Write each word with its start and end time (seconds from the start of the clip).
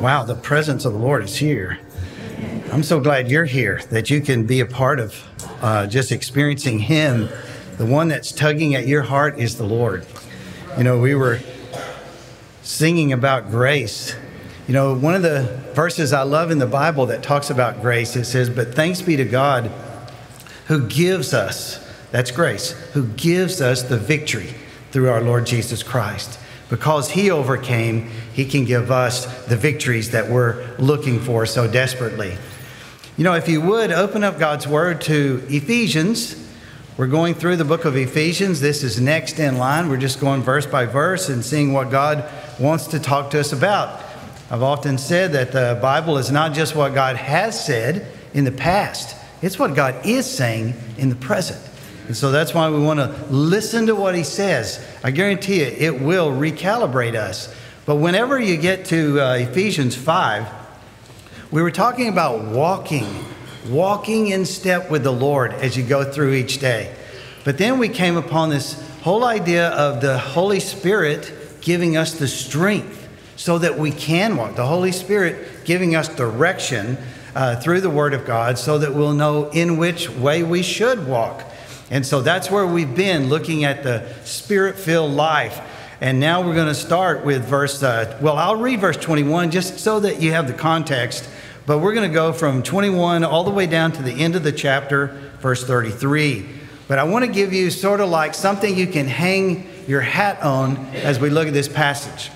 Wow, 0.00 0.24
the 0.24 0.34
presence 0.34 0.86
of 0.86 0.94
the 0.94 0.98
Lord 0.98 1.22
is 1.24 1.36
here. 1.36 1.78
I'm 2.72 2.82
so 2.82 3.00
glad 3.00 3.30
you're 3.30 3.44
here, 3.44 3.82
that 3.90 4.08
you 4.08 4.22
can 4.22 4.46
be 4.46 4.60
a 4.60 4.64
part 4.66 4.98
of 4.98 5.22
uh, 5.60 5.86
just 5.88 6.10
experiencing 6.10 6.78
Him. 6.78 7.28
The 7.76 7.84
one 7.84 8.08
that's 8.08 8.32
tugging 8.32 8.74
at 8.74 8.86
your 8.86 9.02
heart 9.02 9.38
is 9.38 9.58
the 9.58 9.66
Lord. 9.66 10.06
You 10.78 10.84
know, 10.84 10.98
we 10.98 11.14
were 11.14 11.40
singing 12.62 13.12
about 13.12 13.50
grace. 13.50 14.16
You 14.66 14.72
know, 14.72 14.94
one 14.94 15.14
of 15.14 15.20
the 15.20 15.60
verses 15.74 16.14
I 16.14 16.22
love 16.22 16.50
in 16.50 16.60
the 16.60 16.66
Bible 16.66 17.04
that 17.06 17.22
talks 17.22 17.50
about 17.50 17.82
grace, 17.82 18.16
it 18.16 18.24
says, 18.24 18.48
But 18.48 18.74
thanks 18.74 19.02
be 19.02 19.16
to 19.16 19.26
God 19.26 19.70
who 20.68 20.88
gives 20.88 21.34
us, 21.34 21.86
that's 22.10 22.30
grace, 22.30 22.70
who 22.94 23.06
gives 23.08 23.60
us 23.60 23.82
the 23.82 23.98
victory 23.98 24.54
through 24.92 25.10
our 25.10 25.20
Lord 25.20 25.44
Jesus 25.44 25.82
Christ. 25.82 26.38
Because 26.70 27.10
he 27.10 27.30
overcame, 27.30 28.08
he 28.32 28.46
can 28.46 28.64
give 28.64 28.90
us 28.90 29.26
the 29.46 29.56
victories 29.56 30.12
that 30.12 30.30
we're 30.30 30.74
looking 30.78 31.20
for 31.20 31.44
so 31.44 31.70
desperately. 31.70 32.36
You 33.16 33.24
know, 33.24 33.34
if 33.34 33.48
you 33.48 33.60
would 33.60 33.90
open 33.90 34.24
up 34.24 34.38
God's 34.38 34.66
word 34.66 35.00
to 35.02 35.44
Ephesians, 35.48 36.36
we're 36.96 37.06
going 37.06 37.34
through 37.34 37.56
the 37.56 37.64
book 37.64 37.84
of 37.84 37.96
Ephesians. 37.96 38.60
This 38.60 38.82
is 38.82 39.00
next 39.00 39.38
in 39.38 39.58
line. 39.58 39.88
We're 39.88 39.96
just 39.96 40.20
going 40.20 40.42
verse 40.42 40.66
by 40.66 40.86
verse 40.86 41.28
and 41.28 41.44
seeing 41.44 41.72
what 41.72 41.90
God 41.90 42.30
wants 42.58 42.86
to 42.88 43.00
talk 43.00 43.30
to 43.30 43.40
us 43.40 43.52
about. 43.52 44.00
I've 44.50 44.62
often 44.62 44.98
said 44.98 45.32
that 45.32 45.52
the 45.52 45.78
Bible 45.80 46.18
is 46.18 46.30
not 46.30 46.52
just 46.52 46.74
what 46.74 46.94
God 46.94 47.16
has 47.16 47.64
said 47.64 48.06
in 48.34 48.44
the 48.44 48.52
past, 48.52 49.16
it's 49.42 49.58
what 49.58 49.74
God 49.74 50.04
is 50.04 50.30
saying 50.30 50.74
in 50.98 51.08
the 51.08 51.16
present. 51.16 51.60
And 52.10 52.16
so 52.16 52.32
that's 52.32 52.52
why 52.52 52.68
we 52.68 52.80
want 52.80 52.98
to 52.98 53.06
listen 53.30 53.86
to 53.86 53.94
what 53.94 54.16
he 54.16 54.24
says. 54.24 54.84
I 55.04 55.12
guarantee 55.12 55.60
you, 55.60 55.66
it 55.66 56.00
will 56.00 56.32
recalibrate 56.32 57.14
us. 57.14 57.54
But 57.86 57.98
whenever 57.98 58.40
you 58.40 58.56
get 58.56 58.86
to 58.86 59.20
uh, 59.20 59.34
Ephesians 59.34 59.94
5, 59.94 60.48
we 61.52 61.62
were 61.62 61.70
talking 61.70 62.08
about 62.08 62.46
walking, 62.46 63.06
walking 63.68 64.26
in 64.26 64.44
step 64.44 64.90
with 64.90 65.04
the 65.04 65.12
Lord 65.12 65.52
as 65.52 65.76
you 65.76 65.84
go 65.84 66.02
through 66.02 66.32
each 66.32 66.58
day. 66.58 66.92
But 67.44 67.58
then 67.58 67.78
we 67.78 67.88
came 67.88 68.16
upon 68.16 68.50
this 68.50 68.82
whole 69.02 69.22
idea 69.22 69.68
of 69.68 70.00
the 70.00 70.18
Holy 70.18 70.58
Spirit 70.58 71.32
giving 71.60 71.96
us 71.96 72.14
the 72.14 72.26
strength 72.26 73.08
so 73.36 73.56
that 73.58 73.78
we 73.78 73.92
can 73.92 74.36
walk. 74.36 74.56
The 74.56 74.66
Holy 74.66 74.90
Spirit 74.90 75.64
giving 75.64 75.94
us 75.94 76.08
direction 76.08 76.98
uh, 77.36 77.60
through 77.60 77.82
the 77.82 77.90
Word 77.90 78.14
of 78.14 78.26
God 78.26 78.58
so 78.58 78.78
that 78.78 78.92
we'll 78.92 79.12
know 79.12 79.48
in 79.50 79.76
which 79.76 80.10
way 80.10 80.42
we 80.42 80.64
should 80.64 81.06
walk. 81.06 81.44
And 81.90 82.06
so 82.06 82.22
that's 82.22 82.50
where 82.50 82.66
we've 82.66 82.94
been 82.94 83.28
looking 83.28 83.64
at 83.64 83.82
the 83.82 84.06
spirit 84.24 84.78
filled 84.78 85.12
life. 85.12 85.60
And 86.00 86.20
now 86.20 86.40
we're 86.40 86.54
going 86.54 86.68
to 86.68 86.74
start 86.74 87.24
with 87.24 87.44
verse, 87.44 87.82
uh, 87.82 88.16
well, 88.22 88.36
I'll 88.36 88.56
read 88.56 88.80
verse 88.80 88.96
21 88.96 89.50
just 89.50 89.80
so 89.80 90.00
that 90.00 90.22
you 90.22 90.32
have 90.32 90.46
the 90.46 90.54
context. 90.54 91.28
But 91.66 91.78
we're 91.78 91.92
going 91.92 92.08
to 92.08 92.14
go 92.14 92.32
from 92.32 92.62
21 92.62 93.24
all 93.24 93.44
the 93.44 93.50
way 93.50 93.66
down 93.66 93.92
to 93.92 94.02
the 94.02 94.12
end 94.12 94.36
of 94.36 94.44
the 94.44 94.52
chapter, 94.52 95.08
verse 95.40 95.64
33. 95.64 96.46
But 96.88 96.98
I 96.98 97.04
want 97.04 97.24
to 97.24 97.30
give 97.30 97.52
you 97.52 97.70
sort 97.70 98.00
of 98.00 98.08
like 98.08 98.34
something 98.34 98.76
you 98.76 98.86
can 98.86 99.06
hang 99.06 99.68
your 99.86 100.00
hat 100.00 100.42
on 100.42 100.76
as 100.94 101.20
we 101.20 101.28
look 101.28 101.48
at 101.48 101.52
this 101.52 101.68
passage. 101.68 102.30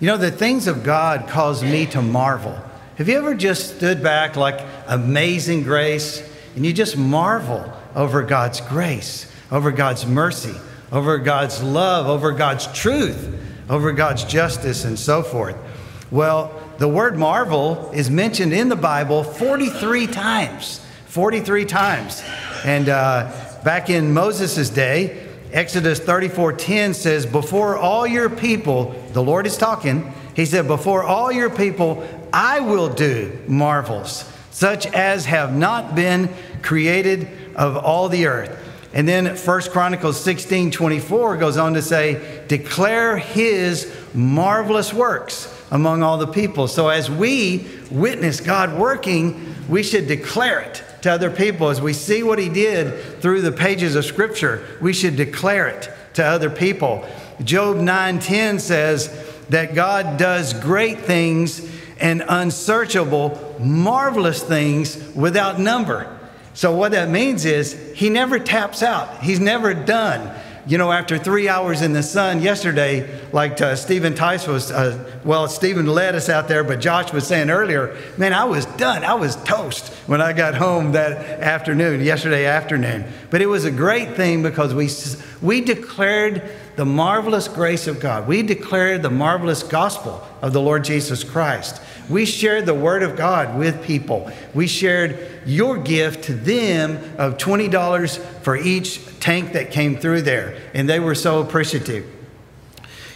You 0.00 0.08
know, 0.08 0.16
the 0.16 0.30
things 0.30 0.66
of 0.66 0.82
God 0.82 1.28
cause 1.28 1.62
me 1.62 1.86
to 1.86 2.02
marvel. 2.02 2.58
Have 2.96 3.08
you 3.08 3.16
ever 3.16 3.34
just 3.34 3.76
stood 3.76 4.02
back 4.02 4.36
like 4.36 4.60
amazing 4.88 5.62
grace 5.62 6.28
and 6.56 6.66
you 6.66 6.72
just 6.72 6.96
marvel 6.96 7.72
over 7.94 8.22
God's 8.22 8.60
grace, 8.60 9.30
over 9.50 9.70
God's 9.70 10.06
mercy, 10.06 10.54
over 10.90 11.18
God's 11.18 11.62
love, 11.62 12.06
over 12.06 12.32
God's 12.32 12.66
truth, 12.72 13.38
over 13.68 13.92
God's 13.92 14.24
justice, 14.24 14.84
and 14.84 14.98
so 14.98 15.22
forth. 15.22 15.56
Well, 16.10 16.52
the 16.78 16.88
word 16.88 17.18
marvel 17.18 17.90
is 17.92 18.10
mentioned 18.10 18.52
in 18.52 18.68
the 18.68 18.76
Bible 18.76 19.24
43 19.24 20.06
times. 20.08 20.80
43 21.06 21.64
times. 21.64 22.22
And 22.64 22.88
uh, 22.88 23.32
back 23.64 23.90
in 23.90 24.12
Moses' 24.12 24.70
day, 24.70 25.26
Exodus 25.52 26.00
34:10 26.00 26.94
says, 26.94 27.26
"Before 27.26 27.76
all 27.76 28.06
your 28.06 28.30
people, 28.30 28.94
the 29.12 29.22
Lord 29.22 29.46
is 29.46 29.58
talking. 29.58 30.12
He 30.34 30.46
said, 30.46 30.66
"Before 30.66 31.02
all 31.02 31.30
your 31.30 31.50
people, 31.50 32.02
I 32.32 32.60
will 32.60 32.88
do 32.88 33.38
marvels, 33.46 34.24
such 34.50 34.86
as 34.86 35.26
have 35.26 35.54
not 35.54 35.94
been 35.94 36.30
created 36.62 37.28
of 37.56 37.76
all 37.76 38.08
the 38.08 38.26
earth. 38.26 38.58
And 38.94 39.08
then 39.08 39.36
1 39.36 39.62
Chronicles 39.70 40.22
16 40.22 40.70
24 40.70 41.36
goes 41.38 41.56
on 41.56 41.74
to 41.74 41.82
say, 41.82 42.44
declare 42.48 43.16
his 43.16 43.94
marvelous 44.12 44.92
works 44.92 45.48
among 45.70 46.02
all 46.02 46.18
the 46.18 46.26
people. 46.26 46.68
So 46.68 46.88
as 46.88 47.10
we 47.10 47.66
witness 47.90 48.40
God 48.40 48.78
working, 48.78 49.54
we 49.68 49.82
should 49.82 50.06
declare 50.06 50.60
it 50.60 50.82
to 51.02 51.10
other 51.10 51.30
people. 51.30 51.70
As 51.70 51.80
we 51.80 51.94
see 51.94 52.22
what 52.22 52.38
he 52.38 52.50
did 52.50 53.20
through 53.22 53.40
the 53.40 53.52
pages 53.52 53.96
of 53.96 54.04
Scripture, 54.04 54.66
we 54.80 54.92
should 54.92 55.16
declare 55.16 55.68
it 55.68 55.90
to 56.14 56.24
other 56.24 56.50
people. 56.50 57.06
Job 57.42 57.76
9:10 57.76 58.60
says 58.60 59.10
that 59.48 59.74
God 59.74 60.18
does 60.18 60.52
great 60.52 61.00
things 61.00 61.66
and 61.98 62.22
unsearchable, 62.28 63.56
marvelous 63.58 64.42
things 64.42 64.98
without 65.14 65.58
number. 65.58 66.11
So, 66.54 66.74
what 66.74 66.92
that 66.92 67.08
means 67.08 67.44
is 67.44 67.72
he 67.94 68.10
never 68.10 68.38
taps 68.38 68.82
out, 68.82 69.22
he's 69.22 69.40
never 69.40 69.74
done. 69.74 70.38
You 70.64 70.78
know, 70.78 70.92
after 70.92 71.18
three 71.18 71.48
hours 71.48 71.82
in 71.82 71.92
the 71.92 72.04
sun 72.04 72.40
yesterday, 72.40 73.20
like 73.32 73.60
uh, 73.60 73.74
Stephen 73.74 74.14
Tice 74.14 74.46
was, 74.46 74.70
uh, 74.70 75.12
well, 75.24 75.48
Stephen 75.48 75.86
led 75.86 76.14
us 76.14 76.28
out 76.28 76.46
there, 76.46 76.62
but 76.62 76.80
Josh 76.80 77.12
was 77.12 77.26
saying 77.26 77.50
earlier, 77.50 77.96
man, 78.16 78.32
I 78.32 78.44
was 78.44 78.64
done. 78.66 79.02
I 79.02 79.14
was 79.14 79.34
toast 79.42 79.92
when 80.06 80.20
I 80.20 80.32
got 80.32 80.54
home 80.54 80.92
that 80.92 81.40
afternoon, 81.40 82.00
yesterday 82.00 82.46
afternoon. 82.46 83.06
But 83.30 83.42
it 83.42 83.46
was 83.46 83.64
a 83.64 83.72
great 83.72 84.14
thing 84.14 84.44
because 84.44 84.72
we, 84.72 84.88
we 85.44 85.62
declared 85.62 86.48
the 86.76 86.84
marvelous 86.84 87.48
grace 87.48 87.88
of 87.88 87.98
God. 87.98 88.28
We 88.28 88.42
declared 88.42 89.02
the 89.02 89.10
marvelous 89.10 89.64
gospel 89.64 90.24
of 90.42 90.52
the 90.52 90.60
Lord 90.60 90.84
Jesus 90.84 91.24
Christ. 91.24 91.82
We 92.08 92.26
shared 92.26 92.66
the 92.66 92.74
word 92.74 93.02
of 93.02 93.16
God 93.16 93.58
with 93.58 93.82
people. 93.84 94.30
We 94.54 94.66
shared 94.66 95.18
your 95.46 95.78
gift 95.78 96.24
to 96.24 96.34
them 96.34 96.98
of 97.18 97.38
$20 97.38 98.18
for 98.42 98.56
each 98.56 99.00
tank 99.20 99.52
that 99.52 99.70
came 99.70 99.96
through 99.96 100.22
there, 100.22 100.60
and 100.74 100.88
they 100.88 101.00
were 101.00 101.14
so 101.14 101.40
appreciative. 101.40 102.06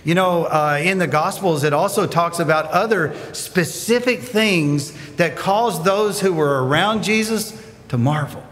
You 0.05 0.15
know, 0.15 0.45
uh, 0.45 0.79
in 0.81 0.99
the 0.99 1.09
Gospels, 1.09 1.65
it 1.65 1.73
also 1.73 2.07
talks 2.07 2.39
about 2.39 2.67
other 2.67 3.13
specific 3.33 4.21
things 4.21 4.93
that 5.17 5.37
caused 5.37 5.85
those 5.85 6.21
who 6.21 6.33
were 6.33 6.65
around 6.65 7.03
Jesus 7.03 7.61
to 7.89 7.99
marvel. 7.99 8.45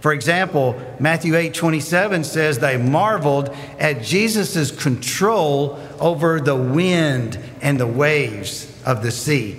For 0.00 0.12
example, 0.12 0.80
Matthew 0.98 1.36
8 1.36 1.52
27 1.52 2.24
says 2.24 2.58
they 2.58 2.76
marveled 2.76 3.54
at 3.78 4.02
Jesus' 4.02 4.70
control 4.70 5.78
over 5.98 6.40
the 6.40 6.56
wind 6.56 7.38
and 7.60 7.78
the 7.78 7.86
waves 7.86 8.72
of 8.86 9.02
the 9.02 9.10
sea. 9.10 9.56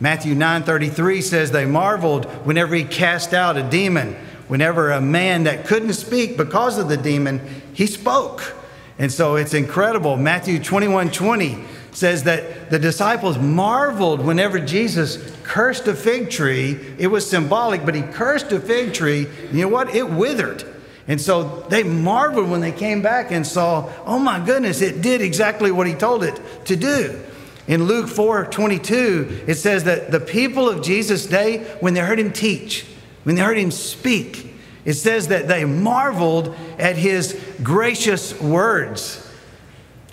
Matthew 0.00 0.34
9:33 0.34 1.22
says 1.22 1.50
they 1.50 1.64
marveled 1.64 2.26
whenever 2.46 2.74
he 2.74 2.84
cast 2.84 3.32
out 3.32 3.56
a 3.56 3.62
demon. 3.62 4.16
Whenever 4.48 4.90
a 4.90 5.00
man 5.00 5.44
that 5.44 5.66
couldn't 5.66 5.94
speak 5.94 6.36
because 6.36 6.78
of 6.78 6.88
the 6.88 6.96
demon, 6.96 7.40
he 7.72 7.86
spoke. 7.86 8.54
And 8.98 9.10
so 9.10 9.36
it's 9.36 9.54
incredible. 9.54 10.16
Matthew 10.16 10.58
21:20 10.58 11.12
20 11.12 11.64
says 11.92 12.24
that 12.24 12.70
the 12.70 12.78
disciples 12.78 13.38
marveled 13.38 14.20
whenever 14.20 14.60
Jesus 14.60 15.18
cursed 15.44 15.88
a 15.88 15.94
fig 15.94 16.30
tree. 16.30 16.78
It 16.98 17.06
was 17.06 17.28
symbolic, 17.28 17.86
but 17.86 17.94
he 17.94 18.02
cursed 18.02 18.52
a 18.52 18.60
fig 18.60 18.92
tree. 18.92 19.26
You 19.50 19.62
know 19.62 19.68
what? 19.68 19.94
It 19.94 20.10
withered. 20.10 20.62
And 21.08 21.20
so 21.20 21.64
they 21.70 21.84
marveled 21.84 22.50
when 22.50 22.60
they 22.60 22.72
came 22.72 23.00
back 23.00 23.30
and 23.30 23.46
saw, 23.46 23.90
oh 24.04 24.18
my 24.18 24.44
goodness, 24.44 24.82
it 24.82 25.00
did 25.00 25.22
exactly 25.22 25.70
what 25.70 25.86
he 25.86 25.94
told 25.94 26.22
it 26.22 26.38
to 26.66 26.76
do. 26.76 27.18
In 27.68 27.84
Luke 27.84 28.08
4 28.08 28.46
22, 28.46 29.44
it 29.46 29.56
says 29.56 29.84
that 29.84 30.10
the 30.10 30.20
people 30.20 30.68
of 30.68 30.82
Jesus' 30.82 31.26
day, 31.26 31.64
when 31.80 31.94
they 31.94 32.00
heard 32.00 32.20
him 32.20 32.32
teach, 32.32 32.86
when 33.24 33.34
they 33.34 33.42
heard 33.42 33.58
him 33.58 33.72
speak, 33.72 34.52
it 34.84 34.94
says 34.94 35.28
that 35.28 35.48
they 35.48 35.64
marveled 35.64 36.54
at 36.78 36.96
his 36.96 37.38
gracious 37.62 38.40
words. 38.40 39.22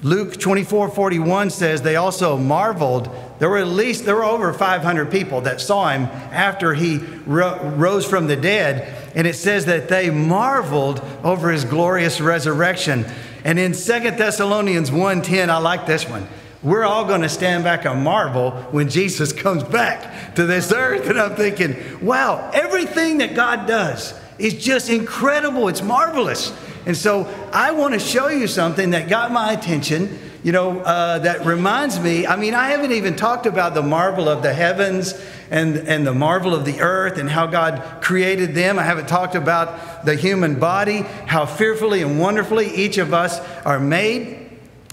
Luke 0.01 0.37
24 0.37 0.89
41 0.89 1.49
says 1.51 1.81
they 1.81 1.95
also 1.95 2.37
marveled. 2.37 3.09
There 3.39 3.49
were 3.49 3.59
at 3.59 3.67
least, 3.67 4.03
there 4.03 4.15
were 4.15 4.23
over 4.23 4.51
500 4.51 5.11
people 5.11 5.41
that 5.41 5.61
saw 5.61 5.89
him 5.89 6.03
after 6.03 6.73
he 6.73 6.97
ro- 7.25 7.69
rose 7.75 8.05
from 8.05 8.27
the 8.27 8.35
dead. 8.35 9.11
And 9.15 9.27
it 9.27 9.35
says 9.35 9.65
that 9.65 9.89
they 9.89 10.09
marveled 10.09 11.01
over 11.23 11.51
his 11.51 11.65
glorious 11.65 12.19
resurrection. 12.19 13.05
And 13.45 13.59
in 13.59 13.73
Second 13.73 14.17
Thessalonians 14.17 14.91
1:10, 14.91 15.49
I 15.49 15.57
like 15.57 15.85
this 15.85 16.09
one. 16.09 16.27
We're 16.63 16.83
all 16.83 17.05
going 17.05 17.21
to 17.21 17.29
stand 17.29 17.63
back 17.63 17.85
and 17.85 18.03
marvel 18.03 18.51
when 18.71 18.89
Jesus 18.89 19.33
comes 19.33 19.63
back 19.63 20.35
to 20.35 20.45
this 20.45 20.71
earth. 20.71 21.09
And 21.09 21.19
I'm 21.19 21.35
thinking, 21.35 22.03
wow, 22.03 22.51
everything 22.53 23.17
that 23.17 23.35
God 23.35 23.67
does 23.67 24.13
is 24.39 24.63
just 24.63 24.89
incredible. 24.89 25.67
It's 25.67 25.81
marvelous. 25.81 26.57
And 26.85 26.95
so 26.95 27.25
I 27.51 27.71
want 27.71 27.93
to 27.93 27.99
show 27.99 28.29
you 28.29 28.47
something 28.47 28.91
that 28.91 29.09
got 29.09 29.31
my 29.31 29.53
attention 29.53 30.17
you 30.43 30.51
know, 30.51 30.81
uh, 30.81 31.19
that 31.19 31.45
reminds 31.45 31.99
me. 31.99 32.27
I 32.27 32.35
mean, 32.35 32.53
I 32.53 32.69
haven't 32.69 32.91
even 32.91 33.15
talked 33.15 33.45
about 33.45 33.73
the 33.73 33.81
marvel 33.81 34.27
of 34.27 34.43
the 34.43 34.53
heavens 34.53 35.13
and, 35.49 35.77
and 35.77 36.05
the 36.05 36.13
marvel 36.13 36.53
of 36.53 36.65
the 36.65 36.81
earth 36.81 37.17
and 37.17 37.29
how 37.29 37.47
God 37.47 38.01
created 38.01 38.53
them. 38.53 38.77
I 38.77 38.83
haven't 38.83 39.07
talked 39.07 39.35
about 39.35 40.03
the 40.05 40.15
human 40.15 40.59
body, 40.59 41.01
how 41.27 41.45
fearfully 41.45 42.01
and 42.01 42.19
wonderfully 42.19 42.67
each 42.75 42.97
of 42.97 43.13
us 43.13 43.39
are 43.65 43.79
made. 43.79 44.42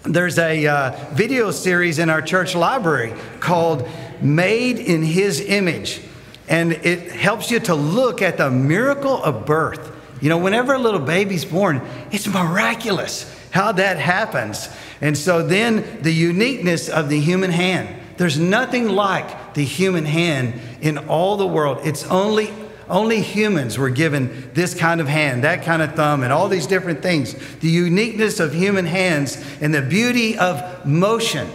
There's 0.02 0.38
a 0.38 0.66
uh, 0.66 0.90
video 1.12 1.50
series 1.50 1.98
in 1.98 2.08
our 2.08 2.22
church 2.22 2.54
library 2.54 3.12
called 3.38 3.86
Made 4.22 4.78
in 4.78 5.02
His 5.02 5.40
Image. 5.42 6.00
And 6.48 6.72
it 6.72 7.12
helps 7.12 7.50
you 7.50 7.60
to 7.60 7.74
look 7.74 8.22
at 8.22 8.38
the 8.38 8.50
miracle 8.50 9.22
of 9.22 9.44
birth. 9.44 9.94
You 10.22 10.30
know, 10.30 10.38
whenever 10.38 10.72
a 10.72 10.78
little 10.78 11.00
baby's 11.00 11.44
born, 11.44 11.82
it's 12.10 12.26
miraculous 12.26 13.30
how 13.50 13.72
that 13.72 13.98
happens. 13.98 14.70
And 15.02 15.16
so 15.18 15.46
then 15.46 16.02
the 16.02 16.12
uniqueness 16.12 16.88
of 16.88 17.10
the 17.10 17.20
human 17.20 17.50
hand. 17.50 17.94
There's 18.16 18.38
nothing 18.38 18.88
like 18.88 19.52
the 19.52 19.64
human 19.64 20.06
hand 20.06 20.58
in 20.80 20.96
all 20.96 21.36
the 21.36 21.46
world. 21.46 21.80
It's 21.84 22.06
only 22.06 22.50
only 22.90 23.22
humans 23.22 23.78
were 23.78 23.90
given 23.90 24.50
this 24.52 24.74
kind 24.74 25.00
of 25.00 25.08
hand, 25.08 25.44
that 25.44 25.64
kind 25.64 25.80
of 25.80 25.94
thumb, 25.94 26.22
and 26.22 26.32
all 26.32 26.48
these 26.48 26.66
different 26.66 27.02
things. 27.02 27.34
The 27.60 27.68
uniqueness 27.68 28.40
of 28.40 28.52
human 28.52 28.84
hands 28.84 29.42
and 29.60 29.74
the 29.74 29.82
beauty 29.82 30.36
of 30.36 30.84
motion. 30.84 31.48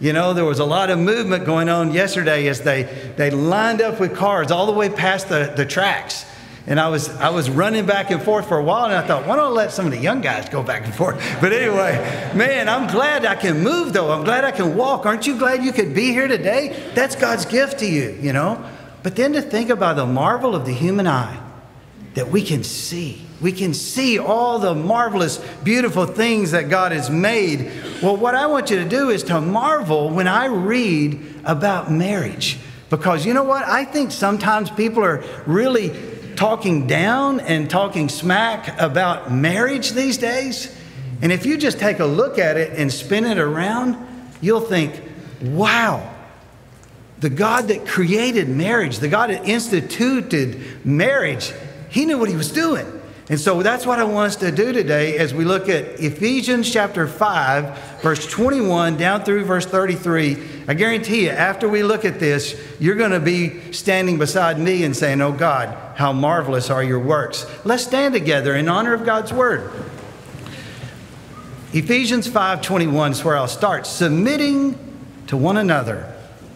You 0.00 0.14
know, 0.14 0.32
there 0.32 0.46
was 0.46 0.58
a 0.58 0.64
lot 0.64 0.88
of 0.88 0.98
movement 0.98 1.44
going 1.44 1.68
on 1.68 1.92
yesterday 1.92 2.48
as 2.48 2.62
they, 2.62 2.84
they 3.16 3.30
lined 3.30 3.82
up 3.82 4.00
with 4.00 4.16
cars 4.16 4.50
all 4.50 4.64
the 4.64 4.72
way 4.72 4.88
past 4.88 5.28
the, 5.28 5.52
the 5.54 5.66
tracks. 5.66 6.24
And 6.66 6.78
I 6.78 6.88
was, 6.88 7.08
I 7.16 7.30
was 7.30 7.50
running 7.50 7.84
back 7.84 8.10
and 8.10 8.22
forth 8.22 8.48
for 8.48 8.58
a 8.58 8.62
while, 8.62 8.84
and 8.86 8.94
I 8.94 9.06
thought, 9.06 9.26
why 9.26 9.36
don't 9.36 9.46
I 9.46 9.48
let 9.48 9.72
some 9.72 9.86
of 9.86 9.92
the 9.92 9.98
young 9.98 10.20
guys 10.20 10.48
go 10.48 10.62
back 10.62 10.84
and 10.84 10.94
forth? 10.94 11.16
But 11.40 11.52
anyway, 11.52 12.32
man, 12.34 12.68
I'm 12.68 12.86
glad 12.86 13.26
I 13.26 13.34
can 13.34 13.60
move, 13.62 13.92
though. 13.92 14.12
I'm 14.12 14.24
glad 14.24 14.44
I 14.44 14.50
can 14.50 14.76
walk. 14.76 15.04
Aren't 15.04 15.26
you 15.26 15.38
glad 15.38 15.64
you 15.64 15.72
could 15.72 15.94
be 15.94 16.12
here 16.12 16.28
today? 16.28 16.90
That's 16.94 17.16
God's 17.16 17.44
gift 17.44 17.80
to 17.80 17.86
you, 17.86 18.16
you 18.20 18.32
know? 18.32 18.64
But 19.02 19.16
then 19.16 19.32
to 19.32 19.42
think 19.42 19.70
about 19.70 19.96
the 19.96 20.06
marvel 20.06 20.54
of 20.54 20.66
the 20.66 20.72
human 20.72 21.06
eye 21.06 21.40
that 22.14 22.28
we 22.28 22.42
can 22.42 22.64
see. 22.64 23.24
We 23.40 23.52
can 23.52 23.72
see 23.72 24.18
all 24.18 24.58
the 24.58 24.74
marvelous, 24.74 25.38
beautiful 25.64 26.04
things 26.04 26.50
that 26.50 26.68
God 26.68 26.92
has 26.92 27.08
made. 27.08 27.72
Well, 28.02 28.16
what 28.16 28.34
I 28.34 28.46
want 28.46 28.70
you 28.70 28.76
to 28.78 28.88
do 28.88 29.08
is 29.08 29.22
to 29.24 29.40
marvel 29.40 30.10
when 30.10 30.28
I 30.28 30.46
read 30.46 31.18
about 31.44 31.90
marriage. 31.90 32.58
Because 32.90 33.24
you 33.24 33.32
know 33.32 33.44
what? 33.44 33.64
I 33.64 33.84
think 33.84 34.10
sometimes 34.10 34.70
people 34.70 35.04
are 35.04 35.24
really 35.46 35.94
talking 36.36 36.86
down 36.86 37.40
and 37.40 37.70
talking 37.70 38.08
smack 38.08 38.78
about 38.80 39.32
marriage 39.32 39.92
these 39.92 40.18
days. 40.18 40.76
And 41.22 41.30
if 41.32 41.46
you 41.46 41.56
just 41.56 41.78
take 41.78 42.00
a 42.00 42.06
look 42.06 42.38
at 42.38 42.56
it 42.56 42.78
and 42.78 42.92
spin 42.92 43.24
it 43.24 43.38
around, 43.38 43.96
you'll 44.40 44.60
think, 44.60 45.00
wow, 45.40 46.09
the 47.20 47.30
God 47.30 47.68
that 47.68 47.86
created 47.86 48.48
marriage, 48.48 48.98
the 48.98 49.08
God 49.08 49.30
that 49.30 49.46
instituted 49.46 50.84
marriage, 50.84 51.52
he 51.90 52.06
knew 52.06 52.18
what 52.18 52.28
he 52.28 52.36
was 52.36 52.50
doing. 52.50 52.86
And 53.28 53.38
so 53.38 53.62
that's 53.62 53.86
what 53.86 54.00
I 54.00 54.04
want 54.04 54.30
us 54.30 54.36
to 54.36 54.50
do 54.50 54.72
today 54.72 55.16
as 55.16 55.32
we 55.32 55.44
look 55.44 55.68
at 55.68 56.00
Ephesians 56.00 56.68
chapter 56.68 57.06
5, 57.06 58.00
verse 58.00 58.26
21 58.26 58.96
down 58.96 59.22
through 59.22 59.44
verse 59.44 59.64
33. 59.66 60.36
I 60.66 60.74
guarantee 60.74 61.26
you, 61.26 61.30
after 61.30 61.68
we 61.68 61.84
look 61.84 62.04
at 62.04 62.18
this, 62.18 62.60
you're 62.80 62.96
going 62.96 63.12
to 63.12 63.20
be 63.20 63.72
standing 63.72 64.18
beside 64.18 64.58
me 64.58 64.82
and 64.82 64.96
saying, 64.96 65.20
Oh 65.20 65.30
God, 65.30 65.96
how 65.96 66.12
marvelous 66.12 66.70
are 66.70 66.82
your 66.82 66.98
works. 66.98 67.46
Let's 67.64 67.84
stand 67.84 68.14
together 68.14 68.56
in 68.56 68.68
honor 68.68 68.94
of 68.94 69.04
God's 69.04 69.32
word. 69.32 69.70
Ephesians 71.72 72.26
5:21 72.26 73.12
is 73.12 73.24
where 73.24 73.36
I'll 73.36 73.46
start. 73.46 73.86
Submitting 73.86 74.76
to 75.28 75.36
one 75.36 75.56
another 75.56 76.12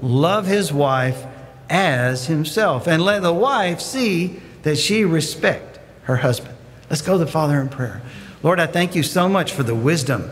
love 0.00 0.46
his 0.46 0.72
wife 0.72 1.24
as 1.70 2.26
himself, 2.26 2.86
and 2.86 3.02
let 3.02 3.22
the 3.22 3.32
wife 3.32 3.80
see 3.80 4.40
that 4.62 4.76
she 4.76 5.04
respect 5.04 5.78
her 6.02 6.16
husband. 6.16 6.56
Let's 6.90 7.02
go 7.02 7.18
to 7.18 7.24
the 7.24 7.30
Father 7.30 7.60
in 7.60 7.68
prayer. 7.68 8.02
Lord, 8.42 8.60
I 8.60 8.66
thank 8.66 8.94
you 8.94 9.02
so 9.02 9.28
much 9.28 9.52
for 9.52 9.62
the 9.62 9.74
wisdom 9.74 10.30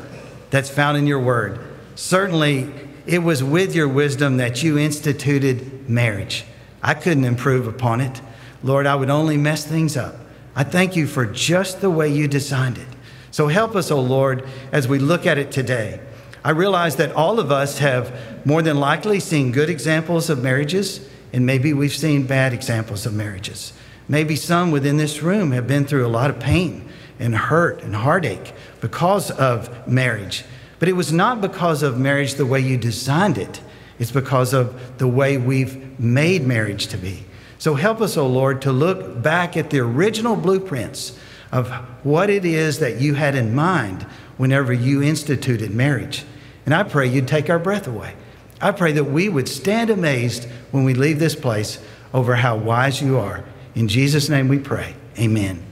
that's 0.51 0.69
found 0.69 0.99
in 0.99 1.07
your 1.07 1.21
word. 1.21 1.59
Certainly, 1.95 2.71
it 3.07 3.21
was 3.21 3.43
with 3.43 3.75
your 3.75 3.89
wisdom 3.89 4.37
that 4.37 4.63
you 4.63 4.79
instituted 4.79 5.89
marriage. 5.89 6.45
I 6.83 6.95
couldn't 6.95 7.25
improve 7.25 7.67
upon 7.67 8.01
it. 8.01 8.21
Lord, 8.63 8.87
I 8.87 8.95
would 8.95 9.11
only 9.11 9.37
mess 9.37 9.65
things 9.65 9.97
up. 9.97 10.17
I 10.55 10.65
thank 10.65 10.95
you 10.95 11.07
for 11.07 11.25
just 11.25 11.81
the 11.81 11.91
way 11.91 12.09
you 12.09 12.29
designed 12.29 12.79
it. 12.79 12.87
So 13.31 13.49
help 13.49 13.75
us, 13.75 13.91
O 13.91 13.97
oh 13.97 14.03
Lord, 14.03 14.47
as 14.73 14.87
we 14.87 14.99
look 14.99 15.27
at 15.27 15.39
it 15.39 15.51
today. 15.51 16.01
I 16.45 16.51
realize 16.51 16.97
that 16.97 17.13
all 17.13 17.39
of 17.39 17.53
us 17.53 17.79
have 17.79 18.45
more 18.45 18.63
than 18.63 18.81
likely 18.81 19.21
seen 19.21 19.53
good 19.53 19.71
examples 19.71 20.29
of 20.29 20.43
marriages, 20.43 21.09
and 21.33 21.47
maybe 21.47 21.73
we've 21.73 21.95
seen 21.95 22.27
bad 22.27 22.53
examples 22.53 23.07
of 23.07 23.15
marriages. 23.15 23.73
Maybe 24.09 24.35
some 24.35 24.71
within 24.73 24.97
this 24.97 25.23
room 25.23 25.53
have 25.53 25.69
been 25.69 25.87
through 25.87 26.05
a 26.05 26.09
lot 26.09 26.31
of 26.31 26.41
pain 26.41 26.89
and 27.21 27.37
hurt 27.37 27.83
and 27.83 27.95
heartache 27.95 28.53
because 28.81 29.31
of 29.31 29.87
marriage. 29.87 30.45
But 30.81 30.89
it 30.89 30.95
was 30.95 31.13
not 31.13 31.41
because 31.41 31.85
of 31.85 31.99
marriage 31.99 32.35
the 32.35 32.47
way 32.47 32.59
you 32.59 32.77
designed 32.77 33.39
it, 33.39 33.61
it's 34.01 34.11
because 34.11 34.53
of 34.53 34.99
the 34.99 35.07
way 35.07 35.37
we've 35.37 35.99
made 36.01 36.45
marriage 36.45 36.89
to 36.89 36.97
be. 36.97 37.25
So 37.59 37.77
help 37.77 38.01
us, 38.01 38.17
O 38.17 38.23
oh 38.23 38.27
Lord, 38.27 38.61
to 38.63 38.73
look 38.73 39.23
back 39.23 39.57
at 39.57 39.71
the 39.71 39.79
original 39.79 40.35
blueprints 40.35 41.17
of 41.53 41.71
what 42.03 42.29
it 42.29 42.45
is 42.45 42.81
that 42.81 43.01
you 43.01 43.15
had 43.15 43.37
in 43.37 43.55
mind 43.55 44.03
whenever 44.37 44.73
you 44.73 45.01
instituted 45.01 45.73
marriage. 45.73 46.25
And 46.65 46.75
I 46.75 46.83
pray 46.83 47.07
you'd 47.09 47.29
take 47.29 47.51
our 47.51 47.59
breath 47.59 47.87
away. 47.87 48.15
I 48.61 48.71
pray 48.71 48.93
that 48.93 49.05
we 49.05 49.29
would 49.29 49.49
stand 49.49 49.91
amazed 49.91 50.49
when 50.71 50.85
we 50.85 50.95
leave 50.95 51.19
this 51.19 51.35
place 51.35 51.79
over 52.15 52.37
how 52.37 52.57
wise 52.57 53.03
you 53.03 53.19
are 53.19 53.45
in 53.75 53.89
Jesus' 53.89 54.29
name 54.29 54.49
we 54.49 54.59
pray. 54.59 54.95
Amen. 55.19 55.63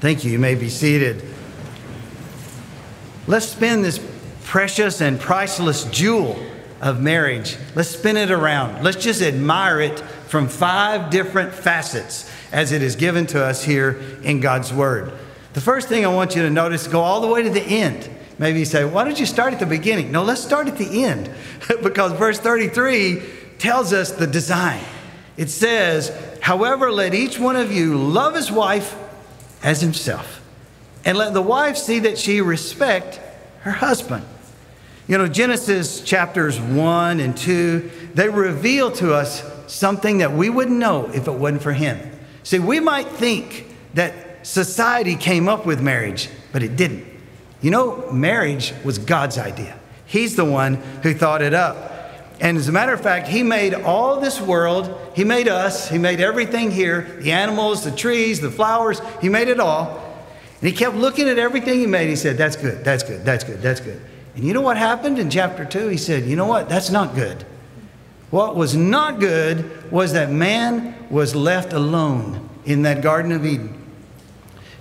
Thank 0.00 0.24
you. 0.24 0.32
You 0.32 0.38
may 0.38 0.54
be 0.54 0.70
seated. 0.70 1.22
Let's 3.26 3.46
spin 3.46 3.82
this 3.82 4.00
precious 4.44 5.00
and 5.00 5.20
priceless 5.20 5.84
jewel 5.84 6.38
of 6.80 7.00
marriage. 7.00 7.56
Let's 7.74 7.90
spin 7.90 8.16
it 8.16 8.30
around. 8.30 8.82
Let's 8.82 9.02
just 9.02 9.20
admire 9.20 9.80
it 9.80 10.00
from 10.00 10.48
five 10.48 11.10
different 11.10 11.52
facets 11.52 12.30
as 12.52 12.72
it 12.72 12.82
is 12.82 12.96
given 12.96 13.26
to 13.26 13.44
us 13.44 13.62
here 13.62 14.00
in 14.22 14.40
God's 14.40 14.72
Word. 14.72 15.12
The 15.52 15.60
first 15.60 15.88
thing 15.88 16.06
I 16.06 16.08
want 16.08 16.34
you 16.34 16.42
to 16.42 16.50
notice 16.50 16.86
go 16.86 17.00
all 17.00 17.20
the 17.20 17.26
way 17.26 17.42
to 17.42 17.50
the 17.50 17.62
end. 17.62 18.08
Maybe 18.40 18.60
you 18.60 18.64
say, 18.64 18.86
why 18.86 19.04
don't 19.04 19.20
you 19.20 19.26
start 19.26 19.52
at 19.52 19.60
the 19.60 19.66
beginning? 19.66 20.10
No, 20.10 20.22
let's 20.22 20.42
start 20.42 20.66
at 20.66 20.78
the 20.78 21.04
end 21.04 21.30
because 21.82 22.12
verse 22.12 22.38
33 22.38 23.22
tells 23.58 23.92
us 23.92 24.12
the 24.12 24.26
design. 24.26 24.82
It 25.36 25.50
says, 25.50 26.10
however, 26.40 26.90
let 26.90 27.12
each 27.12 27.38
one 27.38 27.56
of 27.56 27.70
you 27.70 27.98
love 27.98 28.34
his 28.34 28.50
wife 28.50 28.96
as 29.62 29.82
himself, 29.82 30.40
and 31.04 31.18
let 31.18 31.34
the 31.34 31.42
wife 31.42 31.76
see 31.76 31.98
that 31.98 32.16
she 32.16 32.40
respect 32.40 33.20
her 33.60 33.72
husband. 33.72 34.24
You 35.06 35.18
know, 35.18 35.28
Genesis 35.28 36.00
chapters 36.00 36.58
1 36.58 37.20
and 37.20 37.36
2, 37.36 37.90
they 38.14 38.30
reveal 38.30 38.90
to 38.92 39.12
us 39.12 39.44
something 39.66 40.16
that 40.18 40.32
we 40.32 40.48
wouldn't 40.48 40.78
know 40.78 41.10
if 41.12 41.28
it 41.28 41.32
wasn't 41.32 41.62
for 41.62 41.74
him. 41.74 42.10
See, 42.42 42.58
we 42.58 42.80
might 42.80 43.08
think 43.08 43.66
that 43.92 44.46
society 44.46 45.14
came 45.14 45.46
up 45.46 45.66
with 45.66 45.82
marriage, 45.82 46.30
but 46.52 46.62
it 46.62 46.76
didn't. 46.76 47.09
You 47.60 47.70
know, 47.70 48.10
marriage 48.10 48.72
was 48.84 48.98
God's 48.98 49.38
idea. 49.38 49.78
He's 50.06 50.36
the 50.36 50.44
one 50.44 50.74
who 51.02 51.14
thought 51.14 51.42
it 51.42 51.54
up. 51.54 51.90
And 52.40 52.56
as 52.56 52.68
a 52.68 52.72
matter 52.72 52.92
of 52.92 53.00
fact, 53.00 53.28
He 53.28 53.42
made 53.42 53.74
all 53.74 54.18
this 54.18 54.40
world. 54.40 54.98
He 55.14 55.24
made 55.24 55.46
us. 55.46 55.88
He 55.88 55.98
made 55.98 56.20
everything 56.20 56.70
here 56.70 57.02
the 57.20 57.32
animals, 57.32 57.84
the 57.84 57.90
trees, 57.90 58.40
the 58.40 58.50
flowers. 58.50 59.00
He 59.20 59.28
made 59.28 59.48
it 59.48 59.60
all. 59.60 59.98
And 60.60 60.68
He 60.68 60.72
kept 60.74 60.96
looking 60.96 61.28
at 61.28 61.38
everything 61.38 61.78
He 61.78 61.86
made. 61.86 62.08
He 62.08 62.16
said, 62.16 62.38
That's 62.38 62.56
good, 62.56 62.82
that's 62.82 63.02
good, 63.02 63.24
that's 63.24 63.44
good, 63.44 63.60
that's 63.60 63.80
good. 63.80 64.00
And 64.34 64.44
you 64.44 64.54
know 64.54 64.62
what 64.62 64.78
happened 64.78 65.18
in 65.18 65.28
chapter 65.28 65.64
2? 65.64 65.88
He 65.88 65.98
said, 65.98 66.24
You 66.24 66.36
know 66.36 66.46
what? 66.46 66.68
That's 66.68 66.90
not 66.90 67.14
good. 67.14 67.44
What 68.30 68.56
was 68.56 68.76
not 68.76 69.18
good 69.20 69.90
was 69.92 70.12
that 70.12 70.30
man 70.30 70.94
was 71.10 71.34
left 71.34 71.72
alone 71.72 72.48
in 72.64 72.82
that 72.82 73.02
Garden 73.02 73.32
of 73.32 73.44
Eden. 73.44 73.79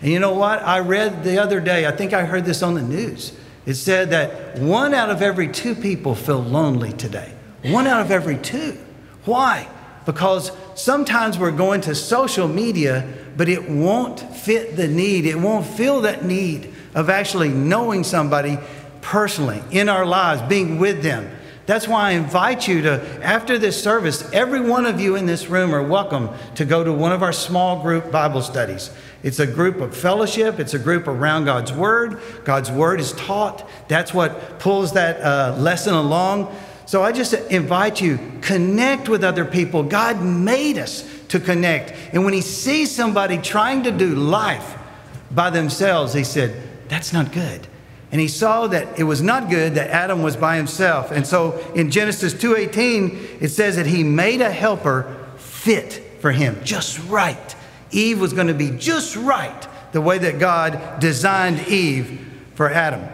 And 0.02 0.12
you 0.12 0.20
know 0.20 0.34
what? 0.34 0.62
I 0.64 0.80
read 0.80 1.24
the 1.24 1.40
other 1.40 1.60
day, 1.60 1.86
I 1.86 1.92
think 1.92 2.14
I 2.14 2.26
heard 2.26 2.46
this 2.46 2.64
on 2.64 2.76
the 2.76 2.82
news. 2.82 3.34
It 3.66 3.76
said 3.76 4.12
that 4.12 4.58
one 4.60 4.94
out 4.94 5.10
of 5.10 5.22
every 5.22 5.48
two 5.50 5.76
people 5.76 6.16
feel 6.16 6.42
lonely 6.42 6.94
today. 6.94 7.34
One 7.64 7.88
out 7.88 8.02
of 8.02 8.10
every 8.10 8.38
two. 8.38 8.78
Why? 9.26 9.68
Because 10.06 10.52
sometimes 10.76 11.38
we're 11.38 11.52
going 11.52 11.82
to 11.82 11.94
social 11.94 12.48
media, 12.48 13.08
but 13.36 13.50
it 13.50 13.70
won't 13.70 14.20
fit 14.20 14.76
the 14.76 14.88
need. 14.88 15.26
It 15.26 15.36
won't 15.36 15.66
fill 15.66 16.02
that 16.02 16.24
need 16.26 16.74
of 16.96 17.10
actually 17.10 17.50
knowing 17.50 18.04
somebody 18.04 18.58
personally 19.02 19.62
in 19.72 19.90
our 19.90 20.06
lives, 20.06 20.42
being 20.44 20.80
with 20.80 21.04
them. 21.04 21.30
That's 21.70 21.88
why 21.88 22.10
I 22.10 22.12
invite 22.14 22.68
you 22.68 22.82
to, 22.82 23.24
after 23.24 23.60
this 23.60 23.80
service, 23.80 24.28
every 24.34 24.60
one 24.60 24.88
of 24.88 25.00
you 25.00 25.16
in 25.16 25.28
this 25.28 25.50
room 25.50 25.76
are 25.76 25.84
welcome 25.84 26.32
to 26.56 26.66
go 26.66 26.84
to 26.84 26.92
one 26.92 27.12
of 27.12 27.22
our 27.22 27.32
small 27.32 27.84
group 27.84 28.12
Bible 28.12 28.42
studies. 28.42 28.90
It's 29.22 29.38
a 29.38 29.46
group 29.46 29.80
of 29.80 29.96
fellowship, 29.96 30.60
it's 30.60 30.74
a 30.74 30.80
group 30.80 31.08
around 31.08 31.46
God's 31.46 31.72
Word. 31.72 32.24
God's 32.44 32.72
Word 32.72 33.00
is 33.00 33.12
taught. 33.12 33.70
That's 33.88 34.16
what 34.16 34.58
pulls 34.58 34.94
that 34.94 35.22
uh, 35.22 35.58
lesson 35.60 35.94
along. 35.94 36.52
So 36.88 37.04
I 37.04 37.12
just 37.12 37.36
invite 37.52 38.02
you, 38.02 38.18
connect 38.42 39.08
with 39.08 39.24
other 39.24 39.46
people. 39.46 39.84
God 39.84 40.24
made 40.24 40.80
us 40.80 41.08
to 41.28 41.40
connect. 41.40 41.94
And 42.16 42.26
when 42.26 42.34
He 42.34 42.42
sees 42.42 42.90
somebody 42.90 43.38
trying 43.38 43.84
to 43.84 43.92
do 43.92 44.16
life 44.16 44.76
by 45.30 45.52
themselves, 45.52 46.16
He 46.16 46.24
said, 46.24 46.60
That's 46.88 47.14
not 47.14 47.32
good 47.32 47.68
and 48.12 48.20
he 48.20 48.28
saw 48.28 48.68
that 48.68 48.98
it 48.98 49.04
was 49.04 49.22
not 49.22 49.50
good 49.50 49.76
that 49.76 49.90
Adam 49.90 50.24
was 50.24 50.36
by 50.36 50.58
himself. 50.58 51.12
And 51.12 51.26
so 51.28 51.60
in 51.76 51.92
Genesis 51.92 52.34
2:18 52.34 53.38
it 53.40 53.50
says 53.50 53.76
that 53.76 53.86
he 53.86 54.04
made 54.04 54.42
a 54.42 54.52
helper 54.52 55.16
fit 55.38 56.18
for 56.20 56.32
him, 56.32 56.58
just 56.64 57.00
right. 57.08 57.56
Eve 57.92 58.20
was 58.20 58.34
going 58.34 58.48
to 58.48 58.54
be 58.54 58.72
just 58.72 59.16
right 59.16 59.68
the 59.92 60.02
way 60.02 60.18
that 60.18 60.40
God 60.40 61.00
designed 61.00 61.68
Eve 61.68 62.20
for 62.56 62.70
Adam. 62.70 63.08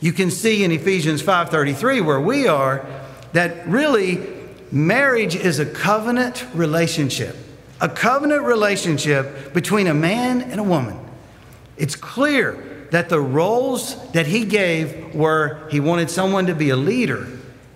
You 0.00 0.12
can 0.12 0.30
see 0.30 0.62
in 0.64 0.70
Ephesians 0.70 1.22
5:33 1.22 2.00
where 2.04 2.20
we 2.20 2.46
are 2.46 2.84
that 3.32 3.68
really 3.68 4.20
marriage 4.70 5.34
is 5.34 5.58
a 5.58 5.66
covenant 5.66 6.44
relationship. 6.54 7.36
A 7.80 7.88
covenant 7.88 8.42
relationship 8.42 9.52
between 9.54 9.86
a 9.86 9.94
man 9.94 10.42
and 10.42 10.58
a 10.58 10.64
woman. 10.64 10.98
It's 11.76 11.94
clear 11.94 12.58
that 12.90 13.08
the 13.08 13.20
roles 13.20 13.96
that 14.12 14.26
he 14.26 14.44
gave 14.44 15.14
were 15.14 15.68
he 15.70 15.80
wanted 15.80 16.10
someone 16.10 16.46
to 16.46 16.54
be 16.54 16.70
a 16.70 16.76
leader 16.76 17.26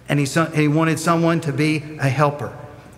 and 0.09 0.19
he, 0.19 0.27
he 0.55 0.69
wanted 0.69 0.99
someone 0.99 1.41
to 1.41 1.53
be 1.53 1.77
a 1.99 2.09
helper. 2.09 2.57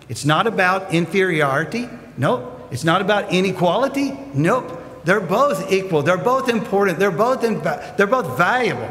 It's 0.08 0.24
not 0.24 0.46
about 0.46 0.92
inferiority. 0.92 1.88
Nope. 2.16 2.68
It's 2.70 2.84
not 2.84 3.00
about 3.00 3.32
inequality. 3.32 4.18
Nope. 4.32 4.80
They're 5.04 5.20
both 5.20 5.70
equal. 5.70 6.02
They're 6.02 6.16
both 6.16 6.48
important. 6.48 6.98
They're 6.98 7.10
both, 7.10 7.40
they're 7.96 8.06
both 8.06 8.36
valuable. 8.36 8.88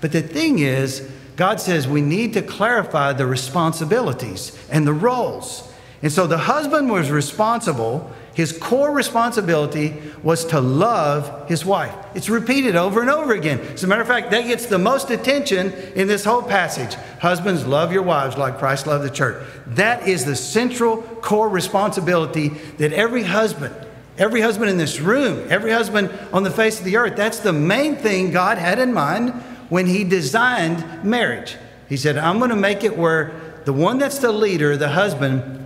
But 0.00 0.12
the 0.12 0.22
thing 0.22 0.58
is, 0.58 1.08
God 1.36 1.60
says 1.60 1.88
we 1.88 2.00
need 2.00 2.34
to 2.34 2.42
clarify 2.42 3.12
the 3.12 3.26
responsibilities 3.26 4.56
and 4.70 4.86
the 4.86 4.92
roles. 4.92 5.72
And 6.02 6.12
so 6.12 6.26
the 6.26 6.38
husband 6.38 6.90
was 6.90 7.10
responsible 7.10 8.12
his 8.34 8.56
core 8.56 8.92
responsibility 8.92 9.94
was 10.22 10.44
to 10.46 10.60
love 10.60 11.48
his 11.48 11.64
wife. 11.64 11.94
It's 12.14 12.30
repeated 12.30 12.76
over 12.76 13.02
and 13.02 13.10
over 13.10 13.34
again. 13.34 13.60
As 13.60 13.84
a 13.84 13.86
matter 13.86 14.00
of 14.00 14.08
fact, 14.08 14.30
that 14.30 14.46
gets 14.46 14.66
the 14.66 14.78
most 14.78 15.10
attention 15.10 15.72
in 15.94 16.08
this 16.08 16.24
whole 16.24 16.42
passage. 16.42 16.94
Husbands, 17.20 17.66
love 17.66 17.92
your 17.92 18.02
wives 18.02 18.38
like 18.38 18.58
Christ 18.58 18.86
loved 18.86 19.04
the 19.04 19.10
church. 19.10 19.46
That 19.66 20.08
is 20.08 20.24
the 20.24 20.36
central 20.36 21.02
core 21.02 21.48
responsibility 21.48 22.48
that 22.78 22.94
every 22.94 23.22
husband, 23.22 23.74
every 24.16 24.40
husband 24.40 24.70
in 24.70 24.78
this 24.78 24.98
room, 24.98 25.46
every 25.50 25.72
husband 25.72 26.10
on 26.32 26.42
the 26.42 26.50
face 26.50 26.78
of 26.78 26.86
the 26.86 26.96
earth, 26.96 27.16
that's 27.16 27.40
the 27.40 27.52
main 27.52 27.96
thing 27.96 28.30
God 28.30 28.56
had 28.56 28.78
in 28.78 28.94
mind 28.94 29.30
when 29.68 29.86
He 29.86 30.04
designed 30.04 31.04
marriage. 31.04 31.56
He 31.88 31.98
said, 31.98 32.16
I'm 32.16 32.38
going 32.38 32.50
to 32.50 32.56
make 32.56 32.82
it 32.82 32.96
where 32.96 33.32
the 33.66 33.74
one 33.74 33.98
that's 33.98 34.18
the 34.18 34.32
leader, 34.32 34.76
the 34.78 34.88
husband, 34.88 35.61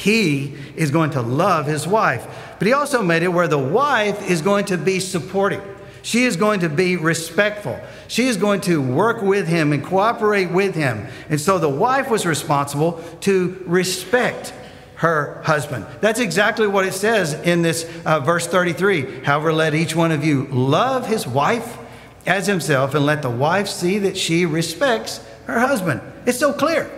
he 0.00 0.54
is 0.76 0.90
going 0.90 1.10
to 1.10 1.20
love 1.20 1.66
his 1.66 1.86
wife. 1.86 2.26
But 2.58 2.66
he 2.66 2.72
also 2.72 3.02
made 3.02 3.22
it 3.22 3.28
where 3.28 3.46
the 3.46 3.58
wife 3.58 4.30
is 4.30 4.40
going 4.40 4.64
to 4.66 4.78
be 4.78 4.98
supportive. 4.98 5.62
She 6.00 6.24
is 6.24 6.36
going 6.36 6.60
to 6.60 6.70
be 6.70 6.96
respectful. 6.96 7.78
She 8.08 8.26
is 8.26 8.38
going 8.38 8.62
to 8.62 8.80
work 8.80 9.20
with 9.20 9.46
him 9.46 9.74
and 9.74 9.84
cooperate 9.84 10.50
with 10.50 10.74
him. 10.74 11.06
And 11.28 11.38
so 11.38 11.58
the 11.58 11.68
wife 11.68 12.08
was 12.08 12.24
responsible 12.24 12.92
to 13.20 13.62
respect 13.66 14.54
her 14.94 15.42
husband. 15.44 15.84
That's 16.00 16.18
exactly 16.18 16.66
what 16.66 16.86
it 16.86 16.94
says 16.94 17.34
in 17.34 17.60
this 17.60 17.84
uh, 18.06 18.20
verse 18.20 18.46
33. 18.46 19.24
However, 19.24 19.52
let 19.52 19.74
each 19.74 19.94
one 19.94 20.12
of 20.12 20.24
you 20.24 20.46
love 20.46 21.06
his 21.08 21.26
wife 21.26 21.76
as 22.26 22.46
himself, 22.46 22.94
and 22.94 23.04
let 23.04 23.20
the 23.20 23.30
wife 23.30 23.68
see 23.68 23.98
that 23.98 24.16
she 24.16 24.46
respects 24.46 25.22
her 25.44 25.58
husband. 25.58 26.00
It's 26.24 26.38
so 26.38 26.54
clear. 26.54 26.90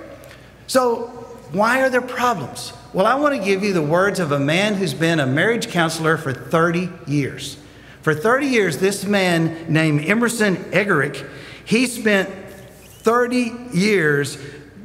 So, 0.69 1.09
why 1.51 1.83
are 1.83 1.91
there 1.91 2.01
problems? 2.01 2.73
Well, 2.95 3.07
I 3.07 3.15
want 3.15 3.35
to 3.35 3.43
give 3.43 3.65
you 3.65 3.73
the 3.73 3.81
words 3.81 4.21
of 4.21 4.33
a 4.33 4.39
man 4.39 4.75
who's 4.75 4.93
been 4.93 5.19
a 5.19 5.27
marriage 5.27 5.71
counselor 5.71 6.19
for 6.19 6.35
30 6.35 6.91
years. 7.07 7.57
For 8.03 8.15
30 8.15 8.49
years, 8.49 8.79
this 8.79 9.07
man 9.07 9.73
named 9.73 10.05
Emerson 10.05 10.57
Eggerichs, 10.73 11.27
he 11.65 11.87
spent 11.87 12.29
30 12.29 13.55
years 13.73 14.37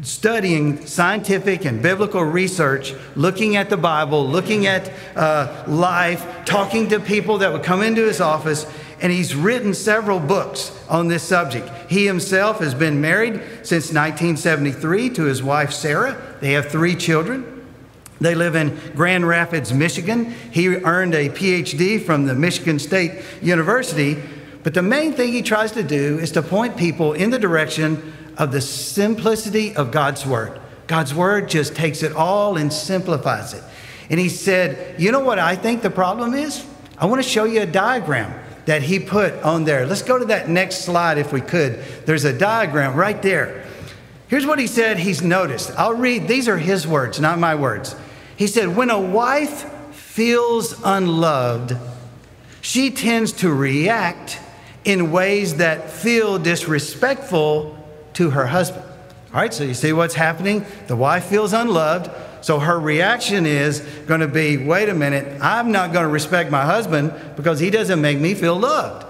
studying 0.04 0.86
scientific 0.86 1.66
and 1.66 1.82
biblical 1.82 2.24
research, 2.24 2.94
looking 3.18 3.58
at 3.58 3.70
the 3.70 3.76
Bible, 3.76 4.26
looking 4.26 4.68
at 4.68 4.90
uh, 5.18 5.66
life, 5.68 6.46
talking 6.46 6.88
to 6.88 7.02
people 7.02 7.40
that 7.40 7.52
would 7.52 7.64
come 7.64 7.82
into 7.82 8.06
his 8.06 8.22
office, 8.22 8.66
and 9.02 9.12
he's 9.12 9.36
written 9.36 9.74
several 9.74 10.22
books 10.22 10.72
on 10.88 11.10
this 11.10 11.24
subject. 11.24 11.70
He 11.90 12.06
himself 12.06 12.60
has 12.60 12.74
been 12.74 13.02
married 13.02 13.34
since 13.64 13.92
1973 13.92 15.10
to 15.10 15.24
his 15.24 15.44
wife 15.44 15.74
Sarah. 15.74 16.38
They 16.40 16.54
have 16.54 16.72
three 16.72 16.96
children. 16.96 17.57
They 18.20 18.36
live 18.36 18.56
in 18.56 18.78
Grand 18.96 19.28
Rapids, 19.28 19.74
Michigan. 19.74 20.34
He 20.52 20.68
earned 20.68 21.14
a 21.14 21.30
PhD 21.30 22.04
from 22.04 22.26
the 22.26 22.34
Michigan 22.34 22.80
State 22.80 23.22
University. 23.42 24.22
But 24.64 24.74
the 24.74 24.82
main 24.82 25.14
thing 25.14 25.32
he 25.32 25.42
tries 25.42 25.72
to 25.74 25.84
do 25.84 26.20
is 26.20 26.32
to 26.32 26.42
point 26.42 26.78
people 26.78 27.14
in 27.14 27.30
the 27.30 27.40
direction 27.40 28.14
of 28.38 28.52
the 28.52 28.62
simplicity 28.62 29.76
of 29.76 29.92
God's 29.92 30.26
Word. 30.26 30.60
God's 30.88 31.14
Word 31.14 31.50
just 31.50 31.76
takes 31.76 32.04
it 32.04 32.14
all 32.14 32.58
and 32.58 32.72
simplifies 32.72 33.54
it. 33.54 33.64
And 34.10 34.20
he 34.20 34.30
said, 34.30 35.00
You 35.00 35.12
know 35.12 35.20
what 35.20 35.40
I 35.40 35.56
think 35.56 35.82
the 35.82 35.90
problem 35.90 36.34
is? 36.34 36.66
I 36.98 37.06
want 37.06 37.22
to 37.22 37.30
show 37.30 37.44
you 37.44 37.62
a 37.62 37.66
diagram 37.66 38.34
that 38.66 38.82
he 38.82 39.00
put 39.00 39.34
on 39.44 39.64
there. 39.64 39.86
Let's 39.86 40.02
go 40.02 40.18
to 40.18 40.26
that 40.26 40.50
next 40.50 40.80
slide 40.80 41.18
if 41.18 41.32
we 41.32 41.42
could. 41.42 41.82
There's 42.06 42.26
a 42.26 42.38
diagram 42.38 42.96
right 42.96 43.22
there. 43.22 43.66
Here's 44.28 44.46
what 44.46 44.60
he 44.60 44.68
said 44.68 44.98
he's 44.98 45.22
noticed. 45.22 45.72
I'll 45.78 45.94
read, 45.94 46.28
these 46.28 46.50
are 46.50 46.58
his 46.58 46.86
words, 46.86 47.20
not 47.20 47.40
my 47.40 47.56
words. 47.56 47.96
He 48.38 48.48
said, 48.48 48.76
When 48.76 48.90
a 48.90 49.00
wife 49.00 49.70
feels 49.94 50.80
unloved, 50.84 51.76
she 52.62 52.92
tends 52.92 53.34
to 53.34 53.52
react 53.52 54.40
in 54.86 55.12
ways 55.12 55.58
that 55.58 55.90
feel 55.90 56.40
disrespectful 56.40 57.78
to 58.14 58.30
her 58.30 58.48
husband. 58.48 58.86
All 59.34 59.42
right, 59.42 59.54
so 59.54 59.64
you 59.64 59.74
see 59.74 59.92
what's 59.92 60.14
happening? 60.14 60.66
The 60.88 60.96
wife 60.96 61.26
feels 61.26 61.52
unloved, 61.52 62.10
so 62.42 62.60
her 62.60 62.80
reaction 62.80 63.46
is 63.46 63.82
going 64.08 64.22
to 64.22 64.28
be 64.28 64.58
wait 64.58 64.88
a 64.88 64.94
minute, 64.94 65.42
I'm 65.42 65.72
not 65.72 65.92
going 65.92 66.04
to 66.04 66.10
respect 66.10 66.50
my 66.50 66.64
husband 66.64 67.14
because 67.36 67.60
he 67.60 67.70
doesn't 67.70 68.00
make 68.00 68.20
me 68.20 68.34
feel 68.36 68.58
loved. 68.58 69.06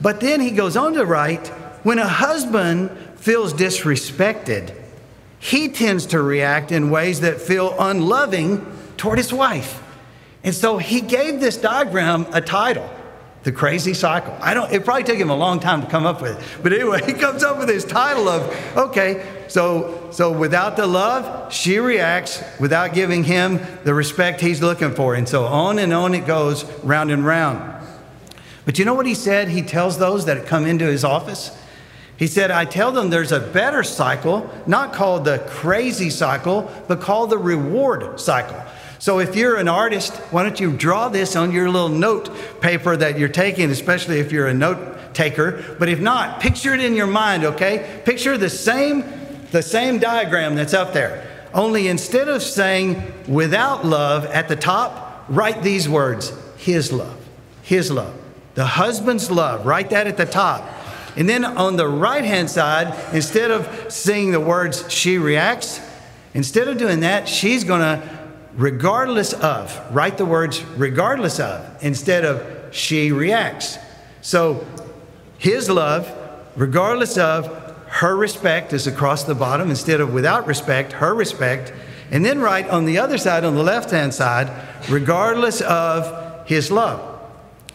But 0.00 0.20
then 0.20 0.40
he 0.40 0.50
goes 0.50 0.76
on 0.76 0.94
to 0.94 1.04
write, 1.04 1.48
When 1.84 1.98
a 1.98 2.08
husband 2.08 2.90
feels 3.16 3.52
disrespected, 3.52 4.81
he 5.42 5.68
tends 5.68 6.06
to 6.06 6.22
react 6.22 6.70
in 6.70 6.88
ways 6.88 7.22
that 7.22 7.40
feel 7.40 7.74
unloving 7.76 8.64
toward 8.96 9.18
his 9.18 9.32
wife. 9.32 9.82
And 10.44 10.54
so 10.54 10.78
he 10.78 11.00
gave 11.00 11.40
this 11.40 11.56
diagram 11.56 12.26
a 12.32 12.40
title, 12.40 12.88
The 13.42 13.50
Crazy 13.50 13.92
Cycle. 13.92 14.36
I 14.40 14.54
don't 14.54 14.72
it 14.72 14.84
probably 14.84 15.02
took 15.02 15.16
him 15.16 15.30
a 15.30 15.36
long 15.36 15.58
time 15.58 15.82
to 15.82 15.88
come 15.88 16.06
up 16.06 16.22
with 16.22 16.38
it. 16.38 16.62
But 16.62 16.72
anyway, 16.72 17.02
he 17.06 17.12
comes 17.12 17.42
up 17.42 17.58
with 17.58 17.66
this 17.66 17.84
title 17.84 18.28
of, 18.28 18.76
okay, 18.76 19.26
so 19.48 20.10
so 20.12 20.30
without 20.30 20.76
the 20.76 20.86
love, 20.86 21.52
she 21.52 21.80
reacts 21.80 22.40
without 22.60 22.94
giving 22.94 23.24
him 23.24 23.58
the 23.82 23.94
respect 23.94 24.40
he's 24.40 24.62
looking 24.62 24.94
for. 24.94 25.16
And 25.16 25.28
so 25.28 25.46
on 25.46 25.80
and 25.80 25.92
on 25.92 26.14
it 26.14 26.24
goes, 26.24 26.64
round 26.84 27.10
and 27.10 27.26
round. 27.26 27.84
But 28.64 28.78
you 28.78 28.84
know 28.84 28.94
what 28.94 29.06
he 29.06 29.14
said? 29.14 29.48
He 29.48 29.62
tells 29.62 29.98
those 29.98 30.26
that 30.26 30.46
come 30.46 30.66
into 30.66 30.86
his 30.86 31.02
office. 31.02 31.50
He 32.22 32.28
said, 32.28 32.52
I 32.52 32.66
tell 32.66 32.92
them 32.92 33.10
there's 33.10 33.32
a 33.32 33.40
better 33.40 33.82
cycle, 33.82 34.48
not 34.64 34.92
called 34.92 35.24
the 35.24 35.40
crazy 35.48 36.08
cycle, 36.08 36.70
but 36.86 37.00
called 37.00 37.30
the 37.30 37.36
reward 37.36 38.20
cycle. 38.20 38.62
So 39.00 39.18
if 39.18 39.34
you're 39.34 39.56
an 39.56 39.66
artist, 39.66 40.14
why 40.30 40.44
don't 40.44 40.60
you 40.60 40.70
draw 40.70 41.08
this 41.08 41.34
on 41.34 41.50
your 41.50 41.68
little 41.68 41.88
note 41.88 42.30
paper 42.60 42.96
that 42.96 43.18
you're 43.18 43.28
taking, 43.28 43.70
especially 43.70 44.20
if 44.20 44.30
you're 44.30 44.46
a 44.46 44.54
note 44.54 45.12
taker. 45.14 45.74
But 45.80 45.88
if 45.88 45.98
not, 45.98 46.38
picture 46.38 46.72
it 46.72 46.80
in 46.80 46.94
your 46.94 47.08
mind, 47.08 47.42
okay? 47.42 48.00
Picture 48.04 48.38
the 48.38 48.50
same, 48.50 49.02
the 49.50 49.60
same 49.60 49.98
diagram 49.98 50.54
that's 50.54 50.74
up 50.74 50.92
there. 50.92 51.28
Only 51.52 51.88
instead 51.88 52.28
of 52.28 52.40
saying 52.40 53.02
without 53.26 53.84
love 53.84 54.26
at 54.26 54.46
the 54.46 54.54
top, 54.54 55.24
write 55.28 55.64
these 55.64 55.88
words 55.88 56.32
His 56.56 56.92
love. 56.92 57.18
His 57.62 57.90
love. 57.90 58.14
The 58.54 58.66
husband's 58.66 59.28
love. 59.28 59.66
Write 59.66 59.90
that 59.90 60.06
at 60.06 60.16
the 60.16 60.26
top. 60.26 60.62
And 61.16 61.28
then 61.28 61.44
on 61.44 61.76
the 61.76 61.86
right 61.86 62.24
hand 62.24 62.50
side, 62.50 63.14
instead 63.14 63.50
of 63.50 63.92
seeing 63.92 64.32
the 64.32 64.40
words 64.40 64.90
she 64.90 65.18
reacts, 65.18 65.80
instead 66.34 66.68
of 66.68 66.78
doing 66.78 67.00
that, 67.00 67.28
she's 67.28 67.64
going 67.64 67.80
to, 67.80 68.28
regardless 68.54 69.32
of, 69.34 69.78
write 69.94 70.16
the 70.18 70.24
words 70.24 70.64
regardless 70.76 71.38
of 71.38 71.82
instead 71.82 72.24
of 72.24 72.74
she 72.74 73.12
reacts. 73.12 73.78
So 74.22 74.66
his 75.38 75.68
love, 75.68 76.10
regardless 76.56 77.18
of, 77.18 77.58
her 77.88 78.16
respect 78.16 78.72
is 78.72 78.86
across 78.86 79.24
the 79.24 79.34
bottom 79.34 79.68
instead 79.68 80.00
of 80.00 80.14
without 80.14 80.46
respect, 80.46 80.92
her 80.92 81.14
respect. 81.14 81.74
And 82.10 82.24
then 82.24 82.40
write 82.40 82.68
on 82.68 82.86
the 82.86 82.98
other 82.98 83.18
side, 83.18 83.44
on 83.44 83.54
the 83.54 83.62
left 83.62 83.90
hand 83.90 84.14
side, 84.14 84.50
regardless 84.88 85.60
of 85.60 86.46
his 86.46 86.70
love. 86.70 87.20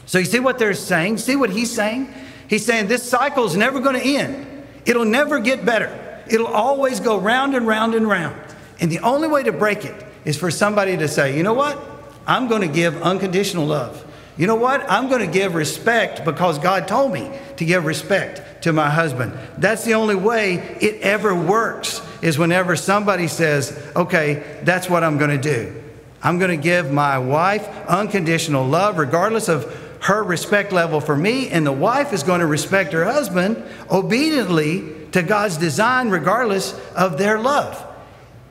So 0.08 0.18
you 0.18 0.26
see 0.26 0.40
what 0.40 0.58
they're 0.58 0.74
saying? 0.74 1.18
See 1.18 1.36
what 1.36 1.52
he's 1.52 1.72
saying? 1.72 2.12
He's 2.48 2.66
saying 2.66 2.88
this 2.88 3.08
cycle 3.08 3.46
is 3.46 3.56
never 3.56 3.80
going 3.80 3.96
to 3.96 4.06
end. 4.06 4.64
It'll 4.86 5.06
never 5.06 5.40
get 5.40 5.66
better. 5.66 6.24
It'll 6.30 6.48
always 6.48 7.00
go 7.00 7.20
round 7.20 7.56
and 7.56 7.68
round 7.68 7.94
and 7.94 8.08
round. 8.08 8.36
And 8.80 8.92
the 8.92 9.00
only 9.00 9.28
way 9.28 9.44
to 9.44 9.52
break 9.52 9.86
it 9.86 10.06
is 10.26 10.38
for 10.38 10.52
somebody 10.52 10.98
to 10.98 11.08
say, 11.08 11.38
you 11.38 11.44
know 11.44 11.54
what? 11.54 11.80
I'm 12.26 12.48
going 12.48 12.62
to 12.62 12.68
give 12.68 13.02
unconditional 13.02 13.66
love. 13.66 14.04
You 14.38 14.46
know 14.46 14.56
what? 14.56 14.90
I'm 14.90 15.10
going 15.10 15.26
to 15.26 15.32
give 15.32 15.56
respect 15.56 16.24
because 16.24 16.60
God 16.60 16.88
told 16.88 17.12
me 17.12 17.32
to 17.58 17.66
give 17.66 17.86
respect 17.86 18.64
to 18.64 18.74
my 18.74 18.90
husband. 18.90 19.34
That's 19.58 19.84
the 19.84 19.96
only 19.96 20.16
way 20.16 20.56
it 20.80 21.02
ever 21.02 21.34
works 21.34 22.02
is 22.22 22.38
whenever 22.38 22.76
somebody 22.76 23.28
says, 23.28 23.72
okay, 23.96 24.62
that's 24.64 24.90
what 24.90 25.04
I'm 25.04 25.18
going 25.18 25.32
to 25.32 25.38
do. 25.38 25.84
I'm 26.22 26.40
going 26.40 26.52
to 26.52 26.62
give 26.62 26.92
my 26.92 27.18
wife 27.18 27.68
unconditional 27.88 28.66
love 28.66 28.98
regardless 28.98 29.50
of 29.50 29.66
her 30.08 30.24
respect 30.24 30.72
level 30.72 31.02
for 31.02 31.18
me, 31.18 31.50
and 31.50 31.68
the 31.68 31.72
wife 31.72 32.14
is 32.14 32.24
going 32.24 32.40
to 32.40 32.46
respect 32.46 32.94
her 32.94 33.04
husband 33.04 33.62
obediently 33.92 34.96
to 35.12 35.22
God's 35.22 35.58
design, 35.58 36.10
regardless 36.10 36.80
of 36.96 37.18
their 37.18 37.38
love. 37.38 37.86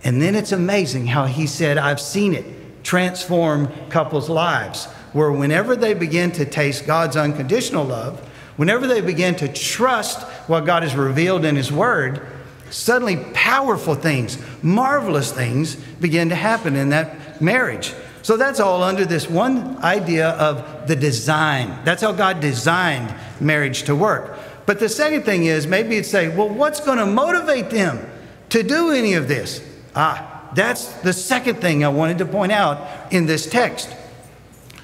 And 0.04 0.20
then 0.20 0.34
it's 0.34 0.52
amazing 0.52 1.06
how 1.06 1.24
he 1.24 1.46
said, 1.46 1.78
I've 1.78 1.98
seen 1.98 2.34
it 2.34 2.44
transform 2.84 3.72
couples' 3.88 4.28
lives, 4.28 4.84
where 5.14 5.32
whenever 5.32 5.74
they 5.74 5.94
begin 5.94 6.30
to 6.32 6.44
taste 6.44 6.84
God's 6.84 7.16
unconditional 7.16 7.86
love, 7.86 8.20
whenever 8.58 8.86
they 8.86 9.00
begin 9.00 9.34
to 9.36 9.48
trust 9.48 10.24
what 10.48 10.66
God 10.66 10.82
has 10.82 10.94
revealed 10.94 11.46
in 11.46 11.56
His 11.56 11.72
Word, 11.72 12.20
suddenly 12.68 13.16
powerful 13.32 13.94
things, 13.94 14.36
marvelous 14.62 15.32
things 15.32 15.76
begin 15.76 16.28
to 16.28 16.34
happen 16.34 16.76
in 16.76 16.90
that 16.90 17.40
marriage. 17.40 17.94
So 18.26 18.36
that's 18.36 18.58
all 18.58 18.82
under 18.82 19.04
this 19.04 19.30
one 19.30 19.78
idea 19.84 20.30
of 20.30 20.88
the 20.88 20.96
design. 20.96 21.78
That's 21.84 22.02
how 22.02 22.10
God 22.10 22.40
designed 22.40 23.14
marriage 23.40 23.84
to 23.84 23.94
work. 23.94 24.36
But 24.66 24.80
the 24.80 24.88
second 24.88 25.22
thing 25.22 25.44
is 25.44 25.68
maybe 25.68 25.94
you'd 25.94 26.06
say, 26.06 26.26
well, 26.36 26.48
what's 26.48 26.80
going 26.80 26.98
to 26.98 27.06
motivate 27.06 27.70
them 27.70 28.04
to 28.48 28.64
do 28.64 28.90
any 28.90 29.14
of 29.14 29.28
this? 29.28 29.64
Ah, 29.94 30.50
that's 30.56 30.88
the 31.02 31.12
second 31.12 31.60
thing 31.60 31.84
I 31.84 31.88
wanted 31.88 32.18
to 32.18 32.24
point 32.24 32.50
out 32.50 33.12
in 33.12 33.26
this 33.26 33.46
text 33.46 33.94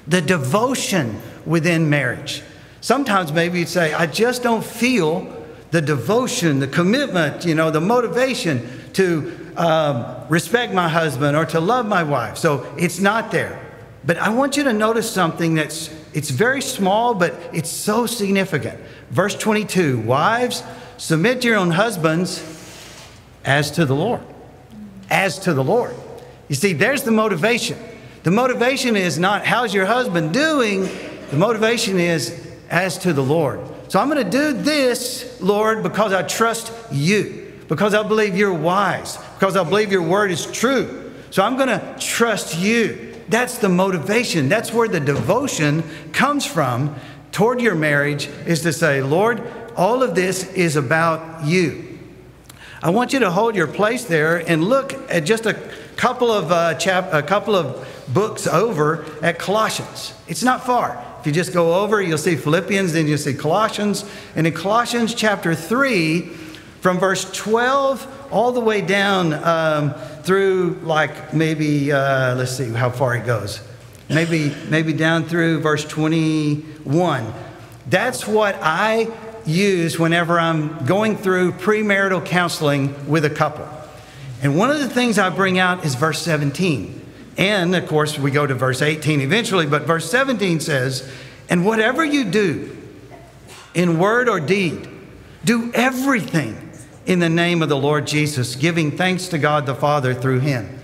the 0.07 0.21
devotion 0.21 1.21
within 1.45 1.89
marriage. 1.89 2.43
Sometimes 2.79 3.33
maybe 3.33 3.59
you'd 3.59 3.67
say, 3.67 3.93
I 3.93 4.05
just 4.05 4.41
don't 4.41 4.63
feel 4.63 5.45
the 5.71 5.81
devotion, 5.81 6.59
the 6.59 6.67
commitment, 6.69 7.43
you 7.43 7.55
know, 7.55 7.71
the 7.71 7.81
motivation 7.81 8.69
to 8.93 9.51
um, 9.57 10.22
respect 10.33 10.73
my 10.73 10.89
husband 10.89 11.37
or 11.37 11.45
to 11.45 11.59
love 11.59 11.85
my 11.85 12.01
wife. 12.01 12.37
So 12.37 12.65
it's 12.75 12.99
not 12.99 13.29
there. 13.29 13.59
But 14.03 14.17
I 14.17 14.29
want 14.29 14.57
you 14.57 14.63
to 14.63 14.73
notice 14.73 15.09
something 15.09 15.53
that's 15.53 15.91
it's 16.11 16.31
very 16.31 16.61
small, 16.61 17.13
but 17.13 17.35
it's 17.53 17.69
so 17.69 18.07
significant. 18.07 18.79
Verse 19.11 19.35
22 19.35 19.99
Wives, 19.99 20.63
submit 20.97 21.41
to 21.41 21.47
your 21.47 21.57
own 21.57 21.69
husbands 21.69 22.43
as 23.45 23.69
to 23.71 23.85
the 23.85 23.95
Lord. 23.95 24.21
As 25.09 25.37
to 25.39 25.53
the 25.53 25.63
Lord. 25.63 25.95
You 26.49 26.55
see, 26.55 26.73
there's 26.73 27.03
the 27.03 27.11
motivation. 27.11 27.77
The 28.23 28.31
motivation 28.31 28.95
is 28.95 29.19
not 29.19 29.45
how's 29.45 29.71
your 29.71 29.85
husband 29.85 30.33
doing, 30.33 30.89
the 31.29 31.37
motivation 31.37 31.99
is 31.99 32.47
as 32.71 32.97
to 32.99 33.13
the 33.13 33.23
Lord. 33.23 33.59
So 33.87 33.99
I'm 33.99 34.09
going 34.09 34.23
to 34.23 34.29
do 34.29 34.53
this, 34.53 35.39
Lord, 35.39 35.83
because 35.83 36.11
I 36.11 36.23
trust 36.23 36.73
you 36.91 37.42
because 37.73 37.95
I 37.95 38.03
believe 38.03 38.37
you're 38.37 38.53
wise, 38.53 39.17
because 39.39 39.57
I 39.57 39.63
believe 39.63 39.91
your 39.91 40.03
word 40.03 40.29
is 40.29 40.45
true. 40.45 41.11
So 41.31 41.41
I'm 41.41 41.57
going 41.57 41.69
to 41.69 41.95
trust 41.99 42.55
you. 42.55 43.15
That's 43.29 43.57
the 43.57 43.67
motivation. 43.67 44.47
That's 44.47 44.71
where 44.71 44.87
the 44.87 44.99
devotion 44.99 45.83
comes 46.11 46.45
from 46.45 46.95
toward 47.31 47.61
your 47.61 47.73
marriage 47.73 48.27
is 48.45 48.61
to 48.61 48.71
say, 48.73 49.01
Lord, 49.01 49.41
all 49.75 50.03
of 50.03 50.13
this 50.13 50.53
is 50.53 50.75
about 50.75 51.47
you. 51.47 51.97
I 52.83 52.91
want 52.91 53.11
you 53.11 53.17
to 53.21 53.31
hold 53.31 53.55
your 53.55 53.65
place 53.65 54.05
there 54.05 54.37
and 54.47 54.65
look 54.65 54.93
at 55.11 55.21
just 55.21 55.47
a 55.47 55.55
couple 55.95 56.31
of 56.31 56.51
uh, 56.51 56.75
chap- 56.75 57.11
a 57.11 57.23
couple 57.23 57.55
of 57.55 57.89
books 58.07 58.45
over 58.45 59.03
at 59.23 59.39
Colossians. 59.39 60.13
It's 60.27 60.43
not 60.43 60.63
far. 60.63 61.03
If 61.21 61.25
you 61.25 61.33
just 61.33 61.53
go 61.53 61.73
over, 61.81 62.03
you'll 62.03 62.19
see 62.19 62.35
Philippians, 62.35 62.93
then 62.93 63.07
you'll 63.07 63.17
see 63.17 63.33
Colossians. 63.33 64.05
And 64.35 64.45
in 64.45 64.53
Colossians 64.53 65.15
chapter 65.15 65.55
3, 65.55 66.42
from 66.83 66.99
verse 66.99 67.23
12 67.31 68.27
all 68.29 68.51
the 68.51 68.59
way 68.59 68.81
down 68.81 69.33
um, 69.33 69.93
through 70.23 70.77
like 70.83 71.33
maybe 71.33 71.93
uh, 71.93 72.35
let's 72.35 72.57
see 72.57 72.69
how 72.73 72.89
far 72.89 73.15
it 73.15 73.25
goes. 73.25 73.65
Maybe 74.09 74.53
maybe 74.67 74.91
down 74.91 75.23
through 75.23 75.61
verse 75.61 75.85
21 75.85 77.33
that's 77.87 78.27
what 78.27 78.55
i 78.61 79.09
use 79.45 79.97
whenever 79.97 80.37
i'm 80.37 80.85
going 80.85 81.15
through 81.15 81.53
premarital 81.53 82.25
counseling 82.25 83.09
with 83.09 83.23
a 83.23 83.29
couple. 83.29 83.65
And 84.41 84.57
one 84.57 84.69
of 84.69 84.79
the 84.79 84.89
things 84.89 85.17
i 85.17 85.29
bring 85.29 85.57
out 85.57 85.85
is 85.85 85.95
verse 85.95 86.21
17 86.21 86.99
and 87.37 87.73
of 87.77 87.87
course 87.87 88.19
we 88.19 88.29
go 88.29 88.45
to 88.45 88.55
verse 88.55 88.81
18 88.81 89.21
eventually 89.21 89.65
but 89.65 89.83
verse 89.83 90.11
17 90.11 90.59
says 90.59 91.09
and 91.49 91.65
whatever 91.65 92.03
you 92.03 92.25
do 92.25 92.75
in 93.73 93.99
word 93.99 94.27
or 94.27 94.41
deed 94.41 94.89
do 95.45 95.71
everything 95.73 96.71
in 97.05 97.19
the 97.19 97.29
name 97.29 97.61
of 97.61 97.69
the 97.69 97.77
Lord 97.77 98.07
Jesus, 98.07 98.55
giving 98.55 98.91
thanks 98.91 99.27
to 99.29 99.37
God 99.37 99.65
the 99.65 99.75
Father 99.75 100.13
through 100.13 100.39
him. 100.39 100.79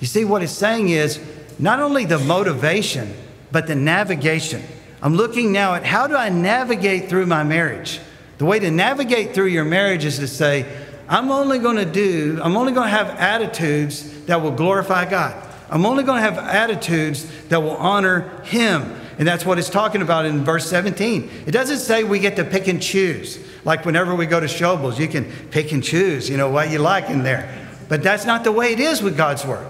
You 0.00 0.06
see, 0.06 0.24
what 0.24 0.42
it's 0.42 0.52
saying 0.52 0.88
is 0.88 1.20
not 1.58 1.80
only 1.80 2.04
the 2.04 2.18
motivation, 2.18 3.14
but 3.50 3.66
the 3.66 3.74
navigation. 3.74 4.62
I'm 5.02 5.14
looking 5.14 5.52
now 5.52 5.74
at 5.74 5.84
how 5.84 6.06
do 6.06 6.16
I 6.16 6.28
navigate 6.28 7.08
through 7.08 7.26
my 7.26 7.42
marriage? 7.44 8.00
The 8.38 8.44
way 8.44 8.58
to 8.58 8.70
navigate 8.70 9.34
through 9.34 9.46
your 9.46 9.64
marriage 9.64 10.04
is 10.04 10.18
to 10.18 10.28
say, 10.28 10.66
I'm 11.08 11.30
only 11.30 11.58
going 11.58 11.76
to 11.76 11.84
do, 11.84 12.40
I'm 12.42 12.56
only 12.56 12.72
going 12.72 12.86
to 12.86 12.96
have 12.96 13.08
attitudes 13.08 14.24
that 14.26 14.40
will 14.42 14.52
glorify 14.52 15.08
God. 15.08 15.44
I'm 15.70 15.84
only 15.84 16.04
going 16.04 16.22
to 16.22 16.22
have 16.22 16.38
attitudes 16.38 17.26
that 17.48 17.62
will 17.62 17.76
honor 17.76 18.42
Him. 18.44 18.94
And 19.18 19.26
that's 19.26 19.44
what 19.44 19.58
it's 19.58 19.70
talking 19.70 20.02
about 20.02 20.26
in 20.26 20.44
verse 20.44 20.68
17. 20.68 21.30
It 21.46 21.50
doesn't 21.50 21.78
say 21.78 22.04
we 22.04 22.20
get 22.20 22.36
to 22.36 22.44
pick 22.44 22.68
and 22.68 22.80
choose. 22.80 23.38
Like 23.64 23.84
whenever 23.84 24.14
we 24.14 24.26
go 24.26 24.40
to 24.40 24.46
Schobel's, 24.46 24.98
you 24.98 25.08
can 25.08 25.24
pick 25.50 25.72
and 25.72 25.82
choose, 25.82 26.28
you 26.28 26.36
know, 26.36 26.50
what 26.50 26.70
you 26.70 26.78
like 26.78 27.10
in 27.10 27.22
there. 27.22 27.68
But 27.88 28.02
that's 28.02 28.24
not 28.24 28.44
the 28.44 28.52
way 28.52 28.72
it 28.72 28.80
is 28.80 29.02
with 29.02 29.16
God's 29.16 29.44
Word. 29.44 29.66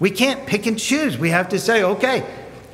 We 0.00 0.10
can't 0.10 0.46
pick 0.46 0.66
and 0.66 0.78
choose. 0.78 1.18
We 1.18 1.30
have 1.30 1.50
to 1.50 1.58
say, 1.58 1.82
okay, 1.82 2.24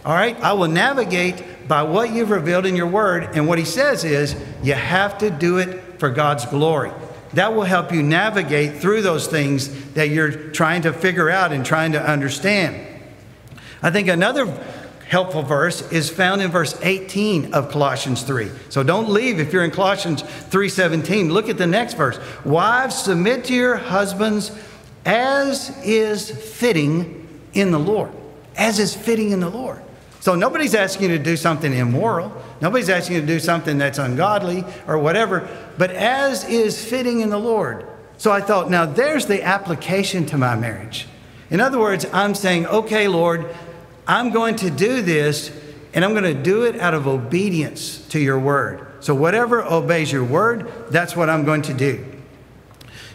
all 0.04 0.14
right, 0.14 0.38
I 0.40 0.52
will 0.52 0.68
navigate 0.68 1.66
by 1.66 1.82
what 1.82 2.12
you've 2.12 2.30
revealed 2.30 2.66
in 2.66 2.76
your 2.76 2.86
Word. 2.86 3.30
And 3.34 3.48
what 3.48 3.58
He 3.58 3.64
says 3.64 4.04
is, 4.04 4.36
you 4.62 4.74
have 4.74 5.18
to 5.18 5.30
do 5.30 5.58
it 5.58 5.98
for 5.98 6.10
God's 6.10 6.44
glory. 6.46 6.92
That 7.32 7.54
will 7.54 7.64
help 7.64 7.92
you 7.92 8.02
navigate 8.02 8.76
through 8.76 9.02
those 9.02 9.26
things 9.26 9.92
that 9.94 10.10
you're 10.10 10.30
trying 10.30 10.82
to 10.82 10.92
figure 10.92 11.30
out 11.30 11.52
and 11.52 11.64
trying 11.66 11.92
to 11.92 12.02
understand. 12.02 12.86
I 13.82 13.90
think 13.90 14.08
another 14.08 14.46
helpful 15.14 15.42
verse 15.42 15.80
is 15.92 16.10
found 16.10 16.42
in 16.42 16.50
verse 16.50 16.76
18 16.82 17.54
of 17.54 17.70
Colossians 17.70 18.24
3. 18.24 18.50
So 18.68 18.82
don't 18.82 19.08
leave 19.08 19.38
if 19.38 19.52
you're 19.52 19.62
in 19.62 19.70
Colossians 19.70 20.22
3:17. 20.22 21.30
Look 21.30 21.48
at 21.48 21.56
the 21.56 21.68
next 21.68 21.94
verse. 21.94 22.18
Wives, 22.44 22.96
submit 23.04 23.44
to 23.44 23.54
your 23.54 23.76
husbands 23.76 24.50
as 25.06 25.70
is 25.84 26.32
fitting 26.32 27.28
in 27.52 27.70
the 27.70 27.78
Lord. 27.78 28.10
As 28.56 28.80
is 28.80 28.92
fitting 28.92 29.30
in 29.30 29.38
the 29.38 29.48
Lord. 29.48 29.78
So 30.18 30.34
nobody's 30.34 30.74
asking 30.74 31.10
you 31.10 31.18
to 31.18 31.22
do 31.22 31.36
something 31.36 31.72
immoral. 31.72 32.32
Nobody's 32.60 32.90
asking 32.90 33.14
you 33.14 33.20
to 33.20 33.26
do 33.26 33.38
something 33.38 33.78
that's 33.78 33.98
ungodly 33.98 34.64
or 34.88 34.98
whatever, 34.98 35.46
but 35.78 35.92
as 35.92 36.44
is 36.48 36.84
fitting 36.84 37.20
in 37.20 37.30
the 37.30 37.38
Lord. 37.38 37.86
So 38.16 38.32
I 38.32 38.40
thought, 38.40 38.68
now 38.68 38.84
there's 38.84 39.26
the 39.26 39.44
application 39.44 40.26
to 40.26 40.36
my 40.36 40.56
marriage. 40.56 41.06
In 41.50 41.60
other 41.60 41.78
words, 41.78 42.04
I'm 42.12 42.34
saying, 42.34 42.66
okay, 42.66 43.06
Lord, 43.06 43.46
I'm 44.06 44.30
going 44.30 44.56
to 44.56 44.70
do 44.70 45.02
this 45.02 45.50
and 45.92 46.04
I'm 46.04 46.12
going 46.12 46.24
to 46.24 46.34
do 46.34 46.64
it 46.64 46.78
out 46.80 46.94
of 46.94 47.06
obedience 47.06 48.06
to 48.08 48.18
your 48.18 48.38
word. 48.38 48.86
So 49.00 49.14
whatever 49.14 49.62
obeys 49.62 50.10
your 50.10 50.24
word, 50.24 50.70
that's 50.90 51.14
what 51.14 51.30
I'm 51.30 51.44
going 51.44 51.62
to 51.62 51.74
do. 51.74 52.04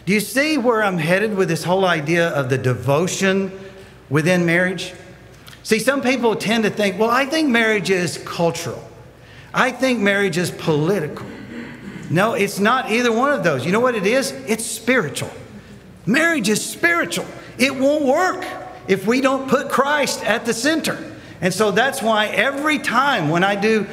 Do 0.06 0.14
you 0.14 0.20
see 0.20 0.56
where 0.56 0.82
I'm 0.82 0.98
headed 0.98 1.36
with 1.36 1.48
this 1.48 1.62
whole 1.62 1.84
idea 1.84 2.28
of 2.30 2.48
the 2.48 2.58
devotion 2.58 3.52
within 4.08 4.46
marriage? 4.46 4.94
See, 5.62 5.78
some 5.78 6.00
people 6.00 6.34
tend 6.34 6.64
to 6.64 6.70
think, 6.70 6.98
well, 6.98 7.10
I 7.10 7.26
think 7.26 7.48
marriage 7.48 7.90
is 7.90 8.18
cultural. 8.18 8.82
I 9.52 9.70
think 9.70 10.00
marriage 10.00 10.38
is 10.38 10.50
political. 10.50 11.26
No, 12.08 12.32
it's 12.32 12.58
not 12.58 12.90
either 12.90 13.12
one 13.12 13.30
of 13.32 13.44
those. 13.44 13.64
You 13.64 13.72
know 13.72 13.80
what 13.80 13.94
it 13.94 14.06
is? 14.06 14.32
It's 14.32 14.64
spiritual. 14.64 15.30
Marriage 16.06 16.48
is 16.48 16.64
spiritual. 16.64 17.26
It 17.58 17.76
won't 17.76 18.04
work 18.04 18.44
if 18.90 19.06
we 19.06 19.20
don't 19.20 19.48
put 19.48 19.70
Christ 19.70 20.24
at 20.24 20.44
the 20.44 20.52
center. 20.52 20.98
And 21.40 21.54
so 21.54 21.70
that's 21.70 22.02
why 22.02 22.26
every 22.26 22.80
time 22.80 23.28
when 23.28 23.44
I 23.44 23.54
do 23.54 23.86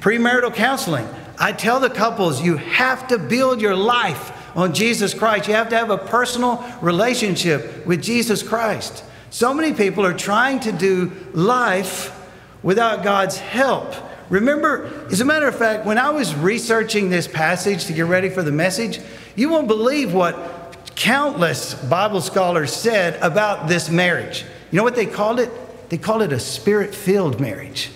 premarital 0.00 0.54
counseling, 0.54 1.08
I 1.38 1.52
tell 1.52 1.80
the 1.80 1.88
couples 1.88 2.42
you 2.42 2.58
have 2.58 3.08
to 3.08 3.18
build 3.18 3.62
your 3.62 3.74
life 3.74 4.32
on 4.54 4.74
Jesus 4.74 5.14
Christ. 5.14 5.48
You 5.48 5.54
have 5.54 5.70
to 5.70 5.76
have 5.78 5.88
a 5.88 5.96
personal 5.96 6.62
relationship 6.82 7.86
with 7.86 8.02
Jesus 8.02 8.42
Christ. 8.42 9.02
So 9.30 9.54
many 9.54 9.72
people 9.72 10.04
are 10.04 10.12
trying 10.12 10.60
to 10.60 10.72
do 10.72 11.10
life 11.32 12.14
without 12.62 13.02
God's 13.02 13.38
help. 13.38 13.94
Remember, 14.28 15.06
as 15.10 15.22
a 15.22 15.24
matter 15.24 15.48
of 15.48 15.56
fact, 15.56 15.86
when 15.86 15.96
I 15.96 16.10
was 16.10 16.34
researching 16.34 17.08
this 17.08 17.26
passage 17.26 17.86
to 17.86 17.94
get 17.94 18.04
ready 18.04 18.28
for 18.28 18.42
the 18.42 18.52
message, 18.52 19.00
you 19.36 19.48
won't 19.48 19.68
believe 19.68 20.12
what 20.12 20.63
countless 20.96 21.74
Bible 21.74 22.20
scholars 22.20 22.72
said 22.72 23.20
about 23.22 23.68
this 23.68 23.90
marriage. 23.90 24.44
You 24.70 24.78
know 24.78 24.84
what 24.84 24.96
they 24.96 25.06
called 25.06 25.40
it? 25.40 25.50
They 25.90 25.98
called 25.98 26.22
it 26.22 26.32
a 26.32 26.40
spirit 26.40 26.94
filled 26.94 27.40
marriage. 27.40 27.90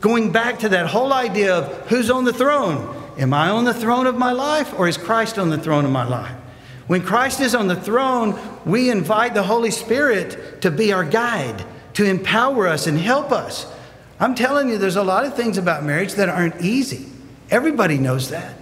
Going 0.00 0.32
back 0.32 0.58
to 0.60 0.68
that 0.70 0.86
whole 0.86 1.12
idea 1.12 1.54
of 1.54 1.88
who's 1.88 2.10
on 2.10 2.24
the 2.24 2.32
throne. 2.32 2.98
Am 3.18 3.32
I 3.32 3.50
on 3.50 3.64
the 3.64 3.74
throne 3.74 4.06
of 4.06 4.16
my 4.16 4.32
life 4.32 4.72
or 4.78 4.88
is 4.88 4.96
Christ 4.96 5.38
on 5.38 5.50
the 5.50 5.58
throne 5.58 5.84
of 5.84 5.90
my 5.90 6.04
life? 6.04 6.34
When 6.86 7.02
Christ 7.02 7.40
is 7.40 7.54
on 7.54 7.68
the 7.68 7.76
throne, 7.76 8.38
we 8.64 8.90
invite 8.90 9.34
the 9.34 9.42
Holy 9.42 9.70
Spirit 9.70 10.60
to 10.62 10.70
be 10.70 10.92
our 10.92 11.04
guide, 11.04 11.64
to 11.94 12.04
empower 12.04 12.66
us 12.66 12.86
and 12.86 12.98
help 12.98 13.30
us. 13.30 13.66
I'm 14.18 14.34
telling 14.34 14.68
you, 14.68 14.78
there's 14.78 14.96
a 14.96 15.02
lot 15.02 15.24
of 15.24 15.34
things 15.34 15.58
about 15.58 15.84
marriage 15.84 16.14
that 16.14 16.28
aren't 16.28 16.60
easy. 16.60 17.06
Everybody 17.50 17.98
knows 17.98 18.30
that. 18.30 18.56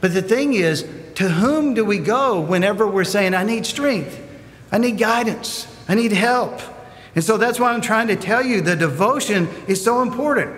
But 0.00 0.14
the 0.14 0.22
thing 0.22 0.54
is, 0.54 0.86
to 1.16 1.28
whom 1.28 1.74
do 1.74 1.84
we 1.84 1.98
go 1.98 2.40
whenever 2.40 2.86
we're 2.86 3.04
saying, 3.04 3.34
I 3.34 3.42
need 3.42 3.66
strength, 3.66 4.20
I 4.70 4.78
need 4.78 4.98
guidance, 4.98 5.66
I 5.88 5.94
need 5.94 6.12
help? 6.12 6.60
And 7.14 7.24
so 7.24 7.38
that's 7.38 7.58
why 7.58 7.72
I'm 7.72 7.80
trying 7.80 8.08
to 8.08 8.16
tell 8.16 8.44
you 8.44 8.60
the 8.60 8.76
devotion 8.76 9.48
is 9.66 9.82
so 9.82 10.02
important. 10.02 10.54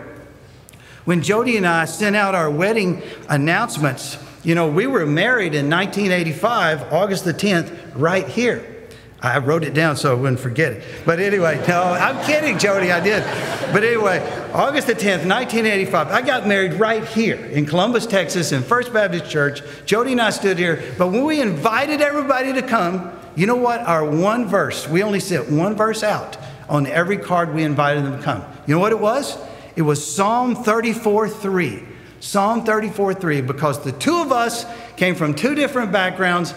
When 1.05 1.23
Jody 1.23 1.57
and 1.57 1.67
I 1.67 1.85
sent 1.85 2.17
out 2.17 2.35
our 2.35 2.51
wedding 2.51 3.03
announcements, 3.29 4.19
you 4.43 4.55
know, 4.55 4.69
we 4.69 4.87
were 4.87 5.07
married 5.07 5.55
in 5.55 5.71
1985, 5.71 6.93
August 6.93 7.25
the 7.25 7.33
10th, 7.33 7.93
right 7.95 8.27
here. 8.27 8.78
I 9.21 9.39
wrote 9.39 9.65
it 9.65 9.75
down 9.75 9.97
so 9.97 10.13
I 10.13 10.15
wouldn't 10.15 10.39
forget 10.39 10.73
it. 10.73 10.85
But 11.05 11.19
anyway, 11.19 11.65
no, 11.67 11.83
I'm 11.83 12.25
kidding, 12.25 12.57
Jody, 12.57 12.93
I 12.93 13.01
did. 13.01 13.25
But 13.73 13.83
anyway, 13.83 14.21
August 14.53 14.87
the 14.87 14.95
10th, 14.95 15.27
1985, 15.27 16.09
I 16.09 16.23
got 16.23 16.47
married 16.47 16.75
right 16.75 17.05
here 17.05 17.37
in 17.47 17.67
Columbus, 17.67 18.07
Texas, 18.07 18.53
in 18.53 18.63
First 18.63 18.93
Baptist 18.93 19.29
Church. 19.29 19.63
Jody 19.87 20.13
and 20.13 20.21
I 20.21 20.31
stood 20.31 20.57
here. 20.57 20.95
But 20.97 21.09
when 21.09 21.25
we 21.25 21.41
invited 21.41 22.01
everybody 22.01 22.53
to 22.53 22.63
come, 22.63 23.11
you 23.35 23.47
know 23.47 23.57
what? 23.57 23.81
Our 23.81 24.09
one 24.09 24.47
verse, 24.47 24.87
we 24.87 25.03
only 25.03 25.21
sent 25.21 25.51
one 25.51 25.75
verse 25.75 26.05
out 26.05 26.37
on 26.69 26.87
every 26.87 27.17
card 27.17 27.53
we 27.53 27.65
invited 27.65 28.05
them 28.05 28.19
to 28.19 28.23
come. 28.23 28.45
You 28.69 28.75
know 28.77 28.81
what 28.81 28.93
it 28.93 29.01
was? 29.01 29.37
It 29.75 29.83
was 29.83 30.05
Psalm 30.05 30.55
34 30.55 31.29
3. 31.29 31.83
Psalm 32.21 32.65
34 32.65 33.15
3, 33.15 33.41
because 33.41 33.83
the 33.83 33.93
two 33.93 34.21
of 34.21 34.31
us 34.31 34.65
came 34.97 35.17
from 35.17 35.35
two 35.35 35.57
different 35.57 35.91
backgrounds 35.91 36.55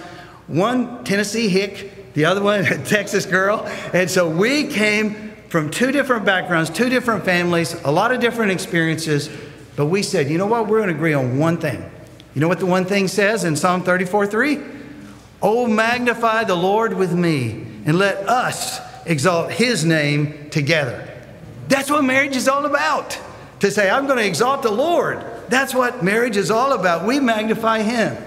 one 0.51 1.03
Tennessee 1.05 1.47
hick, 1.47 1.90
the 2.13 2.25
other 2.25 2.41
one 2.41 2.63
Texas 2.85 3.25
girl. 3.25 3.65
And 3.93 4.09
so 4.09 4.29
we 4.29 4.67
came 4.67 5.31
from 5.49 5.69
two 5.69 5.91
different 5.91 6.25
backgrounds, 6.25 6.69
two 6.69 6.89
different 6.89 7.25
families, 7.25 7.73
a 7.83 7.91
lot 7.91 8.13
of 8.13 8.21
different 8.21 8.51
experiences. 8.51 9.29
But 9.75 9.87
we 9.87 10.03
said, 10.03 10.29
you 10.29 10.37
know 10.37 10.47
what? 10.47 10.67
We're 10.67 10.79
going 10.79 10.89
to 10.89 10.95
agree 10.95 11.13
on 11.13 11.37
one 11.37 11.57
thing. 11.57 11.89
You 12.33 12.41
know 12.41 12.47
what 12.47 12.59
the 12.59 12.65
one 12.65 12.85
thing 12.85 13.07
says 13.07 13.43
in 13.43 13.55
Psalm 13.55 13.83
34 13.83 14.27
3? 14.27 14.59
Oh, 15.41 15.67
magnify 15.67 16.43
the 16.45 16.55
Lord 16.55 16.93
with 16.93 17.13
me, 17.13 17.65
and 17.85 17.97
let 17.97 18.29
us 18.29 18.79
exalt 19.05 19.51
his 19.51 19.83
name 19.83 20.49
together. 20.51 21.07
That's 21.67 21.89
what 21.89 22.03
marriage 22.03 22.35
is 22.35 22.47
all 22.47 22.65
about. 22.65 23.19
To 23.61 23.71
say, 23.71 23.89
I'm 23.89 24.07
going 24.07 24.17
to 24.17 24.25
exalt 24.25 24.63
the 24.63 24.71
Lord. 24.71 25.23
That's 25.49 25.73
what 25.73 26.03
marriage 26.03 26.37
is 26.37 26.49
all 26.49 26.73
about. 26.73 27.05
We 27.05 27.19
magnify 27.19 27.81
him. 27.81 28.17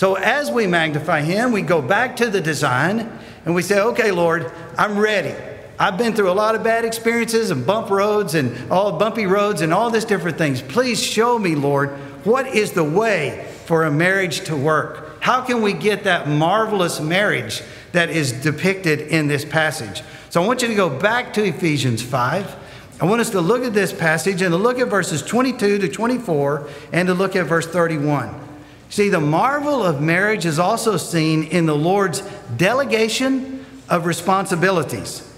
So 0.00 0.14
as 0.14 0.50
we 0.50 0.66
magnify 0.66 1.20
him, 1.20 1.52
we 1.52 1.60
go 1.60 1.82
back 1.82 2.16
to 2.16 2.30
the 2.30 2.40
design 2.40 3.06
and 3.44 3.54
we 3.54 3.60
say, 3.60 3.80
okay, 3.80 4.10
Lord, 4.12 4.50
I'm 4.78 4.98
ready. 4.98 5.34
I've 5.78 5.98
been 5.98 6.14
through 6.14 6.30
a 6.30 6.32
lot 6.32 6.54
of 6.54 6.64
bad 6.64 6.86
experiences 6.86 7.50
and 7.50 7.66
bump 7.66 7.90
roads 7.90 8.34
and 8.34 8.72
all 8.72 8.98
bumpy 8.98 9.26
roads 9.26 9.60
and 9.60 9.74
all 9.74 9.90
these 9.90 10.06
different 10.06 10.38
things. 10.38 10.62
Please 10.62 11.02
show 11.02 11.38
me, 11.38 11.54
Lord, 11.54 11.90
what 12.24 12.46
is 12.46 12.72
the 12.72 12.82
way 12.82 13.46
for 13.66 13.84
a 13.84 13.90
marriage 13.90 14.40
to 14.46 14.56
work? 14.56 15.22
How 15.22 15.42
can 15.42 15.60
we 15.60 15.74
get 15.74 16.04
that 16.04 16.26
marvelous 16.26 16.98
marriage 16.98 17.60
that 17.92 18.08
is 18.08 18.32
depicted 18.32 19.00
in 19.00 19.28
this 19.28 19.44
passage? 19.44 20.02
So 20.30 20.42
I 20.42 20.46
want 20.46 20.62
you 20.62 20.68
to 20.68 20.74
go 20.74 20.88
back 20.88 21.34
to 21.34 21.44
Ephesians 21.44 22.00
5. 22.00 22.56
I 23.02 23.04
want 23.04 23.20
us 23.20 23.28
to 23.32 23.42
look 23.42 23.64
at 23.64 23.74
this 23.74 23.92
passage 23.92 24.40
and 24.40 24.52
to 24.52 24.56
look 24.56 24.78
at 24.78 24.88
verses 24.88 25.20
22 25.20 25.76
to 25.76 25.88
24 25.88 26.70
and 26.90 27.06
to 27.08 27.12
look 27.12 27.36
at 27.36 27.44
verse 27.44 27.66
31. 27.66 28.48
See, 28.90 29.08
the 29.08 29.20
marvel 29.20 29.84
of 29.84 30.02
marriage 30.02 30.44
is 30.44 30.58
also 30.58 30.96
seen 30.96 31.44
in 31.44 31.66
the 31.66 31.76
Lord's 31.76 32.22
delegation 32.56 33.64
of 33.88 34.04
responsibilities, 34.04 35.32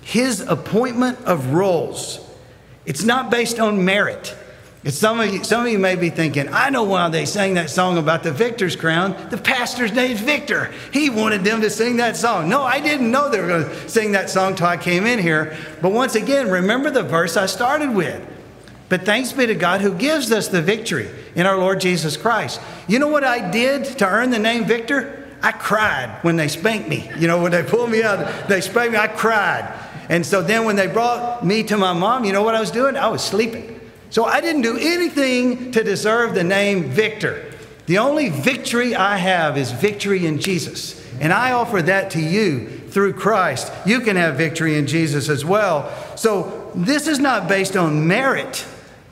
His 0.00 0.40
appointment 0.40 1.18
of 1.24 1.52
roles. 1.52 2.20
It's 2.86 3.02
not 3.02 3.30
based 3.30 3.58
on 3.58 3.84
merit. 3.84 4.36
It's 4.84 4.98
some 4.98 5.18
of 5.18 5.32
you, 5.32 5.42
some 5.42 5.64
of 5.64 5.72
you 5.72 5.78
may 5.78 5.96
be 5.96 6.10
thinking, 6.10 6.48
I 6.50 6.68
know 6.68 6.84
why 6.84 7.08
they 7.08 7.24
sang 7.24 7.54
that 7.54 7.70
song 7.70 7.96
about 7.96 8.22
the 8.22 8.30
victor's 8.30 8.76
crown. 8.76 9.16
The 9.30 9.38
pastor's 9.38 9.92
name's 9.92 10.20
Victor. 10.20 10.70
He 10.92 11.08
wanted 11.08 11.42
them 11.42 11.62
to 11.62 11.70
sing 11.70 11.96
that 11.96 12.16
song. 12.16 12.50
No, 12.50 12.62
I 12.62 12.80
didn't 12.80 13.10
know 13.10 13.30
they 13.30 13.40
were 13.40 13.48
going 13.48 13.64
to 13.64 13.88
sing 13.88 14.12
that 14.12 14.28
song 14.28 14.54
till 14.54 14.66
I 14.66 14.76
came 14.76 15.06
in 15.06 15.18
here. 15.18 15.56
But 15.80 15.92
once 15.92 16.16
again, 16.16 16.50
remember 16.50 16.90
the 16.90 17.02
verse 17.02 17.38
I 17.38 17.46
started 17.46 17.94
with. 17.94 18.22
But 18.94 19.04
thanks 19.04 19.32
be 19.32 19.44
to 19.46 19.56
God 19.56 19.80
who 19.80 19.92
gives 19.92 20.30
us 20.30 20.46
the 20.46 20.62
victory 20.62 21.10
in 21.34 21.46
our 21.46 21.58
Lord 21.58 21.80
Jesus 21.80 22.16
Christ. 22.16 22.60
You 22.86 23.00
know 23.00 23.08
what 23.08 23.24
I 23.24 23.50
did 23.50 23.86
to 23.98 24.06
earn 24.06 24.30
the 24.30 24.38
name 24.38 24.66
Victor? 24.66 25.34
I 25.42 25.50
cried 25.50 26.16
when 26.22 26.36
they 26.36 26.46
spanked 26.46 26.88
me. 26.88 27.10
You 27.18 27.26
know, 27.26 27.42
when 27.42 27.50
they 27.50 27.64
pulled 27.64 27.90
me 27.90 28.04
out, 28.04 28.48
they 28.48 28.60
spanked 28.60 28.92
me, 28.92 28.98
I 29.00 29.08
cried. 29.08 29.68
And 30.08 30.24
so 30.24 30.42
then 30.42 30.64
when 30.64 30.76
they 30.76 30.86
brought 30.86 31.44
me 31.44 31.64
to 31.64 31.76
my 31.76 31.92
mom, 31.92 32.24
you 32.24 32.32
know 32.32 32.44
what 32.44 32.54
I 32.54 32.60
was 32.60 32.70
doing? 32.70 32.96
I 32.96 33.08
was 33.08 33.20
sleeping. 33.20 33.80
So 34.10 34.26
I 34.26 34.40
didn't 34.40 34.62
do 34.62 34.78
anything 34.78 35.72
to 35.72 35.82
deserve 35.82 36.36
the 36.36 36.44
name 36.44 36.84
Victor. 36.84 37.50
The 37.86 37.98
only 37.98 38.28
victory 38.28 38.94
I 38.94 39.16
have 39.16 39.58
is 39.58 39.72
victory 39.72 40.24
in 40.24 40.38
Jesus. 40.38 41.04
And 41.20 41.32
I 41.32 41.50
offer 41.50 41.82
that 41.82 42.12
to 42.12 42.20
you 42.20 42.68
through 42.90 43.14
Christ. 43.14 43.72
You 43.84 44.02
can 44.02 44.14
have 44.14 44.36
victory 44.36 44.78
in 44.78 44.86
Jesus 44.86 45.28
as 45.28 45.44
well. 45.44 45.92
So 46.16 46.70
this 46.76 47.08
is 47.08 47.18
not 47.18 47.48
based 47.48 47.76
on 47.76 48.06
merit. 48.06 48.64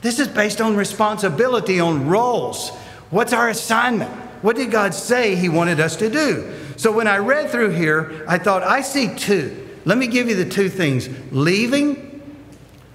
This 0.03 0.19
is 0.19 0.27
based 0.27 0.61
on 0.61 0.75
responsibility, 0.75 1.79
on 1.79 2.07
roles. 2.07 2.69
What's 3.09 3.33
our 3.33 3.49
assignment? 3.49 4.11
What 4.43 4.55
did 4.55 4.69
God 4.69 4.93
say 4.93 5.35
He 5.35 5.49
wanted 5.49 5.79
us 5.79 5.95
to 5.95 6.09
do? 6.11 6.53
So 6.77 6.91
when 6.91 7.07
I 7.07 7.17
read 7.17 7.49
through 7.49 7.71
here, 7.71 8.23
I 8.27 8.37
thought, 8.37 8.61
I 8.61 8.81
see 8.81 9.15
two. 9.15 9.67
Let 9.85 9.97
me 9.97 10.05
give 10.05 10.29
you 10.29 10.35
the 10.35 10.47
two 10.47 10.69
things 10.69 11.09
leaving 11.31 12.21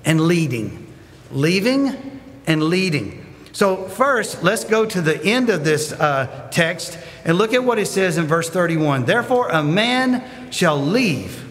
and 0.04 0.20
leading 0.20 0.84
leaving 1.30 2.20
and 2.46 2.62
leading. 2.64 3.24
So, 3.52 3.88
first, 3.88 4.42
let's 4.42 4.64
go 4.64 4.86
to 4.86 5.00
the 5.00 5.22
end 5.24 5.50
of 5.50 5.64
this 5.64 5.92
uh, 5.92 6.48
text 6.50 6.98
and 7.24 7.36
look 7.36 7.52
at 7.52 7.64
what 7.64 7.78
it 7.78 7.86
says 7.86 8.16
in 8.16 8.26
verse 8.26 8.48
31. 8.48 9.04
Therefore, 9.04 9.48
a 9.48 9.62
man 9.62 10.50
shall 10.50 10.80
leave 10.80 11.44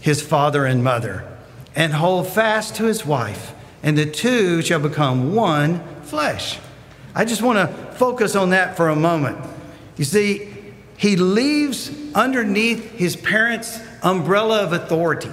his 0.00 0.20
father 0.20 0.66
and 0.66 0.84
mother 0.84 1.26
and 1.74 1.94
hold 1.94 2.28
fast 2.28 2.76
to 2.76 2.84
his 2.84 3.06
wife, 3.06 3.54
and 3.84 3.98
the 3.98 4.06
two 4.06 4.62
shall 4.62 4.80
become 4.80 5.34
one 5.34 5.80
flesh. 6.02 6.58
I 7.14 7.26
just 7.26 7.42
want 7.42 7.58
to 7.58 7.92
focus 7.92 8.34
on 8.34 8.50
that 8.50 8.76
for 8.78 8.88
a 8.88 8.96
moment. 8.96 9.38
You 9.98 10.06
see, 10.06 10.48
he 10.96 11.16
leaves 11.16 11.92
underneath 12.14 12.92
his 12.92 13.14
parents' 13.14 13.78
umbrella 14.02 14.62
of 14.62 14.72
authority. 14.72 15.30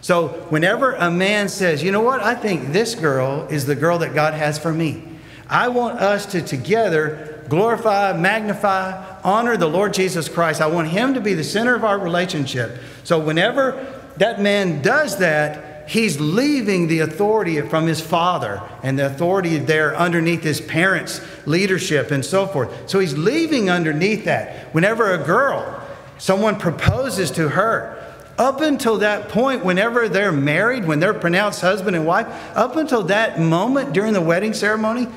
So, 0.00 0.28
whenever 0.48 0.92
a 0.92 1.10
man 1.10 1.48
says, 1.48 1.82
you 1.82 1.90
know 1.90 2.00
what, 2.00 2.22
I 2.22 2.36
think 2.36 2.72
this 2.72 2.94
girl 2.94 3.48
is 3.50 3.66
the 3.66 3.74
girl 3.74 3.98
that 3.98 4.14
God 4.14 4.32
has 4.32 4.60
for 4.60 4.72
me, 4.72 5.02
I 5.48 5.68
want 5.68 5.98
us 5.98 6.24
to 6.26 6.40
together 6.40 7.44
glorify, 7.48 8.12
magnify, 8.16 9.20
honor 9.24 9.56
the 9.56 9.66
Lord 9.66 9.92
Jesus 9.92 10.28
Christ. 10.28 10.60
I 10.60 10.68
want 10.68 10.88
him 10.88 11.14
to 11.14 11.20
be 11.20 11.34
the 11.34 11.42
center 11.42 11.74
of 11.74 11.82
our 11.82 11.98
relationship. 11.98 12.78
So, 13.02 13.18
whenever 13.18 14.04
that 14.18 14.40
man 14.40 14.82
does 14.82 15.18
that, 15.18 15.67
he's 15.88 16.20
leaving 16.20 16.86
the 16.86 17.00
authority 17.00 17.60
from 17.62 17.86
his 17.86 18.00
father 18.00 18.62
and 18.82 18.98
the 18.98 19.06
authority 19.06 19.56
there 19.56 19.96
underneath 19.96 20.42
his 20.42 20.60
parents' 20.60 21.20
leadership 21.46 22.10
and 22.10 22.24
so 22.24 22.46
forth. 22.46 22.88
So 22.88 22.98
he's 22.98 23.16
leaving 23.16 23.70
underneath 23.70 24.26
that. 24.26 24.72
Whenever 24.74 25.14
a 25.14 25.24
girl, 25.24 25.82
someone 26.18 26.58
proposes 26.58 27.30
to 27.32 27.48
her, 27.48 27.94
up 28.36 28.60
until 28.60 28.98
that 28.98 29.30
point, 29.30 29.64
whenever 29.64 30.08
they're 30.08 30.30
married, 30.30 30.84
when 30.84 31.00
they're 31.00 31.14
pronounced 31.14 31.60
husband 31.60 31.96
and 31.96 32.06
wife, 32.06 32.26
up 32.54 32.76
until 32.76 33.02
that 33.04 33.40
moment 33.40 33.92
during 33.92 34.12
the 34.12 34.20
wedding 34.20 34.52
ceremony, 34.52 35.08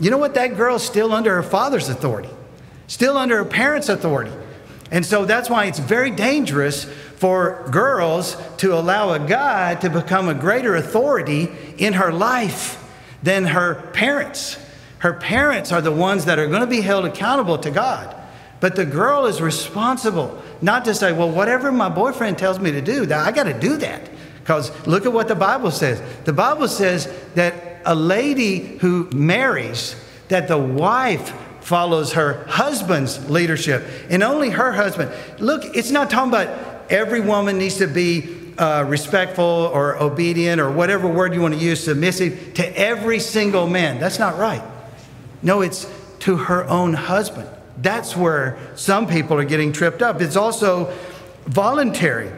you 0.00 0.10
know 0.10 0.18
what? 0.18 0.34
That 0.34 0.56
girl's 0.56 0.82
still 0.82 1.12
under 1.12 1.34
her 1.34 1.44
father's 1.44 1.88
authority, 1.88 2.30
still 2.88 3.16
under 3.16 3.36
her 3.36 3.44
parents' 3.44 3.88
authority. 3.88 4.32
And 4.90 5.04
so 5.04 5.24
that's 5.24 5.50
why 5.50 5.64
it's 5.66 5.78
very 5.78 6.10
dangerous 6.10 6.84
for 6.84 7.66
girls 7.70 8.36
to 8.58 8.74
allow 8.74 9.12
a 9.12 9.18
guy 9.18 9.74
to 9.76 9.90
become 9.90 10.28
a 10.28 10.34
greater 10.34 10.76
authority 10.76 11.48
in 11.78 11.94
her 11.94 12.12
life 12.12 12.82
than 13.22 13.46
her 13.46 13.74
parents. 13.92 14.58
Her 14.98 15.14
parents 15.14 15.72
are 15.72 15.80
the 15.80 15.92
ones 15.92 16.26
that 16.26 16.38
are 16.38 16.46
going 16.46 16.60
to 16.60 16.66
be 16.66 16.80
held 16.80 17.04
accountable 17.04 17.58
to 17.58 17.70
God. 17.70 18.14
But 18.60 18.76
the 18.76 18.86
girl 18.86 19.26
is 19.26 19.40
responsible 19.42 20.42
not 20.62 20.84
to 20.86 20.94
say, 20.94 21.12
well, 21.12 21.30
whatever 21.30 21.70
my 21.70 21.88
boyfriend 21.88 22.38
tells 22.38 22.58
me 22.58 22.72
to 22.72 22.80
do, 22.80 23.02
I 23.12 23.32
got 23.32 23.44
to 23.44 23.58
do 23.58 23.76
that. 23.78 24.08
Because 24.40 24.70
look 24.86 25.04
at 25.04 25.12
what 25.12 25.28
the 25.28 25.34
Bible 25.34 25.70
says. 25.70 26.00
The 26.24 26.32
Bible 26.32 26.68
says 26.68 27.12
that 27.34 27.82
a 27.84 27.94
lady 27.94 28.78
who 28.78 29.10
marries, 29.10 29.96
that 30.28 30.48
the 30.48 30.58
wife 30.58 31.34
follows 31.66 32.12
her 32.12 32.44
husband's 32.46 33.28
leadership 33.28 33.84
and 34.08 34.22
only 34.22 34.50
her 34.50 34.70
husband. 34.70 35.10
Look, 35.40 35.64
it's 35.76 35.90
not 35.90 36.10
talking 36.10 36.28
about 36.28 36.48
every 36.88 37.20
woman 37.20 37.58
needs 37.58 37.78
to 37.78 37.88
be 37.88 38.52
uh, 38.56 38.84
respectful 38.86 39.44
or 39.74 40.00
obedient 40.00 40.60
or 40.60 40.70
whatever 40.70 41.08
word 41.08 41.34
you 41.34 41.40
want 41.40 41.54
to 41.54 41.60
use, 41.60 41.82
submissive 41.82 42.54
to 42.54 42.78
every 42.78 43.18
single 43.18 43.66
man. 43.66 43.98
That's 43.98 44.20
not 44.20 44.38
right. 44.38 44.62
No, 45.42 45.60
it's 45.60 45.90
to 46.20 46.36
her 46.36 46.64
own 46.68 46.92
husband. 46.92 47.48
That's 47.78 48.16
where 48.16 48.58
some 48.76 49.08
people 49.08 49.36
are 49.36 49.44
getting 49.44 49.72
tripped 49.72 50.02
up. 50.02 50.20
It's 50.20 50.36
also 50.36 50.96
voluntary. 51.46 52.30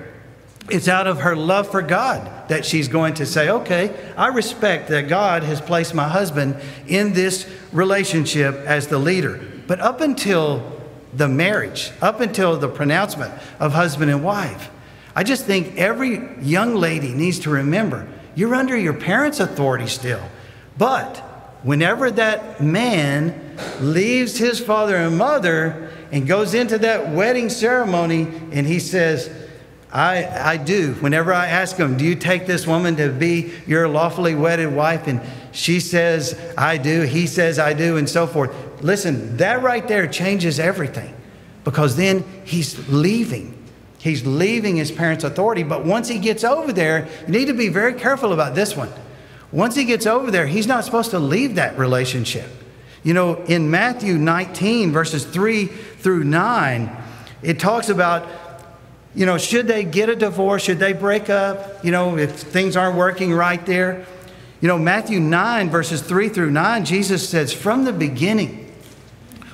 It's 0.71 0.89
out 0.89 1.07
of 1.07 1.21
her 1.21 1.37
love 1.37 1.71
for 1.71 1.83
God 1.83 2.38
that 2.49 2.65
she's 2.65 2.89
going 2.89 3.15
to 3.15 3.27
say, 3.27 3.51
okay, 3.51 3.95
I 4.17 4.29
respect 4.29 4.89
that 4.89 5.09
God 5.09 5.43
has 5.43 5.61
placed 5.61 5.95
my 5.95 6.09
husband 6.09 6.57
in 6.87 7.13
this 7.13 7.49
relationship 7.73 8.55
as 8.55 8.89
the 8.89 8.99
leader. 8.99 9.41
But 9.67 9.81
up 9.81 10.01
until 10.01 10.79
the 11.13 11.29
marriage, 11.29 11.91
up 12.03 12.21
until 12.21 12.57
the 12.57 12.69
pronouncement 12.69 13.33
of 13.59 13.73
husband 13.73 14.11
and 14.11 14.23
wife. 14.23 14.71
I 15.15 15.25
just 15.25 15.45
think 15.47 15.77
every 15.77 16.37
young 16.41 16.75
lady 16.75 17.13
needs 17.15 17.41
to 17.41 17.51
remember 17.51 18.07
you're 18.35 18.55
under 18.55 18.77
your 18.77 18.95
parents' 18.95 19.41
authority 19.41 19.89
still. 19.89 20.23
But 20.77 21.17
whenever 21.65 22.09
that 22.13 22.63
man 22.63 23.59
leaves 23.81 24.39
his 24.39 24.61
father 24.61 24.95
and 24.95 25.19
mother 25.19 25.91
and 26.13 26.25
goes 26.25 26.55
into 26.55 26.79
that 26.79 27.09
wedding 27.11 27.49
ceremony 27.49 28.29
and 28.53 28.65
he 28.65 28.79
says, 28.79 29.29
I, 29.91 30.53
I 30.53 30.57
do. 30.59 30.95
Whenever 30.95 31.33
I 31.33 31.47
ask 31.47 31.77
him, 31.77 31.97
Do 31.97 32.05
you 32.05 32.15
take 32.15 32.47
this 32.47 32.67
woman 32.67 32.97
to 32.97 33.11
be 33.11 33.53
your 33.67 33.89
lawfully 33.89 34.35
wedded 34.35 34.75
wife? 34.75 35.07
And 35.07 35.21
she 35.53 35.81
says, 35.81 36.39
I 36.59 36.77
do. 36.77 37.03
He 37.03 37.27
says, 37.27 37.59
I 37.59 37.73
do, 37.73 37.97
and 37.97 38.09
so 38.09 38.27
forth. 38.27 38.55
Listen, 38.83 39.37
that 39.39 39.63
right 39.63 39.87
there 39.89 40.07
changes 40.07 40.61
everything 40.61 41.15
because 41.65 41.97
then 41.97 42.25
he's 42.45 42.89
leaving. 42.89 43.55
He's 43.99 44.25
leaving 44.25 44.77
his 44.77 44.93
parents' 44.93 45.25
authority. 45.25 45.63
But 45.63 45.85
once 45.85 46.09
he 46.09 46.19
gets 46.19 46.45
over 46.45 46.73
there, 46.73 47.09
you 47.27 47.33
need 47.33 47.47
to 47.47 47.55
be 47.55 47.69
very 47.69 47.95
careful 47.95 48.33
about 48.33 48.55
this 48.55 48.77
one. 48.77 48.91
Once 49.51 49.75
he 49.75 49.85
gets 49.85 50.07
over 50.07 50.31
there, 50.31 50.47
he's 50.47 50.67
not 50.67 50.85
supposed 50.85 51.11
to 51.11 51.19
leave 51.19 51.55
that 51.55 51.79
relationship. 51.79 52.49
You 53.03 53.15
know, 53.15 53.43
in 53.45 53.71
Matthew 53.71 54.19
19, 54.19 54.93
verses 54.93 55.25
3 55.25 55.67
through 55.67 56.25
9, 56.25 56.97
it 57.43 57.59
talks 57.59 57.89
about, 57.89 58.29
you 59.15 59.27
know, 59.27 59.39
should 59.39 59.67
they 59.67 59.85
get 59.85 60.09
a 60.09 60.17
divorce? 60.17 60.63
Should 60.63 60.79
they 60.79 60.93
break 60.93 61.31
up? 61.31 61.85
You 61.85 61.91
know, 61.91 62.19
if 62.19 62.33
things 62.33 62.77
aren't 62.77 62.97
working 62.97 63.33
right 63.33 63.65
there. 63.67 64.07
You 64.61 64.69
know, 64.69 64.79
Matthew 64.79 65.21
9, 65.21 65.71
verses 65.71 66.03
3 66.03 66.29
through 66.29 66.51
9, 66.51 66.85
Jesus 66.85 67.29
says, 67.29 67.53
from 67.53 67.85
the 67.85 67.93
beginning, 67.93 68.69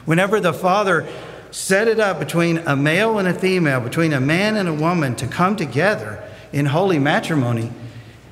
Whenever 0.04 0.38
the 0.40 0.52
Father 0.52 1.06
set 1.50 1.88
it 1.88 1.98
up 1.98 2.18
between 2.18 2.58
a 2.58 2.76
male 2.76 3.18
and 3.18 3.28
a 3.28 3.34
female, 3.34 3.80
between 3.80 4.12
a 4.12 4.20
man 4.20 4.56
and 4.56 4.68
a 4.68 4.74
woman 4.74 5.14
to 5.16 5.26
come 5.26 5.56
together 5.56 6.22
in 6.52 6.66
holy 6.66 6.98
matrimony, 6.98 7.70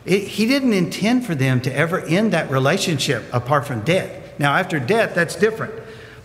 it, 0.05 0.23
he 0.23 0.47
didn't 0.47 0.73
intend 0.73 1.25
for 1.25 1.35
them 1.35 1.61
to 1.61 1.75
ever 1.75 2.01
end 2.01 2.33
that 2.33 2.51
relationship 2.51 3.25
apart 3.33 3.67
from 3.67 3.83
death. 3.83 4.39
Now, 4.39 4.55
after 4.55 4.79
death, 4.79 5.15
that's 5.15 5.37
different. 5.37 5.73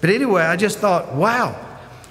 But 0.01 0.09
anyway, 0.09 0.43
I 0.43 0.55
just 0.55 0.79
thought, 0.79 1.13
wow. 1.13 1.63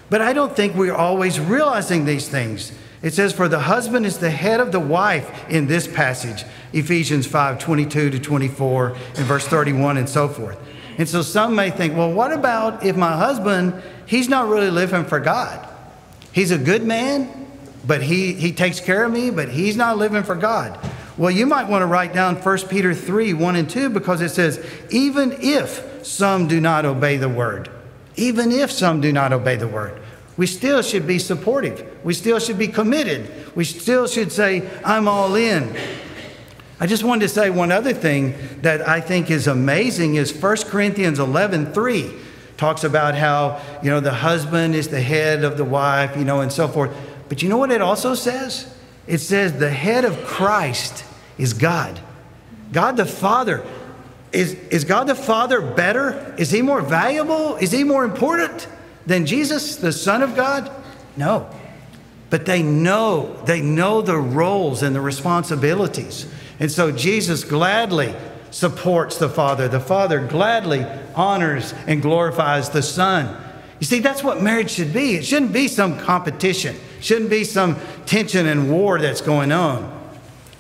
But 0.09 0.21
I 0.21 0.33
don't 0.33 0.55
think 0.55 0.75
we're 0.75 0.95
always 0.95 1.41
realizing 1.41 2.05
these 2.05 2.29
things. 2.29 2.73
It 3.03 3.13
says, 3.13 3.33
For 3.33 3.49
the 3.49 3.61
husband 3.61 4.07
is 4.07 4.19
the 4.19 4.31
head 4.31 4.61
of 4.61 4.73
the 4.73 4.81
wife 4.81 5.49
in 5.51 5.67
this 5.67 5.87
passage, 5.87 6.45
Ephesians 6.73 7.27
5 7.27 7.59
22 7.59 8.11
to 8.11 8.19
24, 8.19 8.89
and 8.89 9.27
verse 9.27 9.47
31, 9.47 9.97
and 9.97 10.09
so 10.09 10.29
forth. 10.29 10.59
And 10.99 11.09
so 11.09 11.23
some 11.23 11.55
may 11.55 11.71
think, 11.71 11.95
well, 11.95 12.13
what 12.13 12.33
about 12.33 12.85
if 12.85 12.97
my 12.97 13.17
husband, 13.17 13.83
he's 14.07 14.29
not 14.29 14.49
really 14.49 14.71
living 14.71 15.05
for 15.05 15.21
God? 15.21 15.69
He's 16.33 16.51
a 16.51 16.59
good 16.59 16.85
man, 16.85 17.49
but 17.87 18.03
he, 18.03 18.33
he 18.33 18.53
takes 18.53 18.81
care 18.81 19.05
of 19.05 19.13
me, 19.13 19.31
but 19.31 19.49
he's 19.49 19.77
not 19.77 19.99
living 19.99 20.23
for 20.23 20.35
God. 20.35 20.79
Well, 21.19 21.31
you 21.31 21.47
might 21.47 21.69
want 21.69 21.83
to 21.83 21.87
write 21.87 22.13
down 22.13 22.37
1 22.37 22.59
Peter 22.69 22.95
3 22.95 23.35
1 23.35 23.57
and 23.57 23.69
2 23.69 23.91
because 23.91 24.21
it 24.21 24.31
says, 24.31 24.65
even 24.91 25.37
if 25.41 26.05
some 26.07 26.47
do 26.47 26.61
not 26.61 26.85
obey 26.85 27.17
the 27.17 27.29
word, 27.29 27.71
even 28.17 28.51
if 28.51 28.71
some 28.71 29.01
do 29.01 29.13
not 29.13 29.33
obey 29.33 29.57
the 29.57 29.69
word, 29.69 30.01
we 30.37 30.47
still 30.47 30.83
should 30.83 31.07
be 31.07 31.19
supportive. 31.19 32.05
We 32.05 32.13
still 32.15 32.39
should 32.39 32.59
be 32.59 32.69
committed. 32.69 33.55
We 33.57 33.65
still 33.65 34.07
should 34.07 34.33
say, 34.33 34.69
I'm 34.85 35.09
all 35.09 35.35
in. 35.35 35.75
I 36.79 36.87
just 36.87 37.05
wanted 37.05 37.23
to 37.23 37.29
say 37.29 37.49
one 37.49 37.73
other 37.73 37.95
thing 37.95 38.35
that 38.61 38.87
I 38.87 39.01
think 39.01 39.31
is 39.31 39.47
amazing 39.47 40.17
is 40.17 40.33
1 40.33 40.57
Corinthians 40.65 41.19
11 41.19 41.73
3 41.73 42.13
talks 42.59 42.85
about 42.85 43.15
how, 43.15 43.61
you 43.83 43.91
know, 43.91 44.01
the 44.01 44.13
husband 44.13 44.75
is 44.75 44.89
the 44.89 45.01
head 45.01 45.45
of 45.45 45.57
the 45.57 45.65
wife, 45.65 46.17
you 46.17 46.25
know, 46.25 46.41
and 46.41 46.53
so 46.53 46.69
forth. 46.69 46.95
But 47.29 47.43
you 47.43 47.49
know 47.49 47.59
what 47.59 47.71
it 47.71 47.81
also 47.81 48.15
says? 48.15 48.75
It 49.07 49.19
says 49.19 49.59
the 49.59 49.71
head 49.71 50.05
of 50.05 50.25
Christ 50.25 51.05
is 51.39 51.53
God. 51.55 52.01
God 52.73 52.97
the 52.97 53.07
Father. 53.07 53.65
Is, 54.37 54.53
is 54.71 54.85
God 54.85 55.07
the 55.07 55.15
Father 55.15 55.63
better? 55.63 56.35
Is 56.37 56.51
he 56.51 56.61
more 56.61 56.83
valuable? 56.83 57.57
Is 57.57 57.73
he 57.73 57.85
more 57.85 58.05
important 58.05 58.69
than 59.07 59.25
Jesus, 59.25 59.77
the 59.77 59.93
Son 59.93 60.23
of 60.23 60.37
God? 60.37 60.71
No. 61.17 61.49
But 62.29 62.45
they 62.45 62.63
know, 62.63 63.43
they 63.47 63.63
know 63.63 64.03
the 64.03 64.19
roles 64.19 64.83
and 64.83 64.95
the 64.95 65.01
responsibilities. 65.01 66.31
And 66.61 66.71
so 66.71 66.93
Jesus 66.93 67.45
gladly 67.45 68.15
supports 68.51 69.17
the 69.17 69.31
Father. 69.31 69.69
The 69.69 69.81
Father 69.81 70.27
gladly 70.27 70.85
honors 71.15 71.73
and 71.87 72.03
glorifies 72.03 72.69
the 72.69 72.83
Son. 72.83 73.43
You 73.81 73.87
see, 73.87 74.01
that's 74.01 74.23
what 74.23 74.43
marriage 74.43 74.73
should 74.73 74.93
be. 74.93 75.15
It 75.15 75.25
shouldn't 75.25 75.55
be 75.55 75.67
some 75.67 75.99
competition, 75.99 76.77
it 76.99 77.05
shouldn't 77.05 77.31
be 77.31 77.45
some 77.45 77.79
tension 78.05 78.47
and 78.47 78.71
war 78.71 78.99
that's 78.99 79.23
going 79.23 79.51
on. 79.51 79.95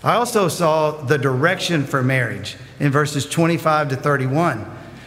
I 0.03 0.15
also 0.15 0.49
saw 0.49 0.93
the 0.93 1.19
direction 1.19 1.85
for 1.85 2.03
marriage 2.03 2.57
in 2.81 2.91
verses 2.91 3.27
25 3.27 3.91
to 3.91 3.97
31. 3.97 4.65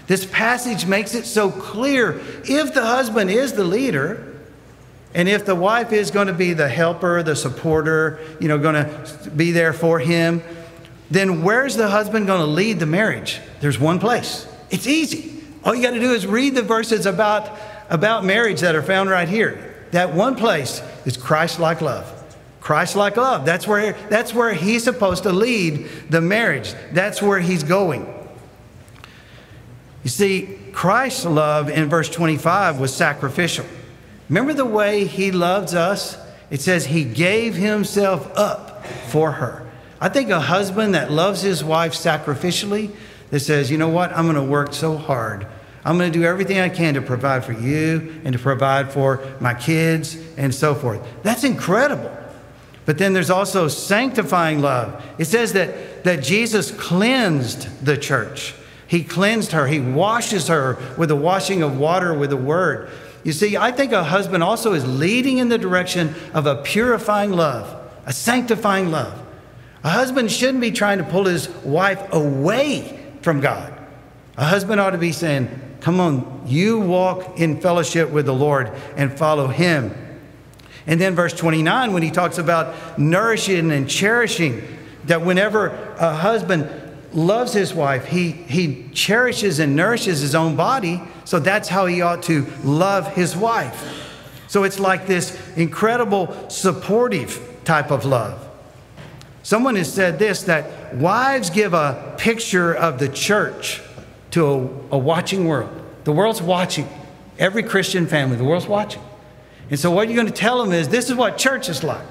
This 0.08 0.25
passage 0.25 0.86
makes 0.86 1.13
it 1.13 1.25
so 1.25 1.51
clear 1.51 2.19
if 2.43 2.73
the 2.73 2.86
husband 2.86 3.29
is 3.29 3.53
the 3.53 3.63
leader, 3.63 4.25
and 5.13 5.27
if 5.27 5.45
the 5.45 5.55
wife 5.55 5.91
is 5.91 6.12
going 6.12 6.27
to 6.27 6.34
be 6.34 6.53
the 6.53 6.69
helper, 6.69 7.23
the 7.23 7.36
supporter, 7.36 8.19
you 8.39 8.47
know, 8.47 8.58
going 8.58 8.75
to 8.75 9.32
be 9.36 9.51
there 9.51 9.73
for 9.73 9.99
him, 9.99 10.43
then 11.12 11.43
where's 11.43 11.75
the 11.75 11.89
husband 11.89 12.27
going 12.27 12.41
to 12.41 12.45
lead 12.45 12.79
the 12.79 12.86
marriage? 12.86 13.39
There's 13.62 13.79
one 13.79 13.99
place 13.99 14.47
It's 14.69 14.88
easy. 14.88 15.43
All 15.63 15.75
you 15.75 15.82
got 15.82 15.91
to 15.91 15.99
do 15.99 16.13
is 16.13 16.25
read 16.25 16.55
the 16.55 16.62
verses 16.62 17.05
about, 17.05 17.58
about 17.89 18.23
marriage 18.23 18.62
that 18.62 18.75
are 18.75 18.84
found 18.84 19.10
right 19.10 19.27
here. 19.27 19.75
That 19.91 20.13
one 20.13 20.36
place 20.36 20.82
is 21.05 21.17
Christ 21.17 21.60
like 21.60 21.82
love. 21.82 22.18
Christ 22.59 22.95
like 22.95 23.17
love. 23.17 23.45
That's 23.45 23.67
where, 23.67 23.93
that's 24.09 24.33
where 24.33 24.53
he's 24.53 24.83
supposed 24.83 25.23
to 25.23 25.31
lead 25.31 25.89
the 26.09 26.21
marriage. 26.21 26.73
That's 26.91 27.21
where 27.21 27.39
he's 27.39 27.63
going. 27.63 28.13
You 30.03 30.09
see, 30.09 30.57
Christ's 30.71 31.25
love 31.25 31.69
in 31.69 31.89
verse 31.89 32.09
25 32.09 32.79
was 32.79 32.93
sacrificial. 32.93 33.65
Remember 34.29 34.53
the 34.53 34.65
way 34.65 35.05
he 35.05 35.31
loves 35.31 35.73
us? 35.73 36.17
It 36.49 36.61
says 36.61 36.85
he 36.85 37.03
gave 37.03 37.55
himself 37.55 38.31
up 38.35 38.85
for 38.85 39.33
her. 39.33 39.69
I 40.01 40.09
think 40.09 40.29
a 40.29 40.39
husband 40.39 40.95
that 40.95 41.11
loves 41.11 41.41
his 41.41 41.63
wife 41.63 41.93
sacrificially, 41.93 42.91
that 43.31 43.41
says, 43.41 43.69
you 43.69 43.77
know 43.77 43.89
what, 43.89 44.11
I'm 44.11 44.25
going 44.25 44.35
to 44.35 44.43
work 44.43 44.73
so 44.73 44.97
hard. 44.97 45.45
I'm 45.83 45.97
going 45.97 46.11
to 46.11 46.17
do 46.17 46.25
everything 46.25 46.59
I 46.59 46.69
can 46.69 46.93
to 46.95 47.01
provide 47.01 47.45
for 47.45 47.53
you 47.53 48.21
and 48.23 48.33
to 48.33 48.39
provide 48.39 48.91
for 48.91 49.23
my 49.39 49.53
kids 49.53 50.17
and 50.37 50.53
so 50.53 50.75
forth. 50.75 51.05
That's 51.23 51.43
incredible. 51.43 52.15
But 52.89 52.97
then 52.97 53.13
there's 53.13 53.30
also 53.30 53.67
sanctifying 53.67 54.62
love. 54.62 55.06
It 55.19 55.25
says 55.25 55.54
that, 55.54 56.06
that 56.06 56.23
Jesus 56.23 56.71
cleansed 56.71 57.86
the 57.86 57.95
church. 57.95 58.56
He 58.88 59.04
cleansed 59.04 59.52
her. 59.52 59.67
He 59.67 59.80
washes 59.80 60.47
her 60.47 60.80
with 60.97 61.10
the 61.10 61.15
washing 61.15 61.62
of 61.62 61.78
water 61.78 62.15
with 62.15 62.32
the 62.32 62.36
word. 62.36 62.89
You 63.23 63.32
see, 63.32 63.56
I 63.56 63.71
think 63.71 63.91
a 63.91 64.04
husband 64.04 64.41
also 64.41 64.73
is 64.73 64.88
leading 64.88 65.38
in 65.38 65.49
the 65.49 65.60
direction 65.60 66.15
of 66.34 66.47
a 66.47 66.63
purifying 66.63 67.32
love, 67.32 67.80
a 68.08 68.12
sanctifying 68.12 68.89
love. 68.89 69.23
A 69.84 69.89
husband 69.89 70.32
shouldn't 70.32 70.62
be 70.62 70.71
trying 70.71 70.97
to 70.97 71.04
pull 71.04 71.25
his 71.25 71.47
wife 71.63 72.12
away 72.12 72.99
from 73.21 73.39
God. 73.39 73.71
A 74.36 74.45
husband 74.45 74.82
ought 74.82 74.93
to 74.93 74.97
be 74.97 75.12
saying, 75.12 75.47
Come 75.82 75.99
on, 75.99 76.41
you 76.47 76.80
walk 76.80 77.39
in 77.39 77.62
fellowship 77.62 78.10
with 78.10 78.25
the 78.25 78.34
Lord 78.34 78.71
and 78.97 79.15
follow 79.15 79.45
him. 79.45 79.93
And 80.87 80.99
then, 80.99 81.15
verse 81.15 81.33
29, 81.33 81.93
when 81.93 82.03
he 82.03 82.11
talks 82.11 82.37
about 82.37 82.97
nourishing 82.97 83.71
and 83.71 83.89
cherishing, 83.89 84.61
that 85.05 85.21
whenever 85.23 85.67
a 85.99 86.13
husband 86.13 86.69
loves 87.13 87.53
his 87.53 87.73
wife, 87.73 88.05
he, 88.05 88.31
he 88.31 88.89
cherishes 88.93 89.59
and 89.59 89.75
nourishes 89.75 90.21
his 90.21 90.35
own 90.35 90.55
body. 90.55 91.01
So 91.25 91.39
that's 91.39 91.67
how 91.69 91.85
he 91.85 92.01
ought 92.01 92.23
to 92.23 92.45
love 92.63 93.13
his 93.15 93.35
wife. 93.35 94.07
So 94.47 94.63
it's 94.63 94.79
like 94.79 95.07
this 95.07 95.39
incredible 95.55 96.49
supportive 96.49 97.59
type 97.65 97.91
of 97.91 98.05
love. 98.05 98.47
Someone 99.43 99.75
has 99.75 99.91
said 99.91 100.19
this 100.19 100.43
that 100.43 100.95
wives 100.95 101.49
give 101.49 101.73
a 101.73 102.15
picture 102.17 102.73
of 102.73 102.99
the 102.99 103.09
church 103.09 103.81
to 104.31 104.45
a, 104.45 104.95
a 104.95 104.97
watching 104.97 105.47
world. 105.47 105.69
The 106.03 106.11
world's 106.11 106.41
watching. 106.41 106.87
Every 107.37 107.63
Christian 107.63 108.05
family, 108.05 108.37
the 108.37 108.43
world's 108.43 108.67
watching. 108.67 109.01
And 109.69 109.79
so, 109.79 109.91
what 109.91 110.08
you're 110.08 110.15
going 110.15 110.27
to 110.27 110.34
tell 110.34 110.63
them 110.63 110.73
is 110.73 110.89
this 110.89 111.10
is 111.10 111.15
what 111.15 111.38
church 111.38 111.69
is 111.69 111.84
like. 111.84 112.05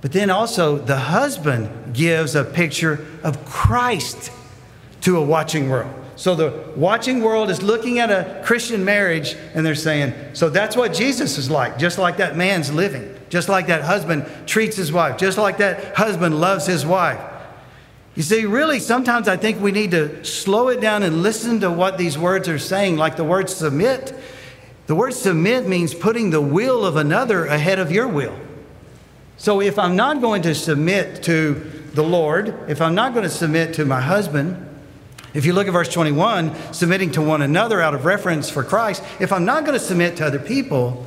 But 0.00 0.12
then 0.12 0.30
also, 0.30 0.76
the 0.76 0.98
husband 0.98 1.94
gives 1.94 2.34
a 2.34 2.44
picture 2.44 3.06
of 3.22 3.44
Christ 3.46 4.30
to 5.02 5.16
a 5.16 5.22
watching 5.22 5.70
world. 5.70 5.92
So 6.16 6.34
the 6.34 6.72
watching 6.76 7.22
world 7.22 7.50
is 7.50 7.62
looking 7.62 7.98
at 7.98 8.10
a 8.10 8.42
Christian 8.44 8.84
marriage 8.84 9.34
and 9.54 9.66
they're 9.66 9.74
saying, 9.74 10.14
so 10.32 10.48
that's 10.48 10.76
what 10.76 10.94
Jesus 10.94 11.38
is 11.38 11.50
like, 11.50 11.78
just 11.78 11.98
like 11.98 12.18
that 12.18 12.36
man's 12.36 12.72
living, 12.72 13.14
just 13.28 13.48
like 13.48 13.66
that 13.66 13.82
husband 13.82 14.26
treats 14.46 14.76
his 14.76 14.92
wife, 14.92 15.18
just 15.18 15.38
like 15.38 15.58
that 15.58 15.94
husband 15.96 16.40
loves 16.40 16.66
his 16.66 16.86
wife. 16.86 17.20
You 18.14 18.22
see, 18.22 18.44
really, 18.44 18.78
sometimes 18.78 19.26
I 19.26 19.36
think 19.36 19.60
we 19.60 19.72
need 19.72 19.90
to 19.90 20.24
slow 20.24 20.68
it 20.68 20.80
down 20.80 21.02
and 21.02 21.22
listen 21.22 21.60
to 21.60 21.70
what 21.70 21.98
these 21.98 22.16
words 22.16 22.48
are 22.48 22.60
saying, 22.60 22.96
like 22.96 23.16
the 23.16 23.24
word 23.24 23.50
submit. 23.50 24.14
The 24.86 24.94
word 24.94 25.14
submit 25.14 25.66
means 25.66 25.94
putting 25.94 26.30
the 26.30 26.40
will 26.40 26.84
of 26.84 26.96
another 26.96 27.46
ahead 27.46 27.78
of 27.78 27.90
your 27.90 28.06
will. 28.06 28.36
So 29.36 29.60
if 29.60 29.78
I'm 29.78 29.96
not 29.96 30.20
going 30.20 30.42
to 30.42 30.54
submit 30.54 31.22
to 31.24 31.54
the 31.94 32.02
Lord, 32.02 32.54
if 32.68 32.80
I'm 32.80 32.94
not 32.94 33.14
going 33.14 33.24
to 33.24 33.30
submit 33.30 33.74
to 33.74 33.84
my 33.84 34.00
husband, 34.00 34.60
if 35.32 35.44
you 35.44 35.52
look 35.52 35.66
at 35.66 35.72
verse 35.72 35.88
21, 35.88 36.54
submitting 36.72 37.10
to 37.12 37.22
one 37.22 37.42
another 37.42 37.80
out 37.80 37.94
of 37.94 38.04
reference 38.04 38.48
for 38.48 38.62
Christ, 38.62 39.02
if 39.20 39.32
I'm 39.32 39.44
not 39.44 39.64
going 39.64 39.78
to 39.78 39.84
submit 39.84 40.16
to 40.18 40.26
other 40.26 40.38
people, 40.38 41.04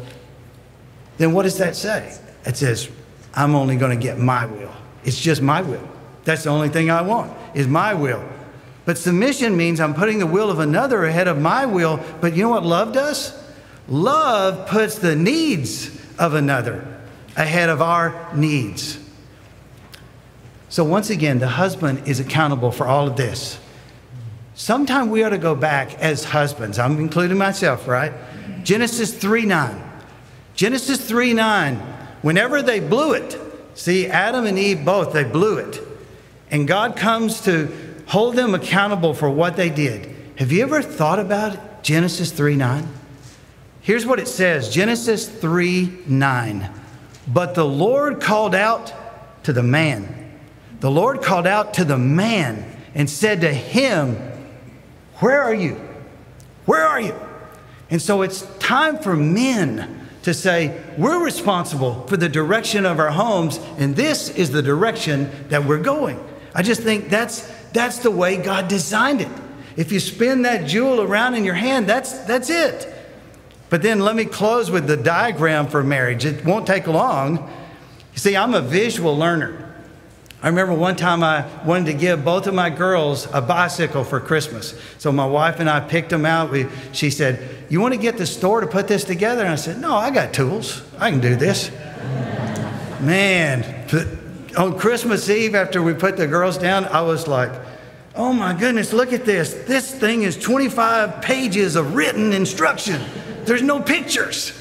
then 1.17 1.33
what 1.33 1.43
does 1.43 1.57
that 1.59 1.75
say? 1.75 2.17
It 2.45 2.57
says, 2.57 2.89
I'm 3.33 3.55
only 3.55 3.77
going 3.77 3.97
to 3.97 4.01
get 4.01 4.17
my 4.17 4.45
will. 4.45 4.73
It's 5.03 5.19
just 5.19 5.41
my 5.41 5.61
will. 5.61 5.87
That's 6.25 6.43
the 6.43 6.49
only 6.49 6.69
thing 6.69 6.89
I 6.89 7.01
want, 7.03 7.31
is 7.53 7.67
my 7.67 7.93
will. 7.93 8.23
But 8.83 8.97
submission 8.97 9.55
means 9.55 9.79
I'm 9.79 9.93
putting 9.93 10.19
the 10.19 10.25
will 10.25 10.49
of 10.49 10.59
another 10.59 11.05
ahead 11.05 11.27
of 11.27 11.39
my 11.39 11.65
will. 11.65 12.03
But 12.19 12.35
you 12.35 12.43
know 12.43 12.49
what 12.49 12.65
love 12.65 12.93
does? 12.93 13.33
Love 13.87 14.67
puts 14.67 14.95
the 14.99 15.15
needs 15.15 15.91
of 16.19 16.33
another 16.33 16.85
ahead 17.35 17.69
of 17.69 17.81
our 17.81 18.33
needs. 18.35 18.99
So, 20.69 20.83
once 20.83 21.09
again, 21.09 21.39
the 21.39 21.47
husband 21.47 22.07
is 22.07 22.19
accountable 22.19 22.71
for 22.71 22.85
all 22.85 23.07
of 23.07 23.15
this. 23.15 23.59
Sometime 24.55 25.09
we 25.09 25.23
ought 25.23 25.29
to 25.29 25.37
go 25.37 25.55
back 25.55 25.93
as 25.99 26.25
husbands. 26.25 26.79
I'm 26.79 26.99
including 26.99 27.37
myself, 27.37 27.87
right? 27.87 28.11
Genesis 28.63 29.13
3 29.13 29.45
9. 29.45 29.83
Genesis 30.55 31.07
3 31.07 31.33
9. 31.33 31.75
Whenever 32.21 32.61
they 32.61 32.79
blew 32.79 33.13
it, 33.13 33.39
see, 33.75 34.07
Adam 34.07 34.45
and 34.45 34.57
Eve 34.59 34.83
both, 34.83 35.13
they 35.13 35.23
blew 35.23 35.57
it. 35.57 35.79
And 36.49 36.67
God 36.67 36.97
comes 36.97 37.41
to 37.41 37.71
hold 38.07 38.35
them 38.35 38.55
accountable 38.55 39.13
for 39.13 39.29
what 39.29 39.55
they 39.55 39.69
did. 39.69 40.13
Have 40.37 40.51
you 40.51 40.63
ever 40.63 40.81
thought 40.81 41.19
about? 41.19 41.83
Genesis 41.83 42.31
3 42.31 42.55
9? 42.55 42.87
Here's 43.87 44.05
what 44.05 44.19
it 44.19 44.27
says 44.27 44.67
Genesis 44.67 45.29
3 45.29 45.99
9. 46.07 46.69
But 47.25 47.55
the 47.55 47.63
Lord 47.63 48.19
called 48.19 48.53
out 48.53 48.93
to 49.45 49.53
the 49.53 49.63
man. 49.63 50.29
The 50.81 50.91
Lord 50.91 51.21
called 51.21 51.47
out 51.47 51.75
to 51.75 51.85
the 51.85 51.97
man 51.97 52.65
and 52.93 53.09
said 53.09 53.39
to 53.41 53.53
him, 53.53 54.17
Where 55.19 55.41
are 55.41 55.53
you? 55.53 55.79
Where 56.65 56.85
are 56.85 56.99
you? 56.99 57.15
And 57.89 58.01
so 58.01 58.23
it's 58.23 58.41
time 58.59 58.99
for 58.99 59.15
men 59.15 60.09
to 60.23 60.33
say, 60.33 60.83
We're 60.97 61.23
responsible 61.23 62.05
for 62.07 62.17
the 62.17 62.27
direction 62.27 62.85
of 62.85 62.99
our 62.99 63.11
homes, 63.11 63.57
and 63.77 63.95
this 63.95 64.27
is 64.31 64.51
the 64.51 64.61
direction 64.61 65.31
that 65.47 65.63
we're 65.63 65.81
going. 65.81 66.19
I 66.53 66.61
just 66.61 66.81
think 66.81 67.07
that's, 67.07 67.49
that's 67.71 67.99
the 67.99 68.11
way 68.11 68.35
God 68.35 68.67
designed 68.67 69.21
it. 69.21 69.31
If 69.77 69.93
you 69.93 70.01
spin 70.01 70.41
that 70.41 70.67
jewel 70.67 70.99
around 70.99 71.35
in 71.35 71.45
your 71.45 71.55
hand, 71.55 71.87
that's, 71.87 72.11
that's 72.25 72.49
it. 72.49 72.95
But 73.69 73.81
then 73.81 73.99
let 73.99 74.15
me 74.15 74.25
close 74.25 74.71
with 74.71 74.87
the 74.87 74.97
diagram 74.97 75.67
for 75.67 75.83
marriage. 75.83 76.25
It 76.25 76.45
won't 76.45 76.65
take 76.65 76.87
long. 76.87 77.37
You 78.13 78.19
see, 78.19 78.35
I'm 78.35 78.53
a 78.53 78.61
visual 78.61 79.17
learner. 79.17 79.67
I 80.41 80.49
remember 80.49 80.73
one 80.73 80.95
time 80.95 81.23
I 81.23 81.45
wanted 81.63 81.87
to 81.87 81.93
give 81.93 82.23
both 82.23 82.45
of 82.45 82.53
my 82.53 82.69
girls 82.69 83.27
a 83.33 83.41
bicycle 83.41 84.03
for 84.03 84.19
Christmas. 84.19 84.79
So 84.99 85.11
my 85.11 85.25
wife 85.25 85.59
and 85.59 85.69
I 85.69 85.79
picked 85.79 86.11
them 86.11 86.25
out. 86.25 86.51
We, 86.51 86.67
she 86.93 87.09
said, 87.09 87.65
You 87.69 87.81
want 87.81 87.95
to 87.95 87.99
get 87.99 88.17
the 88.17 88.25
store 88.25 88.61
to 88.61 88.67
put 88.67 88.87
this 88.87 89.03
together? 89.03 89.41
And 89.41 89.49
I 89.49 89.55
said, 89.55 89.79
No, 89.79 89.95
I 89.95 90.11
got 90.11 90.33
tools. 90.33 90.83
I 90.99 91.09
can 91.09 91.19
do 91.19 91.35
this. 91.35 91.71
Man, 93.01 93.87
on 94.57 94.77
Christmas 94.77 95.27
Eve, 95.29 95.55
after 95.55 95.81
we 95.81 95.93
put 95.93 96.17
the 96.17 96.27
girls 96.27 96.57
down, 96.57 96.85
I 96.85 97.01
was 97.01 97.27
like, 97.27 97.51
Oh 98.15 98.31
my 98.31 98.53
goodness, 98.53 98.93
look 98.93 99.13
at 99.13 99.25
this. 99.25 99.53
This 99.53 99.93
thing 99.93 100.21
is 100.21 100.37
25 100.37 101.21
pages 101.21 101.75
of 101.75 101.95
written 101.95 102.31
instruction. 102.31 103.01
There's 103.47 103.61
no 103.61 103.81
pictures. 103.81 104.51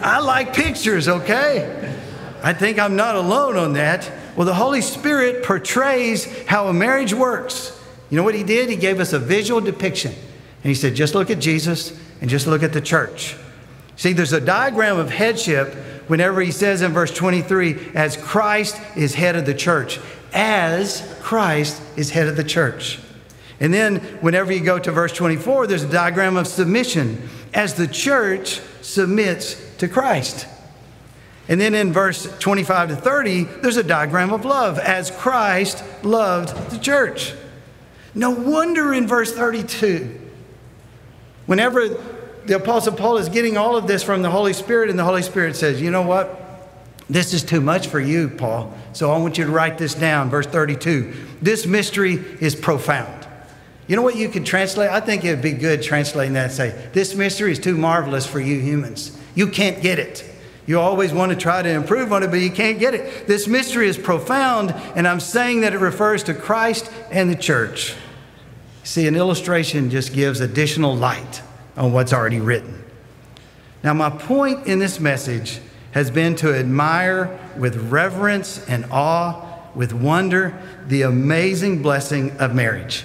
I 0.00 0.18
like 0.20 0.54
pictures, 0.54 1.08
okay? 1.08 1.94
I 2.42 2.54
think 2.54 2.78
I'm 2.78 2.96
not 2.96 3.16
alone 3.16 3.56
on 3.56 3.74
that. 3.74 4.10
Well, 4.34 4.46
the 4.46 4.54
Holy 4.54 4.80
Spirit 4.80 5.44
portrays 5.44 6.24
how 6.46 6.68
a 6.68 6.72
marriage 6.72 7.12
works. 7.12 7.78
You 8.08 8.16
know 8.16 8.22
what 8.22 8.34
He 8.34 8.42
did? 8.42 8.70
He 8.70 8.76
gave 8.76 8.98
us 8.98 9.12
a 9.12 9.18
visual 9.18 9.60
depiction. 9.60 10.12
And 10.12 10.64
He 10.64 10.74
said, 10.74 10.94
just 10.94 11.14
look 11.14 11.30
at 11.30 11.38
Jesus 11.38 11.98
and 12.22 12.30
just 12.30 12.46
look 12.46 12.62
at 12.62 12.72
the 12.72 12.80
church. 12.80 13.36
See, 13.96 14.14
there's 14.14 14.32
a 14.32 14.40
diagram 14.40 14.98
of 14.98 15.10
headship 15.10 15.74
whenever 16.06 16.40
He 16.40 16.50
says 16.50 16.80
in 16.80 16.92
verse 16.92 17.14
23, 17.14 17.92
as 17.94 18.16
Christ 18.16 18.80
is 18.96 19.14
head 19.14 19.36
of 19.36 19.44
the 19.44 19.54
church. 19.54 20.00
As 20.32 21.06
Christ 21.20 21.82
is 21.98 22.10
head 22.10 22.26
of 22.26 22.36
the 22.36 22.44
church. 22.44 22.98
And 23.60 23.74
then 23.74 23.96
whenever 24.22 24.50
you 24.50 24.60
go 24.60 24.78
to 24.78 24.90
verse 24.90 25.12
24, 25.12 25.66
there's 25.66 25.82
a 25.82 25.92
diagram 25.92 26.38
of 26.38 26.46
submission 26.46 27.28
as 27.52 27.74
the 27.74 27.86
church 27.86 28.60
submits 28.82 29.60
to 29.78 29.88
Christ. 29.88 30.46
And 31.48 31.60
then 31.60 31.74
in 31.74 31.92
verse 31.92 32.32
25 32.38 32.90
to 32.90 32.96
30, 32.96 33.44
there's 33.44 33.76
a 33.76 33.82
diagram 33.82 34.32
of 34.32 34.44
love 34.44 34.78
as 34.78 35.10
Christ 35.10 35.82
loved 36.04 36.70
the 36.70 36.78
church. 36.78 37.34
No 38.14 38.30
wonder 38.30 38.92
in 38.92 39.06
verse 39.06 39.32
32, 39.32 40.20
whenever 41.46 41.88
the 42.46 42.56
Apostle 42.56 42.94
Paul 42.94 43.18
is 43.18 43.28
getting 43.28 43.56
all 43.56 43.76
of 43.76 43.86
this 43.86 44.02
from 44.02 44.22
the 44.22 44.30
Holy 44.30 44.52
Spirit, 44.52 44.90
and 44.90 44.98
the 44.98 45.04
Holy 45.04 45.22
Spirit 45.22 45.56
says, 45.56 45.80
You 45.80 45.90
know 45.90 46.02
what? 46.02 46.36
This 47.08 47.34
is 47.34 47.42
too 47.42 47.60
much 47.60 47.88
for 47.88 47.98
you, 47.98 48.28
Paul. 48.28 48.72
So 48.92 49.10
I 49.10 49.18
want 49.18 49.36
you 49.36 49.44
to 49.44 49.50
write 49.50 49.78
this 49.78 49.94
down. 49.94 50.30
Verse 50.30 50.46
32 50.46 51.12
This 51.42 51.66
mystery 51.66 52.14
is 52.40 52.54
profound. 52.54 53.19
You 53.90 53.96
know 53.96 54.02
what 54.02 54.14
you 54.14 54.28
could 54.28 54.46
translate? 54.46 54.88
I 54.88 55.00
think 55.00 55.24
it 55.24 55.30
would 55.30 55.42
be 55.42 55.50
good 55.50 55.82
translating 55.82 56.34
that 56.34 56.44
and 56.44 56.52
say, 56.52 56.88
This 56.92 57.16
mystery 57.16 57.50
is 57.50 57.58
too 57.58 57.76
marvelous 57.76 58.24
for 58.24 58.38
you 58.38 58.60
humans. 58.60 59.18
You 59.34 59.48
can't 59.48 59.82
get 59.82 59.98
it. 59.98 60.24
You 60.64 60.78
always 60.78 61.12
want 61.12 61.32
to 61.32 61.36
try 61.36 61.60
to 61.60 61.68
improve 61.68 62.12
on 62.12 62.22
it, 62.22 62.28
but 62.28 62.36
you 62.36 62.52
can't 62.52 62.78
get 62.78 62.94
it. 62.94 63.26
This 63.26 63.48
mystery 63.48 63.88
is 63.88 63.98
profound, 63.98 64.70
and 64.94 65.08
I'm 65.08 65.18
saying 65.18 65.62
that 65.62 65.72
it 65.72 65.80
refers 65.80 66.22
to 66.24 66.34
Christ 66.34 66.88
and 67.10 67.28
the 67.28 67.34
church. 67.34 67.96
See, 68.84 69.08
an 69.08 69.16
illustration 69.16 69.90
just 69.90 70.12
gives 70.12 70.38
additional 70.38 70.94
light 70.94 71.42
on 71.76 71.92
what's 71.92 72.12
already 72.12 72.38
written. 72.38 72.84
Now, 73.82 73.92
my 73.92 74.10
point 74.10 74.68
in 74.68 74.78
this 74.78 75.00
message 75.00 75.58
has 75.90 76.12
been 76.12 76.36
to 76.36 76.54
admire 76.54 77.40
with 77.56 77.90
reverence 77.90 78.64
and 78.68 78.86
awe, 78.92 79.44
with 79.74 79.92
wonder, 79.92 80.62
the 80.86 81.02
amazing 81.02 81.82
blessing 81.82 82.30
of 82.38 82.54
marriage. 82.54 83.04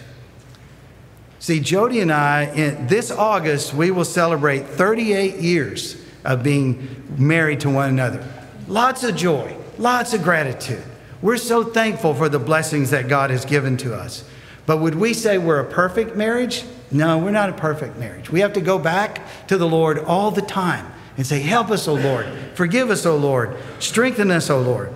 See, 1.45 1.59
Jody 1.59 1.99
and 1.99 2.11
I, 2.11 2.45
in 2.55 2.87
this 2.87 3.11
August, 3.11 3.71
we 3.71 3.91
will 3.91 4.03
celebrate 4.03 4.65
38 4.65 5.35
years 5.35 5.95
of 6.23 6.41
being 6.41 7.03
married 7.19 7.59
to 7.59 7.69
one 7.69 7.87
another. 7.87 8.27
Lots 8.67 9.03
of 9.03 9.15
joy, 9.15 9.55
lots 9.77 10.15
of 10.15 10.23
gratitude. 10.23 10.81
We're 11.21 11.37
so 11.37 11.63
thankful 11.63 12.15
for 12.15 12.29
the 12.29 12.39
blessings 12.39 12.89
that 12.89 13.07
God 13.07 13.29
has 13.29 13.45
given 13.45 13.77
to 13.77 13.93
us. 13.93 14.27
But 14.65 14.77
would 14.77 14.95
we 14.95 15.13
say 15.13 15.37
we're 15.37 15.59
a 15.59 15.71
perfect 15.71 16.15
marriage? 16.15 16.63
No, 16.89 17.19
we're 17.19 17.29
not 17.29 17.51
a 17.51 17.53
perfect 17.53 17.95
marriage. 17.97 18.31
We 18.31 18.39
have 18.39 18.53
to 18.53 18.61
go 18.61 18.79
back 18.79 19.21
to 19.45 19.59
the 19.59 19.67
Lord 19.67 19.99
all 19.99 20.31
the 20.31 20.41
time 20.41 20.91
and 21.15 21.27
say, 21.27 21.41
Help 21.41 21.69
us, 21.69 21.87
O 21.87 21.93
Lord. 21.93 22.25
Forgive 22.55 22.89
us, 22.89 23.05
O 23.05 23.15
Lord. 23.15 23.55
Strengthen 23.77 24.31
us, 24.31 24.49
O 24.49 24.59
Lord. 24.59 24.91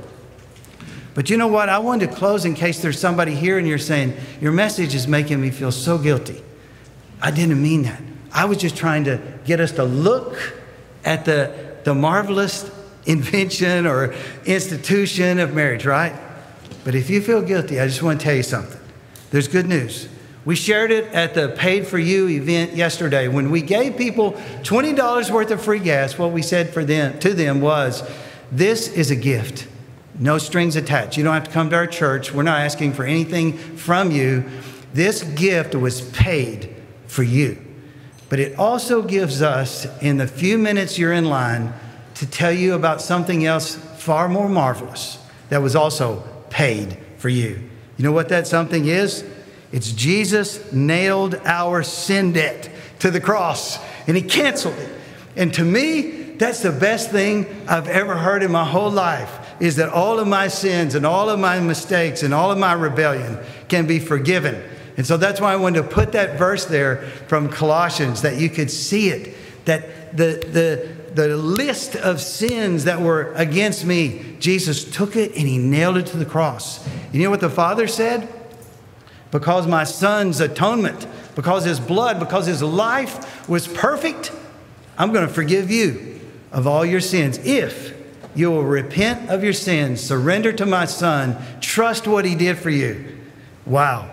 But 1.20 1.30
you 1.30 1.36
know 1.36 1.48
what? 1.48 1.68
I 1.68 1.80
wanted 1.80 2.12
to 2.12 2.16
close 2.16 2.46
in 2.46 2.54
case 2.54 2.82
there's 2.82 2.98
somebody 2.98 3.36
here 3.36 3.58
and 3.58 3.68
you're 3.68 3.78
saying, 3.78 4.16
Your 4.40 4.54
message 4.54 4.96
is 4.96 5.06
making 5.06 5.42
me 5.42 5.52
feel 5.52 5.70
so 5.70 5.98
guilty. 5.98 6.42
I 7.22 7.30
didn't 7.30 7.62
mean 7.62 7.82
that. 7.82 8.02
I 8.32 8.46
was 8.46 8.58
just 8.58 8.78
trying 8.78 9.04
to 9.04 9.22
get 9.44 9.60
us 9.60 9.74
to 9.74 9.84
look 9.84 10.38
at 11.04 11.26
the, 11.26 11.76
the 11.84 11.94
marvelous 11.94 12.72
invention 13.06 13.86
or 13.86 14.16
institution 14.46 15.40
of 15.40 15.54
marriage, 15.54 15.86
right? 15.86 16.18
But 16.86 16.96
if 16.96 17.10
you 17.10 17.22
feel 17.22 17.42
guilty, 17.42 17.82
I 17.82 17.88
just 17.88 18.02
want 18.02 18.22
to 18.22 18.24
tell 18.24 18.36
you 18.36 18.42
something. 18.42 18.80
There's 19.32 19.50
good 19.50 19.68
news. 19.68 20.08
We 20.46 20.56
shared 20.56 20.90
it 20.90 21.04
at 21.14 21.34
the 21.34 21.50
Paid 21.50 21.86
for 21.86 22.00
You 22.00 22.30
event 22.30 22.78
yesterday. 22.78 23.28
When 23.28 23.52
we 23.52 23.62
gave 23.62 23.98
people 23.98 24.36
$20 24.62 25.32
worth 25.32 25.52
of 25.52 25.62
free 25.62 25.80
gas, 25.80 26.18
what 26.18 26.32
we 26.32 26.42
said 26.42 26.74
for 26.74 26.86
them, 26.86 27.20
to 27.20 27.34
them 27.34 27.60
was, 27.60 28.10
This 28.54 28.88
is 28.88 29.12
a 29.12 29.18
gift. 29.18 29.68
No 30.20 30.38
strings 30.38 30.76
attached. 30.76 31.18
You 31.18 31.24
don't 31.24 31.34
have 31.34 31.46
to 31.46 31.52
come 31.52 31.70
to 31.70 31.78
our 31.78 31.88
church. 31.88 32.34
We're 32.34 32.44
not 32.44 32.60
asking 32.60 32.94
for 32.94 33.06
anything 33.06 33.58
from 33.58 34.12
you. 34.12 34.44
This 34.94 35.24
gift 35.24 35.74
was 35.76 36.02
paid 36.12 36.76
for 37.08 37.24
you. 37.24 37.58
But 38.28 38.40
it 38.40 38.60
also 38.60 39.02
gives 39.02 39.42
us, 39.42 39.88
in 40.02 40.18
the 40.18 40.28
few 40.28 40.58
minutes 40.58 41.00
you're 41.00 41.14
in 41.14 41.26
line, 41.26 41.74
to 42.16 42.30
tell 42.30 42.52
you 42.52 42.74
about 42.74 43.02
something 43.02 43.46
else 43.46 43.76
far 43.76 44.28
more 44.28 44.50
marvelous 44.50 45.20
that 45.48 45.62
was 45.62 45.76
also 45.76 46.22
paid 46.50 46.98
for 47.18 47.30
you. 47.30 47.62
You 47.98 48.04
know 48.04 48.12
what 48.12 48.30
that 48.30 48.46
something 48.46 48.88
is? 48.88 49.24
It's 49.72 49.92
Jesus 49.94 50.72
nailed 50.74 51.36
our 51.46 51.82
sin 51.82 52.34
debt 52.34 52.70
to 53.00 53.10
the 53.10 53.22
cross 53.22 53.80
and 54.08 54.18
he 54.18 54.24
canceled 54.24 54.76
it. 54.76 54.90
And 55.36 55.54
to 55.54 55.64
me, 55.64 56.34
that's 56.34 56.62
the 56.62 56.72
best 56.72 57.12
thing 57.12 57.46
I've 57.68 57.88
ever 57.88 58.16
heard 58.16 58.44
in 58.44 58.52
my 58.52 58.66
whole 58.66 58.92
life 58.92 59.39
is 59.60 59.76
that 59.76 59.90
all 59.90 60.20
of 60.20 60.28
my 60.28 60.48
sins 60.48 60.96
and 60.96 61.06
all 61.06 61.30
of 61.30 61.40
my 61.40 61.60
mistakes 61.60 62.24
and 62.24 62.34
all 62.34 62.52
of 62.52 62.58
my 62.58 62.74
rebellion 62.74 63.38
can 63.68 63.86
be 63.86 64.00
forgiven 64.00 64.62
and 65.00 65.08
so 65.08 65.16
that's 65.16 65.40
why 65.40 65.54
I 65.54 65.56
wanted 65.56 65.84
to 65.84 65.88
put 65.88 66.12
that 66.12 66.38
verse 66.38 66.66
there 66.66 66.98
from 67.28 67.48
Colossians 67.48 68.24
that 68.24 68.36
you 68.36 68.50
could 68.50 68.70
see 68.70 69.12
it, 69.12 69.34
that 69.64 70.18
the, 70.18 70.46
the, 70.52 71.14
the 71.14 71.38
list 71.38 71.96
of 71.96 72.20
sins 72.20 72.84
that 72.84 73.00
were 73.00 73.32
against 73.36 73.86
me, 73.86 74.36
Jesus 74.42 74.84
took 74.84 75.16
it 75.16 75.38
and 75.38 75.48
he 75.48 75.58
nailed 75.58 75.96
it 75.96 76.08
to 76.08 76.18
the 76.18 76.26
cross. 76.26 76.86
You 77.14 77.24
know 77.24 77.30
what 77.30 77.40
the 77.40 77.50
Father 77.50 77.88
said? 77.88 78.28
Because 79.32 79.68
my 79.68 79.86
son's 79.86 80.42
atonement, 80.42 81.08
because 81.34 81.64
his 81.64 81.80
blood, 81.80 82.20
because 82.20 82.46
his 82.46 82.62
life 82.62 83.48
was 83.48 83.70
perfect, 83.70 84.34
I'm 84.98 85.14
going 85.14 85.26
to 85.26 85.34
forgive 85.34 85.72
you 85.72 86.20
of 86.52 86.68
all 86.68 86.86
your 86.86 87.00
sins 87.00 87.38
if 87.38 87.96
you 88.36 88.52
will 88.52 88.64
repent 88.64 89.30
of 89.30 89.44
your 89.44 89.54
sins, 89.54 90.02
surrender 90.02 90.54
to 90.54 90.66
my 90.66 90.86
son, 90.86 91.38
trust 91.62 92.08
what 92.08 92.26
he 92.26 92.36
did 92.36 92.58
for 92.58 92.70
you. 92.70 93.18
Wow. 93.66 94.10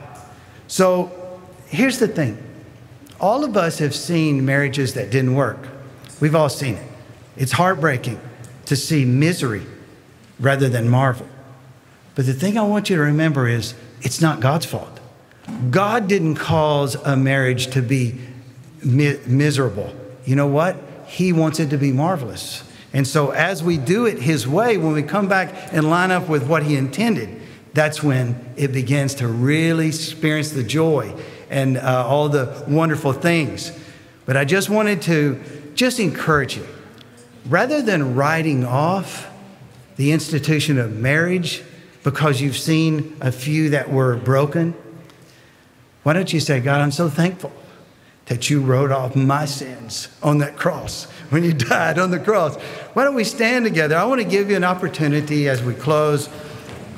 So 0.69 1.41
here's 1.67 1.99
the 1.99 2.09
thing 2.09 2.43
all 3.21 3.45
of 3.45 3.57
us 3.57 3.79
have 3.79 3.95
seen 3.95 4.45
marriages 4.45 4.95
that 4.95 5.11
didn't 5.11 5.35
work. 5.35 5.69
We've 6.21 6.35
all 6.35 6.49
seen 6.49 6.75
it. 6.75 6.89
It's 7.37 7.53
heartbreaking 7.53 8.21
to 8.67 8.77
see 8.77 9.05
misery 9.05 9.67
rather 10.41 10.69
than 10.69 10.89
marvel. 10.89 11.27
But 12.15 12.27
the 12.27 12.35
thing 12.35 12.59
I 12.59 12.63
want 12.63 12.91
you 12.91 12.97
to 12.97 13.03
remember 13.03 13.47
is 13.47 13.75
it's 14.03 14.21
not 14.21 14.41
God's 14.41 14.67
fault. 14.67 15.01
God 15.71 16.09
didn't 16.09 16.37
cause 16.37 16.95
a 16.95 17.17
marriage 17.17 17.69
to 17.69 17.83
be 17.83 18.19
mi- 18.83 19.19
miserable. 19.27 19.95
You 20.25 20.37
know 20.37 20.47
what? 20.47 20.77
He 21.07 21.33
wants 21.33 21.61
it 21.61 21.71
to 21.71 21.77
be 21.77 21.93
marvelous. 21.93 22.63
And 22.97 23.07
so, 23.07 23.31
as 23.31 23.63
we 23.63 23.77
do 23.77 24.07
it 24.07 24.23
His 24.23 24.49
way, 24.49 24.79
when 24.79 24.95
we 24.95 25.03
come 25.03 25.29
back 25.29 25.53
and 25.71 25.91
line 25.91 26.11
up 26.11 26.31
with 26.31 26.49
what 26.49 26.63
He 26.63 26.77
intended, 26.77 27.43
that's 27.75 28.03
when 28.03 28.55
it 28.57 28.73
begins 28.73 29.17
to 29.17 29.29
really 29.29 29.89
experience 29.89 30.53
the 30.53 30.63
joy 30.63 31.15
and 31.51 31.77
uh, 31.77 32.07
all 32.07 32.31
the 32.31 32.65
wonderful 32.67 33.13
things. 33.13 33.71
But 34.25 34.39
I 34.39 34.47
just 34.47 34.71
wanted 34.71 35.03
to 35.03 35.43
just 35.75 36.01
encourage 36.01 36.57
you 36.57 36.67
rather 37.45 37.83
than 37.83 38.15
writing 38.15 38.65
off 38.65 39.29
the 39.97 40.13
institution 40.13 40.79
of 40.79 40.97
marriage 40.97 41.63
because 42.03 42.41
you've 42.41 42.57
seen 42.57 43.15
a 43.21 43.31
few 43.31 43.69
that 43.71 43.91
were 43.91 44.17
broken, 44.17 44.75
why 46.03 46.15
don't 46.15 46.33
you 46.33 46.41
say, 46.41 46.61
God, 46.61 46.81
I'm 46.81 46.93
so 46.93 47.11
thankful 47.11 47.53
that 48.25 48.49
you 48.49 48.63
wrote 48.63 48.91
off 48.91 49.15
my 49.15 49.45
sins 49.45 50.09
on 50.23 50.39
that 50.39 50.57
cross 50.57 51.09
when 51.31 51.45
you 51.45 51.53
died 51.53 51.99
on 51.99 52.11
the 52.11 52.19
cross. 52.19 52.57
Why 52.95 53.05
don't 53.05 53.15
we 53.15 53.25
stand 53.25 53.65
together? 53.65 53.97
I 53.97 54.05
want 54.05 54.21
to 54.21 54.27
give 54.27 54.51
you 54.51 54.57
an 54.57 54.65
opportunity 54.65 55.49
as 55.49 55.63
we 55.63 55.75
close 55.75 56.29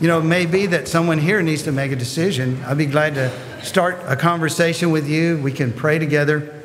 you 0.00 0.06
know, 0.06 0.20
maybe 0.20 0.66
that 0.66 0.86
someone 0.86 1.18
here 1.18 1.42
needs 1.42 1.64
to 1.64 1.72
make 1.72 1.90
a 1.90 1.96
decision. 1.96 2.62
I'd 2.64 2.78
be 2.78 2.86
glad 2.86 3.14
to 3.14 3.32
start 3.64 3.98
a 4.06 4.14
conversation 4.14 4.92
with 4.92 5.08
you. 5.08 5.38
We 5.38 5.50
can 5.50 5.72
pray 5.72 5.98
together. 5.98 6.62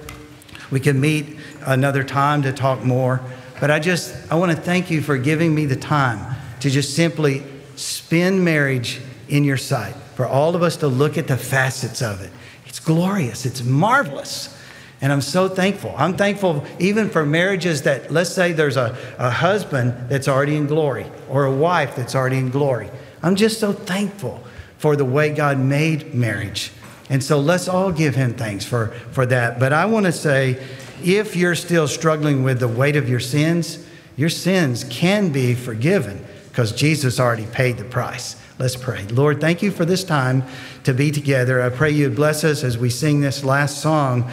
We 0.69 0.79
can 0.79 1.01
meet 1.01 1.37
another 1.65 2.03
time 2.03 2.43
to 2.43 2.53
talk 2.53 2.83
more. 2.83 3.21
But 3.59 3.71
I 3.71 3.79
just, 3.79 4.31
I 4.31 4.35
want 4.35 4.51
to 4.51 4.57
thank 4.57 4.91
you 4.91 5.01
for 5.01 5.17
giving 5.17 5.55
me 5.55 5.65
the 5.65 5.75
time 5.75 6.35
to 6.59 6.69
just 6.69 6.95
simply 6.95 7.43
spend 7.75 8.45
marriage 8.45 9.01
in 9.29 9.43
your 9.43 9.57
sight, 9.57 9.95
for 10.15 10.27
all 10.27 10.55
of 10.55 10.61
us 10.61 10.77
to 10.77 10.87
look 10.87 11.17
at 11.17 11.27
the 11.27 11.37
facets 11.37 12.03
of 12.03 12.21
it. 12.21 12.29
It's 12.67 12.79
glorious, 12.79 13.47
it's 13.47 13.63
marvelous. 13.63 14.55
And 15.03 15.11
I'm 15.11 15.21
so 15.21 15.49
thankful. 15.49 15.93
I'm 15.97 16.15
thankful 16.15 16.65
even 16.79 17.09
for 17.09 17.25
marriages 17.25 17.81
that, 17.81 18.09
let's 18.09 18.29
say 18.29 18.53
there's 18.53 18.77
a, 18.77 18.97
a 19.19 19.29
husband 19.29 20.09
that's 20.09 20.29
already 20.29 20.55
in 20.55 20.65
glory 20.65 21.05
or 21.29 21.43
a 21.43 21.51
wife 21.51 21.97
that's 21.97 22.15
already 22.15 22.37
in 22.37 22.49
glory. 22.49 22.89
I'm 23.21 23.35
just 23.35 23.59
so 23.59 23.73
thankful 23.73 24.41
for 24.77 24.95
the 24.95 25.03
way 25.03 25.33
God 25.33 25.59
made 25.59 26.13
marriage. 26.13 26.71
And 27.09 27.21
so 27.21 27.37
let's 27.41 27.67
all 27.67 27.91
give 27.91 28.15
him 28.15 28.33
thanks 28.33 28.63
for, 28.63 28.87
for 29.11 29.25
that. 29.25 29.59
But 29.59 29.73
I 29.73 29.87
want 29.87 30.05
to 30.05 30.13
say 30.13 30.63
if 31.03 31.35
you're 31.35 31.55
still 31.55 31.89
struggling 31.89 32.43
with 32.43 32.61
the 32.61 32.69
weight 32.69 32.95
of 32.95 33.09
your 33.09 33.19
sins, 33.19 33.85
your 34.15 34.29
sins 34.29 34.85
can 34.85 35.33
be 35.33 35.53
forgiven 35.53 36.25
because 36.47 36.71
Jesus 36.71 37.19
already 37.19 37.47
paid 37.47 37.75
the 37.75 37.83
price. 37.83 38.37
Let's 38.57 38.77
pray. 38.77 39.03
Lord, 39.07 39.41
thank 39.41 39.61
you 39.61 39.71
for 39.71 39.83
this 39.83 40.03
time 40.03 40.43
to 40.85 40.93
be 40.93 41.11
together. 41.11 41.61
I 41.61 41.69
pray 41.69 41.91
you 41.91 42.09
bless 42.09 42.43
us 42.43 42.63
as 42.63 42.77
we 42.77 42.89
sing 42.89 43.19
this 43.19 43.43
last 43.43 43.81
song. 43.81 44.31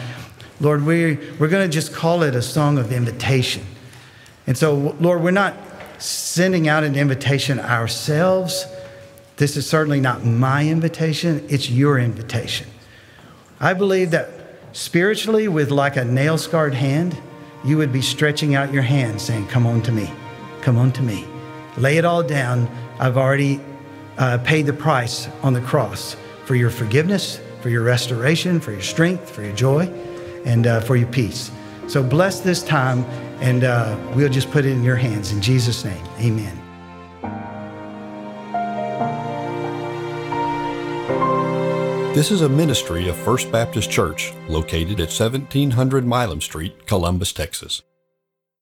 Lord, 0.61 0.85
we, 0.85 1.15
we're 1.37 1.49
going 1.49 1.69
to 1.69 1.73
just 1.73 1.93
call 1.93 2.23
it 2.23 2.35
a 2.35 2.41
song 2.41 2.77
of 2.77 2.93
invitation. 2.93 3.65
And 4.47 4.57
so, 4.57 4.95
Lord, 5.01 5.21
we're 5.21 5.31
not 5.31 5.55
sending 5.97 6.69
out 6.69 6.83
an 6.83 6.95
invitation 6.95 7.59
ourselves 7.59 8.65
this 9.41 9.57
is 9.57 9.67
certainly 9.67 9.99
not 9.99 10.23
my 10.23 10.67
invitation, 10.67 11.43
it's 11.49 11.67
your 11.67 11.97
invitation. 11.97 12.67
I 13.59 13.73
believe 13.73 14.11
that 14.11 14.29
spiritually, 14.71 15.47
with 15.47 15.71
like 15.71 15.97
a 15.97 16.05
nail 16.05 16.37
scarred 16.37 16.75
hand, 16.75 17.17
you 17.63 17.75
would 17.77 17.91
be 17.91 18.03
stretching 18.03 18.53
out 18.53 18.71
your 18.71 18.83
hand 18.83 19.19
saying, 19.19 19.47
Come 19.47 19.65
on 19.65 19.81
to 19.81 19.91
me, 19.91 20.11
come 20.61 20.77
on 20.77 20.91
to 20.91 21.01
me. 21.01 21.25
Lay 21.75 21.97
it 21.97 22.05
all 22.05 22.21
down. 22.21 22.69
I've 22.99 23.17
already 23.17 23.59
uh, 24.19 24.37
paid 24.43 24.67
the 24.67 24.73
price 24.73 25.27
on 25.41 25.53
the 25.53 25.61
cross 25.61 26.15
for 26.45 26.53
your 26.53 26.69
forgiveness, 26.69 27.41
for 27.61 27.69
your 27.69 27.81
restoration, 27.81 28.59
for 28.59 28.71
your 28.71 28.81
strength, 28.81 29.27
for 29.27 29.41
your 29.41 29.55
joy, 29.55 29.91
and 30.45 30.67
uh, 30.67 30.81
for 30.81 30.95
your 30.95 31.07
peace. 31.09 31.51
So 31.87 32.01
bless 32.01 32.39
this 32.39 32.63
time, 32.63 33.03
and 33.41 33.63
uh, 33.63 33.97
we'll 34.15 34.29
just 34.29 34.51
put 34.51 34.65
it 34.65 34.71
in 34.71 34.83
your 34.83 34.95
hands. 34.95 35.31
In 35.31 35.41
Jesus' 35.41 35.83
name, 35.83 36.05
amen. 36.19 36.57
This 42.13 42.29
is 42.29 42.41
a 42.41 42.49
ministry 42.49 43.07
of 43.07 43.15
First 43.15 43.51
Baptist 43.51 43.89
Church 43.89 44.33
located 44.49 44.99
at 44.99 45.07
1700 45.07 46.05
Milam 46.05 46.41
Street, 46.41 46.85
Columbus, 46.85 47.31
Texas. 47.31 47.83